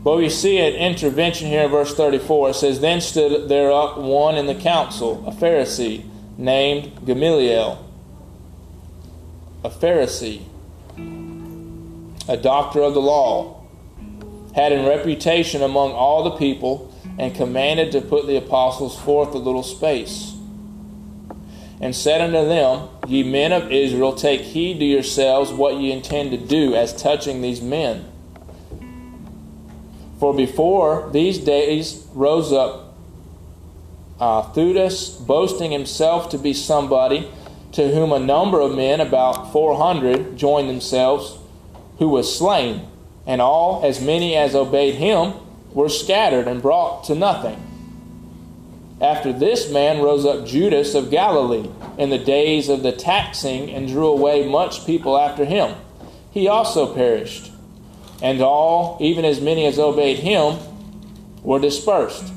But 0.02 0.16
we 0.16 0.30
see 0.30 0.58
an 0.58 0.74
intervention 0.74 1.48
here 1.48 1.62
in 1.62 1.70
verse 1.70 1.94
34. 1.94 2.50
It 2.50 2.54
says, 2.54 2.80
Then 2.80 3.00
stood 3.00 3.48
there 3.48 3.72
up 3.72 3.98
one 3.98 4.36
in 4.36 4.46
the 4.46 4.54
council, 4.54 5.24
a 5.26 5.32
Pharisee, 5.32 6.08
named 6.38 7.04
Gamaliel. 7.04 7.84
A 9.64 9.70
Pharisee, 9.70 10.42
a 12.28 12.36
doctor 12.36 12.82
of 12.82 12.94
the 12.94 13.00
law 13.00 13.55
had 14.56 14.72
in 14.72 14.86
reputation 14.86 15.62
among 15.62 15.92
all 15.92 16.24
the 16.24 16.38
people, 16.38 16.90
and 17.18 17.34
commanded 17.34 17.92
to 17.92 18.00
put 18.00 18.26
the 18.26 18.36
apostles 18.36 18.98
forth 18.98 19.34
a 19.34 19.38
little 19.38 19.62
space. 19.62 20.34
And 21.78 21.94
said 21.94 22.22
unto 22.22 22.48
them, 22.48 22.88
Ye 23.06 23.22
men 23.22 23.52
of 23.52 23.70
Israel, 23.70 24.14
take 24.14 24.40
heed 24.40 24.78
to 24.78 24.84
yourselves 24.86 25.52
what 25.52 25.76
ye 25.76 25.92
intend 25.92 26.30
to 26.30 26.38
do 26.38 26.74
as 26.74 27.00
touching 27.00 27.42
these 27.42 27.60
men. 27.60 28.10
For 30.18 30.34
before 30.34 31.10
these 31.12 31.36
days 31.36 32.06
rose 32.14 32.50
up 32.50 32.96
uh, 34.18 34.50
Theudas, 34.54 35.24
boasting 35.26 35.70
himself 35.70 36.30
to 36.30 36.38
be 36.38 36.54
somebody, 36.54 37.30
to 37.72 37.90
whom 37.90 38.10
a 38.10 38.18
number 38.18 38.60
of 38.60 38.74
men, 38.74 39.02
about 39.02 39.52
400, 39.52 40.38
joined 40.38 40.70
themselves, 40.70 41.36
who 41.98 42.08
was 42.08 42.34
slain 42.34 42.88
And 43.26 43.40
all, 43.40 43.84
as 43.84 44.00
many 44.00 44.36
as 44.36 44.54
obeyed 44.54 44.94
him, 44.94 45.34
were 45.72 45.88
scattered 45.88 46.46
and 46.46 46.62
brought 46.62 47.04
to 47.04 47.14
nothing. 47.14 47.62
After 49.00 49.32
this 49.32 49.70
man 49.70 50.00
rose 50.00 50.24
up 50.24 50.46
Judas 50.46 50.94
of 50.94 51.10
Galilee 51.10 51.68
in 51.98 52.08
the 52.10 52.18
days 52.18 52.68
of 52.68 52.82
the 52.82 52.92
taxing 52.92 53.70
and 53.70 53.88
drew 53.88 54.08
away 54.08 54.48
much 54.48 54.86
people 54.86 55.18
after 55.18 55.44
him. 55.44 55.74
He 56.30 56.48
also 56.48 56.94
perished. 56.94 57.52
And 58.22 58.40
all, 58.40 58.96
even 59.00 59.24
as 59.26 59.40
many 59.40 59.66
as 59.66 59.78
obeyed 59.78 60.20
him, 60.20 60.58
were 61.42 61.58
dispersed. 61.58 62.32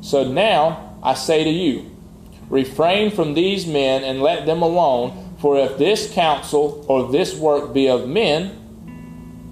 So 0.00 0.24
now 0.24 0.98
I 1.02 1.14
say 1.14 1.44
to 1.44 1.50
you, 1.50 1.90
refrain 2.48 3.12
from 3.12 3.34
these 3.34 3.66
men 3.66 4.02
and 4.02 4.20
let 4.20 4.46
them 4.46 4.62
alone, 4.62 5.36
for 5.38 5.56
if 5.58 5.78
this 5.78 6.12
counsel 6.12 6.84
or 6.88 7.12
this 7.12 7.34
work 7.34 7.72
be 7.72 7.88
of 7.88 8.08
men, 8.08 8.59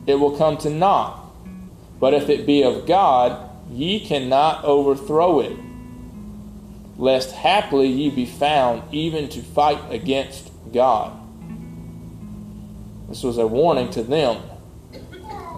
it 0.08 0.14
will 0.14 0.36
come 0.36 0.56
to 0.58 0.70
naught. 0.70 1.24
But 2.00 2.14
if 2.14 2.28
it 2.28 2.46
be 2.46 2.62
of 2.62 2.86
God, 2.86 3.50
ye 3.70 4.00
cannot 4.00 4.64
overthrow 4.64 5.40
it 5.40 5.56
lest 6.98 7.30
haply 7.30 7.86
ye 7.86 8.10
be 8.10 8.26
found 8.26 8.82
even 8.92 9.28
to 9.28 9.40
fight 9.40 9.80
against 9.88 10.50
God. 10.72 11.16
This 13.08 13.22
was 13.22 13.38
a 13.38 13.46
warning 13.46 13.90
to 13.90 14.02
them. 14.02 14.42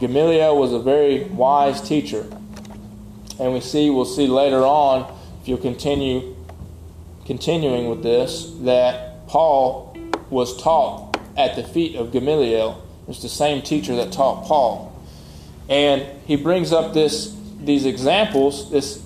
Gamaliel 0.01 0.57
was 0.57 0.73
a 0.73 0.79
very 0.79 1.25
wise 1.25 1.81
teacher. 1.81 2.31
And 3.41 3.55
we 3.55 3.61
see, 3.61 3.89
we'll 3.89 4.05
see 4.05 4.27
later 4.27 4.63
on, 4.63 5.11
if 5.41 5.49
you'll 5.49 5.59
continue 5.59 6.37
continuing 7.25 7.89
with 7.89 8.03
this, 8.03 8.53
that 8.61 9.27
Paul 9.27 9.97
was 10.29 10.61
taught 10.61 11.17
at 11.37 11.57
the 11.57 11.65
feet 11.65 11.97
of 11.97 12.13
Gamaliel. 12.13 12.80
It's 13.09 13.23
the 13.23 13.29
same 13.29 13.63
teacher 13.63 13.97
that 13.97 14.13
taught 14.13 14.45
Paul. 14.45 14.91
And 15.69 16.07
he 16.27 16.37
brings 16.37 16.73
up 16.73 16.95
this 16.95 17.37
these 17.61 17.85
examples, 17.85 18.71
this 18.71 19.03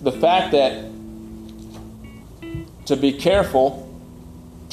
the 0.00 0.12
fact 0.12 0.52
that 0.52 0.90
to 2.86 2.96
be 2.96 3.12
careful, 3.12 3.88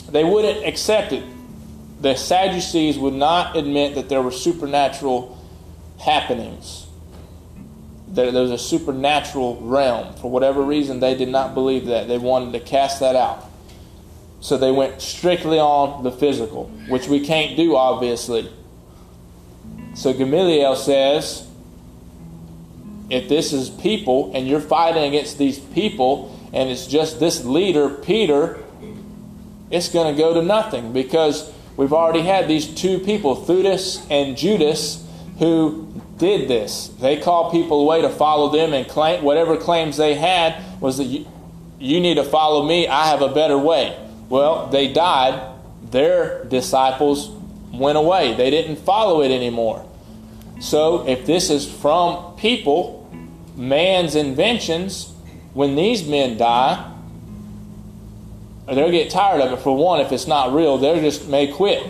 they 0.10 0.24
wouldn't 0.24 0.66
accept 0.66 1.14
it. 1.14 1.24
The 2.02 2.16
Sadducees 2.16 2.98
would 2.98 3.14
not 3.14 3.56
admit 3.56 3.96
that 3.96 4.10
there 4.10 4.22
were 4.22 4.32
supernatural 4.32 5.38
happenings. 6.00 6.88
There, 8.08 8.32
there 8.32 8.42
was 8.42 8.52
a 8.52 8.58
supernatural 8.58 9.58
realm. 9.62 10.16
For 10.16 10.32
whatever 10.32 10.64
reason, 10.64 11.00
they 11.00 11.16
did 11.16 11.30
not 11.30 11.54
believe 11.54 11.88
that. 11.88 12.08
They 12.08 12.18
wanted 12.18 12.54
to 12.54 12.60
cast 12.60 13.02
that 13.02 13.16
out. 13.16 13.49
So 14.42 14.58
they 14.58 14.72
went 14.72 15.02
strictly 15.02 15.60
on 15.60 16.04
the 16.04 16.12
physical, 16.12 16.68
which 16.88 17.08
we 17.08 17.20
can't 17.20 17.58
do, 17.58 17.76
obviously. 17.76 18.50
So 19.96 20.14
Gamaliel 20.14 20.76
says, 20.76 21.46
if 23.10 23.28
this 23.28 23.52
is 23.52 23.70
people 23.70 24.32
and 24.34 24.48
you're 24.48 24.62
fighting 24.62 25.04
against 25.04 25.38
these 25.38 25.60
people, 25.60 26.38
and 26.54 26.70
it's 26.70 26.88
just 26.88 27.20
this 27.20 27.44
leader, 27.44 27.90
Peter, 27.90 28.64
it's 29.72 29.90
going 29.90 30.16
to 30.16 30.18
go 30.20 30.34
to 30.34 30.42
nothing 30.42 30.94
because 30.94 31.52
we've 31.76 31.94
already 31.94 32.22
had 32.22 32.48
these 32.48 32.68
two 32.68 33.00
people, 33.00 33.36
Theudas 33.36 34.06
and 34.10 34.38
Judas, 34.38 35.06
who 35.40 36.02
did 36.18 36.48
this. 36.48 36.90
They 37.00 37.18
called 37.18 37.52
people 37.52 37.82
away 37.82 38.02
to 38.02 38.10
follow 38.10 38.50
them 38.50 38.74
and 38.74 38.88
claim 38.88 39.24
whatever 39.24 39.58
claims 39.58 39.98
they 39.98 40.16
had 40.16 40.64
was 40.82 40.98
that 40.98 41.06
you, 41.06 41.26
you 41.80 42.00
need 42.00 42.16
to 42.16 42.24
follow 42.24 42.64
me, 42.64 42.88
I 42.88 43.08
have 43.08 43.22
a 43.22 43.30
better 43.30 43.58
way. 43.58 43.98
Well, 44.30 44.68
they 44.68 44.94
died. 44.94 45.56
Their 45.92 46.46
disciples 46.46 47.30
went 47.74 47.98
away. 47.98 48.36
They 48.36 48.50
didn't 48.50 48.78
follow 48.78 49.22
it 49.22 49.32
anymore. 49.32 49.86
So, 50.60 51.08
if 51.08 51.26
this 51.26 51.50
is 51.50 51.70
from 51.70 52.36
people, 52.36 53.10
man's 53.56 54.16
inventions, 54.16 55.14
when 55.54 55.76
these 55.76 56.08
men 56.08 56.38
die, 56.38 56.92
they'll 58.68 58.92
get 58.92 59.10
tired 59.10 59.42
of 59.42 59.52
it. 59.52 59.64
For 59.64 59.76
one, 59.76 60.02
if 60.02 60.12
it's 60.12 60.28
not 60.28 60.54
real, 60.54 60.78
they 60.78 61.00
just 61.02 61.28
may 61.28 61.48
quit. 61.48 61.84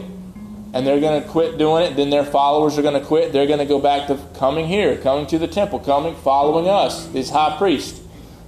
And 0.71 0.85
they're 0.85 0.99
going 0.99 1.21
to 1.21 1.27
quit 1.27 1.57
doing 1.57 1.83
it. 1.83 1.95
Then 1.95 2.11
their 2.11 2.23
followers 2.23 2.77
are 2.77 2.83
going 2.83 2.99
to 2.99 3.05
quit. 3.05 3.33
They're 3.33 3.47
going 3.47 3.59
to 3.59 3.65
go 3.65 3.79
back 3.79 4.07
to 4.07 4.19
coming 4.37 4.67
here, 4.67 4.97
coming 4.97 5.25
to 5.27 5.39
the 5.39 5.47
temple, 5.47 5.79
coming, 5.79 6.15
following 6.15 6.69
us, 6.69 7.07
these 7.07 7.31
high 7.31 7.57
priests, 7.57 7.99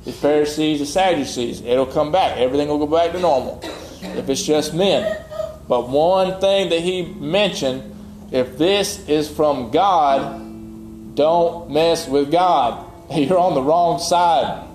the 0.06 0.12
Pharisees, 0.12 0.80
the 0.80 0.86
Sadducees. 0.86 1.62
It'll 1.62 1.86
come 1.86 2.12
back. 2.12 2.38
Everything 2.38 2.68
will 2.68 2.80
go 2.80 2.88
back 2.88 3.12
to 3.12 3.20
normal 3.20 3.60
if 4.02 4.30
it's 4.30 4.43
just 4.43 4.74
men. 4.74 5.24
But 5.68 5.89
one 5.89 6.39
thing 6.41 6.70
that 6.70 6.80
he 6.80 7.04
mentioned 7.04 7.88
if 8.32 8.58
this 8.58 9.08
is 9.10 9.30
from 9.30 9.72
God, 9.72 11.16
don't 11.16 11.70
mess 11.70 12.08
with 12.08 12.32
God. 12.32 12.89
You're 13.12 13.38
on 13.38 13.54
the 13.54 13.62
wrong 13.62 13.99
side 13.99 14.68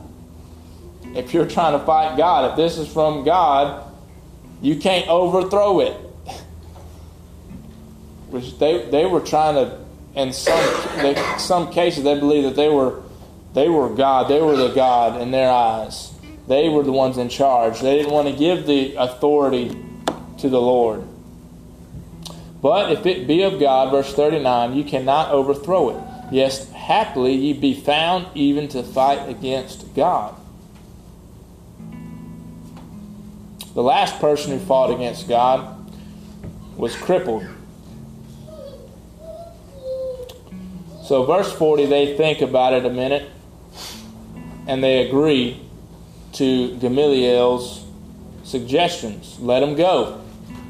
if 1.16 1.33
you're 1.33 1.47
trying 1.47 1.79
to 1.79 1.85
fight 1.85 2.16
God, 2.16 2.51
if 2.51 2.57
this 2.57 2.79
is 2.79 2.93
from 2.93 3.24
God, 3.24 3.83
you 4.61 4.77
can't 4.77 5.09
overthrow 5.09 5.81
it. 5.81 5.93
Which 8.29 8.59
they, 8.59 8.89
they 8.91 9.07
were 9.07 9.20
trying 9.20 9.55
to, 9.55 9.79
in 10.14 10.33
some 10.33 10.61
they, 10.99 11.14
some 11.39 11.72
cases, 11.72 12.05
they 12.05 12.18
believe 12.18 12.45
that 12.45 12.57
they 12.57 12.68
were 12.68 13.03
they 13.57 13.70
were 13.70 13.88
God. 13.88 14.28
They 14.28 14.42
were 14.42 14.54
the 14.54 14.68
God 14.68 15.18
in 15.18 15.30
their 15.30 15.50
eyes. 15.50 16.12
They 16.46 16.68
were 16.68 16.82
the 16.82 16.92
ones 16.92 17.16
in 17.16 17.30
charge. 17.30 17.80
They 17.80 17.96
didn't 17.96 18.12
want 18.12 18.28
to 18.28 18.34
give 18.34 18.66
the 18.66 18.94
authority 18.96 19.74
to 20.40 20.50
the 20.50 20.61
Lord. 20.61 21.02
But 22.61 22.92
if 22.92 23.07
it 23.07 23.26
be 23.26 23.44
of 23.44 23.59
God, 23.59 23.90
verse 23.90 24.12
39, 24.12 24.76
you 24.76 24.84
cannot 24.84 25.30
overthrow 25.30 25.88
it. 25.88 26.04
Yes, 26.30 26.70
happily 26.72 27.32
ye 27.32 27.54
be 27.54 27.72
found 27.72 28.26
even 28.34 28.68
to 28.68 28.82
fight 28.82 29.26
against 29.26 29.94
God. 29.94 30.36
The 33.72 33.82
last 33.82 34.20
person 34.20 34.52
who 34.52 34.59
fought 34.59 34.90
against 34.90 35.30
God 35.30 35.90
was 36.76 36.94
crippled. 36.94 37.46
So, 41.04 41.24
verse 41.24 41.50
40, 41.54 41.86
they 41.86 42.18
think 42.18 42.42
about 42.42 42.74
it 42.74 42.84
a 42.84 42.90
minute 42.90 43.30
and 44.67 44.83
they 44.83 45.07
agree 45.07 45.61
to 46.33 46.77
Gamaliel's 46.79 47.85
suggestions. 48.45 49.39
Let 49.41 49.61
them 49.61 49.75
go. 49.75 50.21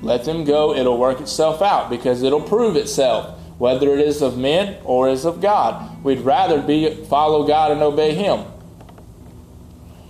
Let 0.03 0.25
them 0.25 0.45
go. 0.45 0.75
It'll 0.75 0.99
work 0.99 1.21
itself 1.21 1.63
out 1.63 1.91
because 1.91 2.23
it'll 2.23 2.43
prove 2.43 2.77
itself, 2.77 3.39
whether 3.59 3.95
it 3.95 4.01
is 4.01 4.23
of 4.23 4.39
men 4.39 4.79
or 4.85 5.09
is 5.09 5.25
of 5.25 5.41
God. 5.41 6.03
We'd 6.05 6.21
rather 6.21 6.61
be 6.61 7.05
follow 7.05 7.47
God 7.47 7.73
and 7.73 7.83
obey 7.83 8.15
Him. 8.15 8.45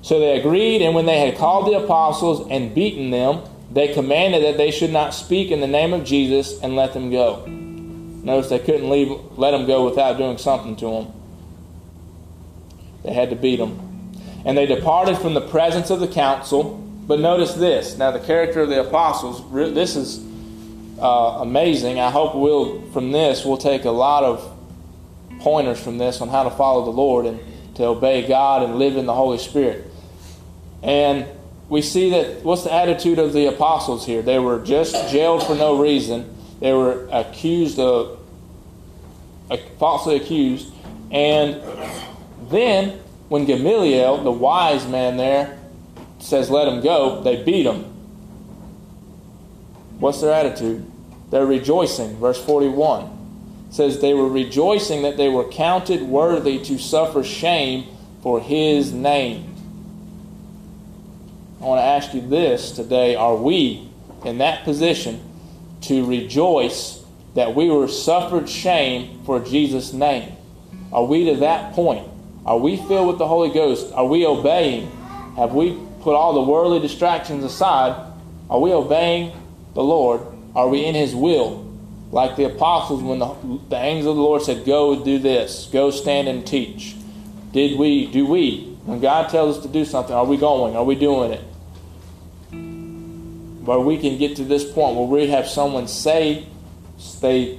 So 0.02 0.20
they 0.20 0.38
agreed, 0.38 0.82
and 0.82 0.94
when 0.94 1.06
they 1.06 1.18
had 1.18 1.36
called 1.36 1.66
the 1.66 1.82
apostles 1.82 2.46
and 2.50 2.74
beaten 2.74 3.10
them, 3.10 3.42
they 3.72 3.92
commanded 3.92 4.44
that 4.44 4.56
they 4.56 4.70
should 4.70 4.92
not 4.92 5.14
speak 5.14 5.50
in 5.50 5.60
the 5.60 5.66
name 5.66 5.92
of 5.92 6.04
Jesus 6.04 6.60
and 6.62 6.76
let 6.76 6.92
them 6.92 7.10
go. 7.10 7.44
Notice 7.46 8.50
they 8.50 8.58
couldn't 8.58 8.88
leave, 8.88 9.10
let 9.36 9.50
them 9.50 9.66
go 9.66 9.84
without 9.84 10.16
doing 10.16 10.38
something 10.38 10.76
to 10.76 10.86
them. 10.86 11.12
They 13.06 13.12
had 13.12 13.30
to 13.30 13.36
beat 13.36 13.56
them. 13.56 14.12
And 14.44 14.58
they 14.58 14.66
departed 14.66 15.16
from 15.18 15.34
the 15.34 15.40
presence 15.40 15.90
of 15.90 16.00
the 16.00 16.08
council. 16.08 16.82
But 17.06 17.20
notice 17.20 17.54
this. 17.54 17.96
Now, 17.96 18.10
the 18.10 18.20
character 18.20 18.62
of 18.62 18.68
the 18.68 18.80
apostles, 18.80 19.48
this 19.74 19.94
is 19.94 20.18
uh, 21.00 21.38
amazing. 21.40 22.00
I 22.00 22.10
hope 22.10 22.34
we'll, 22.34 22.82
from 22.90 23.12
this, 23.12 23.44
we'll 23.44 23.58
take 23.58 23.84
a 23.84 23.90
lot 23.90 24.24
of 24.24 24.52
pointers 25.38 25.80
from 25.80 25.98
this 25.98 26.20
on 26.20 26.28
how 26.28 26.42
to 26.42 26.50
follow 26.50 26.84
the 26.84 26.90
Lord 26.90 27.26
and 27.26 27.40
to 27.76 27.84
obey 27.84 28.26
God 28.26 28.64
and 28.64 28.76
live 28.76 28.96
in 28.96 29.06
the 29.06 29.14
Holy 29.14 29.38
Spirit. 29.38 29.84
And 30.82 31.26
we 31.68 31.82
see 31.82 32.10
that 32.10 32.42
what's 32.42 32.64
the 32.64 32.72
attitude 32.72 33.20
of 33.20 33.32
the 33.32 33.46
apostles 33.46 34.04
here? 34.04 34.22
They 34.22 34.40
were 34.40 34.58
just 34.64 35.12
jailed 35.12 35.46
for 35.46 35.54
no 35.54 35.80
reason. 35.80 36.34
They 36.58 36.72
were 36.72 37.08
accused 37.12 37.78
of, 37.78 38.18
falsely 39.78 40.16
accused. 40.16 40.72
And 41.12 41.62
then, 42.50 43.00
when 43.28 43.44
Gamaliel, 43.44 44.22
the 44.22 44.30
wise 44.30 44.86
man 44.86 45.16
there, 45.16 45.58
says, 46.18 46.50
let 46.50 46.68
him 46.68 46.80
go, 46.80 47.22
they 47.22 47.42
beat 47.42 47.66
him. 47.66 47.84
What's 49.98 50.20
their 50.20 50.32
attitude? 50.32 50.90
They're 51.30 51.46
rejoicing. 51.46 52.16
Verse 52.16 52.42
41 52.44 53.16
says, 53.70 54.00
They 54.00 54.14
were 54.14 54.28
rejoicing 54.28 55.02
that 55.02 55.16
they 55.16 55.28
were 55.28 55.48
counted 55.48 56.02
worthy 56.02 56.58
to 56.64 56.78
suffer 56.78 57.22
shame 57.22 57.86
for 58.22 58.40
his 58.40 58.92
name. 58.92 59.54
I 61.60 61.64
want 61.64 61.80
to 61.80 61.84
ask 61.84 62.14
you 62.14 62.20
this 62.20 62.72
today. 62.72 63.14
Are 63.14 63.36
we 63.36 63.88
in 64.24 64.38
that 64.38 64.64
position 64.64 65.22
to 65.82 66.04
rejoice 66.04 67.04
that 67.34 67.54
we 67.54 67.70
were 67.70 67.88
suffered 67.88 68.48
shame 68.48 69.22
for 69.24 69.40
Jesus' 69.40 69.92
name? 69.92 70.32
Are 70.92 71.04
we 71.04 71.24
to 71.26 71.36
that 71.36 71.72
point? 71.72 72.08
Are 72.46 72.58
we 72.58 72.76
filled 72.76 73.08
with 73.08 73.18
the 73.18 73.26
Holy 73.26 73.50
Ghost? 73.50 73.92
Are 73.92 74.06
we 74.06 74.24
obeying? 74.24 74.90
Have 75.36 75.52
we 75.52 75.76
put 76.00 76.14
all 76.14 76.32
the 76.32 76.42
worldly 76.48 76.78
distractions 76.78 77.42
aside? 77.42 78.12
Are 78.48 78.60
we 78.60 78.72
obeying 78.72 79.32
the 79.74 79.82
Lord? 79.82 80.20
Are 80.54 80.68
we 80.68 80.84
in 80.84 80.94
His 80.94 81.14
will? 81.14 81.64
Like 82.12 82.36
the 82.36 82.44
apostles, 82.44 83.02
when 83.02 83.18
the, 83.18 83.34
the 83.68 83.76
angel 83.76 84.12
of 84.12 84.16
the 84.16 84.22
Lord 84.22 84.42
said, 84.42 84.64
Go 84.64 85.04
do 85.04 85.18
this, 85.18 85.68
go 85.72 85.90
stand 85.90 86.28
and 86.28 86.46
teach. 86.46 86.94
Did 87.52 87.78
we, 87.78 88.06
do 88.06 88.24
we, 88.24 88.76
when 88.84 89.00
God 89.00 89.28
tells 89.28 89.56
us 89.56 89.62
to 89.64 89.68
do 89.68 89.84
something, 89.84 90.14
are 90.14 90.24
we 90.24 90.36
going? 90.36 90.76
Are 90.76 90.84
we 90.84 90.94
doing 90.94 91.32
it? 91.32 91.42
Where 93.64 93.80
we 93.80 93.98
can 93.98 94.18
get 94.18 94.36
to 94.36 94.44
this 94.44 94.64
point 94.70 94.96
where 94.96 95.06
we 95.06 95.26
have 95.28 95.48
someone 95.48 95.88
say, 95.88 96.46
they 97.20 97.58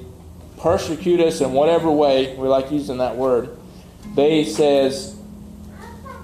persecute 0.60 1.20
us 1.20 1.42
in 1.42 1.52
whatever 1.52 1.92
way, 1.92 2.34
we 2.38 2.48
like 2.48 2.72
using 2.72 3.00
that 3.00 3.18
word, 3.18 3.57
they 4.18 4.44
says 4.44 5.16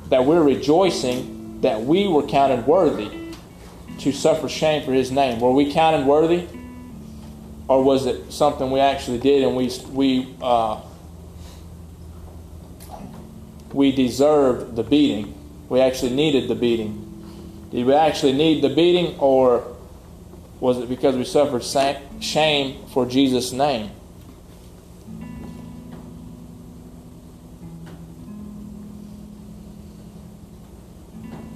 that 0.09 0.25
we're 0.25 0.41
rejoicing 0.41 1.61
that 1.61 1.83
we 1.83 2.07
were 2.07 2.23
counted 2.23 2.65
worthy 2.65 3.31
to 3.99 4.11
suffer 4.11 4.49
shame 4.49 4.83
for 4.83 4.91
his 4.91 5.11
name. 5.11 5.39
Were 5.39 5.51
we 5.51 5.71
counted 5.71 6.07
worthy? 6.07 6.47
Or 7.67 7.83
was 7.83 8.07
it 8.07 8.33
something 8.33 8.71
we 8.71 8.79
actually 8.79 9.19
did 9.19 9.43
and 9.43 9.55
we, 9.55 9.69
we, 9.91 10.35
uh, 10.41 10.81
we 13.71 13.91
deserved 13.91 14.75
the 14.75 14.83
beating? 14.83 15.35
We 15.69 15.79
actually 15.79 16.15
needed 16.15 16.49
the 16.49 16.55
beating. 16.55 16.99
Did 17.69 17.85
we 17.85 17.93
actually 17.93 18.33
need 18.33 18.63
the 18.63 18.69
beating 18.69 19.19
or 19.19 19.67
was 20.59 20.79
it 20.79 20.89
because 20.89 21.15
we 21.15 21.25
suffered 21.25 21.63
shame 22.23 22.85
for 22.87 23.05
Jesus' 23.05 23.51
name? 23.51 23.91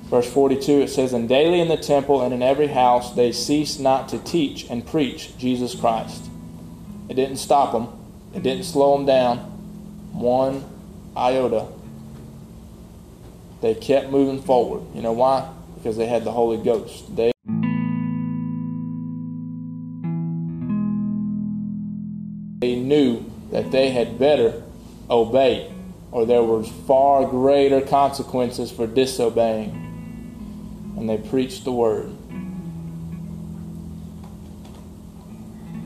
Verse 0.10 0.32
42, 0.32 0.82
it 0.82 0.88
says, 0.88 1.12
And 1.12 1.28
daily 1.28 1.60
in 1.60 1.68
the 1.68 1.76
temple 1.76 2.22
and 2.22 2.34
in 2.34 2.41
every 2.41 2.68
house 2.68 3.14
they 3.14 3.34
ceased 3.34 3.80
not 3.80 4.08
to 4.10 4.20
teach 4.20 4.70
and 4.70 4.88
preach 4.88 5.38
Jesus 5.38 5.76
Christ. 5.76 6.24
It 7.10 7.16
didn't 7.16 7.38
stop 7.38 7.74
them, 7.74 7.89
it 8.34 8.41
didn't 8.41 8.64
slow 8.64 8.95
them 8.95 9.05
down 9.05 9.38
one 10.14 10.64
iota. 11.16 11.68
They 13.62 13.76
kept 13.76 14.10
moving 14.10 14.41
forward. 14.41 14.84
You 14.95 15.01
know 15.01 15.12
why? 15.12 15.51
Because 15.76 15.97
they 15.97 16.05
had 16.05 16.24
the 16.24 16.32
Holy 16.32 16.64
Ghost. 16.64 17.16
They 17.16 17.32
they 22.60 22.76
knew 22.76 23.26
that 23.51 23.72
they 23.72 23.89
had 23.89 24.18
better 24.18 24.64
obey, 25.10 25.72
or 26.12 26.26
there 26.26 26.43
was 26.43 26.70
far 26.88 27.26
greater 27.26 27.82
consequences 27.82 28.72
for 28.72 28.88
disobeying 28.88 29.86
and 30.98 31.08
they 31.08 31.18
preached 31.18 31.64
the 31.64 31.72
word. 31.72 32.12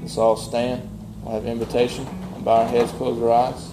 Let's 0.02 0.18
all 0.18 0.38
stand. 0.38 0.90
We'll 1.22 1.36
have 1.36 1.46
invitation. 1.46 2.08
And 2.36 2.44
bow 2.44 2.62
our 2.62 2.68
heads, 2.68 2.92
close 2.94 3.22
our 3.22 3.32
eyes. 3.32 3.72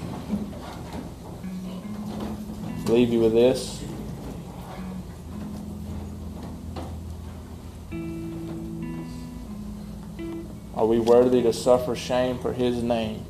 Leave 2.88 3.10
you 3.10 3.20
with 3.20 3.32
this. 3.32 3.82
Are 10.74 10.86
we 10.86 10.98
worthy 10.98 11.42
to 11.42 11.52
suffer 11.52 11.94
shame 11.94 12.38
for 12.38 12.52
His 12.52 12.82
name? 12.82 13.24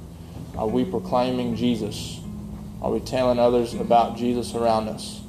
Are 0.56 0.66
we 0.66 0.84
proclaiming 0.84 1.56
Jesus? 1.56 2.20
Are 2.82 2.90
we 2.90 3.00
telling 3.00 3.38
others 3.38 3.74
about 3.74 4.16
Jesus 4.16 4.54
around 4.54 4.88
us? 4.88 5.22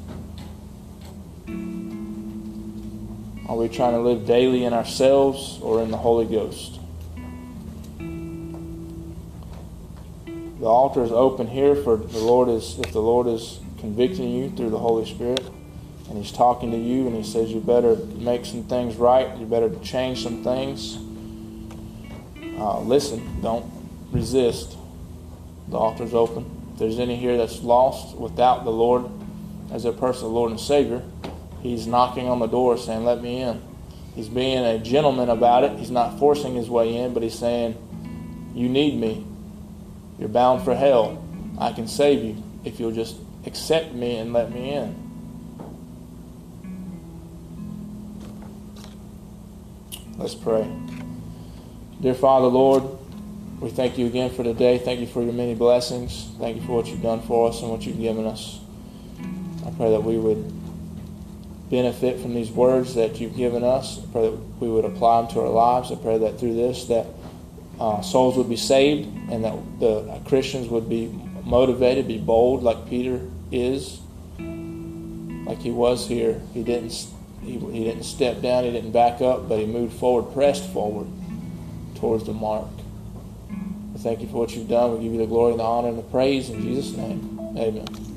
Are 3.49 3.55
we 3.55 3.67
trying 3.67 3.93
to 3.93 3.99
live 3.99 4.27
daily 4.27 4.63
in 4.63 4.73
ourselves 4.73 5.57
or 5.63 5.81
in 5.81 5.89
the 5.89 5.97
Holy 5.97 6.27
Ghost? 6.27 6.79
The 10.59 10.67
altar 10.67 11.03
is 11.03 11.11
open 11.11 11.47
here 11.47 11.73
for 11.73 11.97
the 11.97 12.19
Lord 12.19 12.47
is 12.47 12.77
if 12.77 12.91
the 12.91 13.01
Lord 13.01 13.25
is 13.25 13.59
convicting 13.79 14.29
you 14.29 14.51
through 14.51 14.69
the 14.69 14.77
Holy 14.77 15.09
Spirit 15.09 15.43
and 16.09 16.23
He's 16.23 16.31
talking 16.31 16.69
to 16.69 16.77
you 16.77 17.07
and 17.07 17.15
He 17.15 17.23
says 17.23 17.49
you 17.49 17.59
better 17.59 17.95
make 17.95 18.45
some 18.45 18.65
things 18.65 18.97
right, 18.97 19.35
you 19.39 19.47
better 19.47 19.75
change 19.79 20.21
some 20.21 20.43
things. 20.43 20.97
Uh, 22.55 22.81
listen, 22.81 23.41
don't 23.41 23.65
resist. 24.11 24.77
The 25.69 25.77
altar's 25.77 26.13
open. 26.13 26.45
If 26.73 26.79
there's 26.79 26.99
any 26.99 27.15
here 27.15 27.35
that's 27.35 27.63
lost 27.63 28.15
without 28.15 28.63
the 28.63 28.71
Lord 28.71 29.09
as 29.71 29.81
their 29.81 29.91
personal 29.91 30.33
Lord 30.33 30.51
and 30.51 30.59
Savior, 30.59 31.01
He's 31.61 31.87
knocking 31.87 32.27
on 32.27 32.39
the 32.39 32.47
door 32.47 32.77
saying, 32.77 33.03
Let 33.03 33.21
me 33.21 33.41
in. 33.41 33.61
He's 34.15 34.29
being 34.29 34.59
a 34.59 34.79
gentleman 34.79 35.29
about 35.29 35.63
it. 35.63 35.77
He's 35.77 35.91
not 35.91 36.19
forcing 36.19 36.55
his 36.55 36.69
way 36.69 36.95
in, 36.95 37.13
but 37.13 37.23
he's 37.23 37.37
saying, 37.37 37.75
You 38.53 38.69
need 38.69 38.99
me. 38.99 39.25
You're 40.17 40.29
bound 40.29 40.63
for 40.63 40.75
hell. 40.75 41.23
I 41.57 41.71
can 41.71 41.87
save 41.87 42.23
you 42.23 42.43
if 42.63 42.79
you'll 42.79 42.91
just 42.91 43.15
accept 43.45 43.93
me 43.93 44.17
and 44.17 44.33
let 44.33 44.51
me 44.51 44.73
in. 44.73 45.09
Let's 50.17 50.35
pray. 50.35 50.69
Dear 52.01 52.13
Father, 52.13 52.47
Lord, 52.47 52.83
we 53.61 53.69
thank 53.69 53.97
you 53.97 54.05
again 54.05 54.29
for 54.29 54.43
today. 54.43 54.77
Thank 54.77 54.99
you 54.99 55.07
for 55.07 55.21
your 55.21 55.33
many 55.33 55.55
blessings. 55.55 56.29
Thank 56.39 56.57
you 56.57 56.61
for 56.63 56.73
what 56.73 56.87
you've 56.87 57.01
done 57.01 57.21
for 57.21 57.49
us 57.49 57.61
and 57.61 57.71
what 57.71 57.85
you've 57.85 57.99
given 57.99 58.25
us. 58.25 58.59
I 59.65 59.71
pray 59.71 59.91
that 59.91 60.03
we 60.03 60.17
would 60.17 60.58
benefit 61.69 62.19
from 62.19 62.33
these 62.33 62.49
words 62.49 62.95
that 62.95 63.19
you've 63.19 63.35
given 63.35 63.63
us. 63.63 63.99
I 63.99 64.11
pray 64.11 64.29
that 64.29 64.37
we 64.59 64.69
would 64.69 64.85
apply 64.85 65.21
them 65.21 65.31
to 65.33 65.41
our 65.41 65.49
lives. 65.49 65.91
I 65.91 65.95
pray 65.95 66.17
that 66.17 66.39
through 66.39 66.55
this 66.55 66.85
that 66.85 67.05
uh, 67.79 68.01
souls 68.01 68.35
would 68.37 68.49
be 68.49 68.57
saved 68.57 69.07
and 69.31 69.43
that 69.43 69.55
the 69.79 70.21
Christians 70.25 70.67
would 70.67 70.89
be 70.89 71.07
motivated, 71.43 72.07
be 72.07 72.17
bold 72.17 72.63
like 72.63 72.89
Peter 72.89 73.21
is, 73.51 73.99
like 74.39 75.59
he 75.59 75.71
was 75.71 76.07
here. 76.07 76.41
He 76.53 76.63
didn't 76.63 77.07
he, 77.43 77.57
he 77.57 77.83
didn't 77.85 78.03
step 78.03 78.41
down, 78.41 78.65
he 78.65 78.71
didn't 78.71 78.91
back 78.91 79.21
up, 79.21 79.47
but 79.47 79.59
he 79.59 79.65
moved 79.65 79.93
forward, 79.97 80.33
pressed 80.33 80.69
forward 80.71 81.07
towards 81.95 82.25
the 82.25 82.33
mark. 82.33 82.67
We 83.93 83.99
thank 83.99 84.21
you 84.21 84.27
for 84.27 84.37
what 84.37 84.55
you've 84.55 84.67
done. 84.67 84.97
We 84.97 85.03
give 85.03 85.13
you 85.13 85.19
the 85.19 85.27
glory 85.27 85.51
and 85.51 85.59
the 85.59 85.63
honor 85.63 85.89
and 85.89 85.97
the 85.97 86.03
praise 86.03 86.49
in 86.49 86.61
Jesus' 86.61 86.95
name. 86.95 87.39
Amen. 87.57 88.08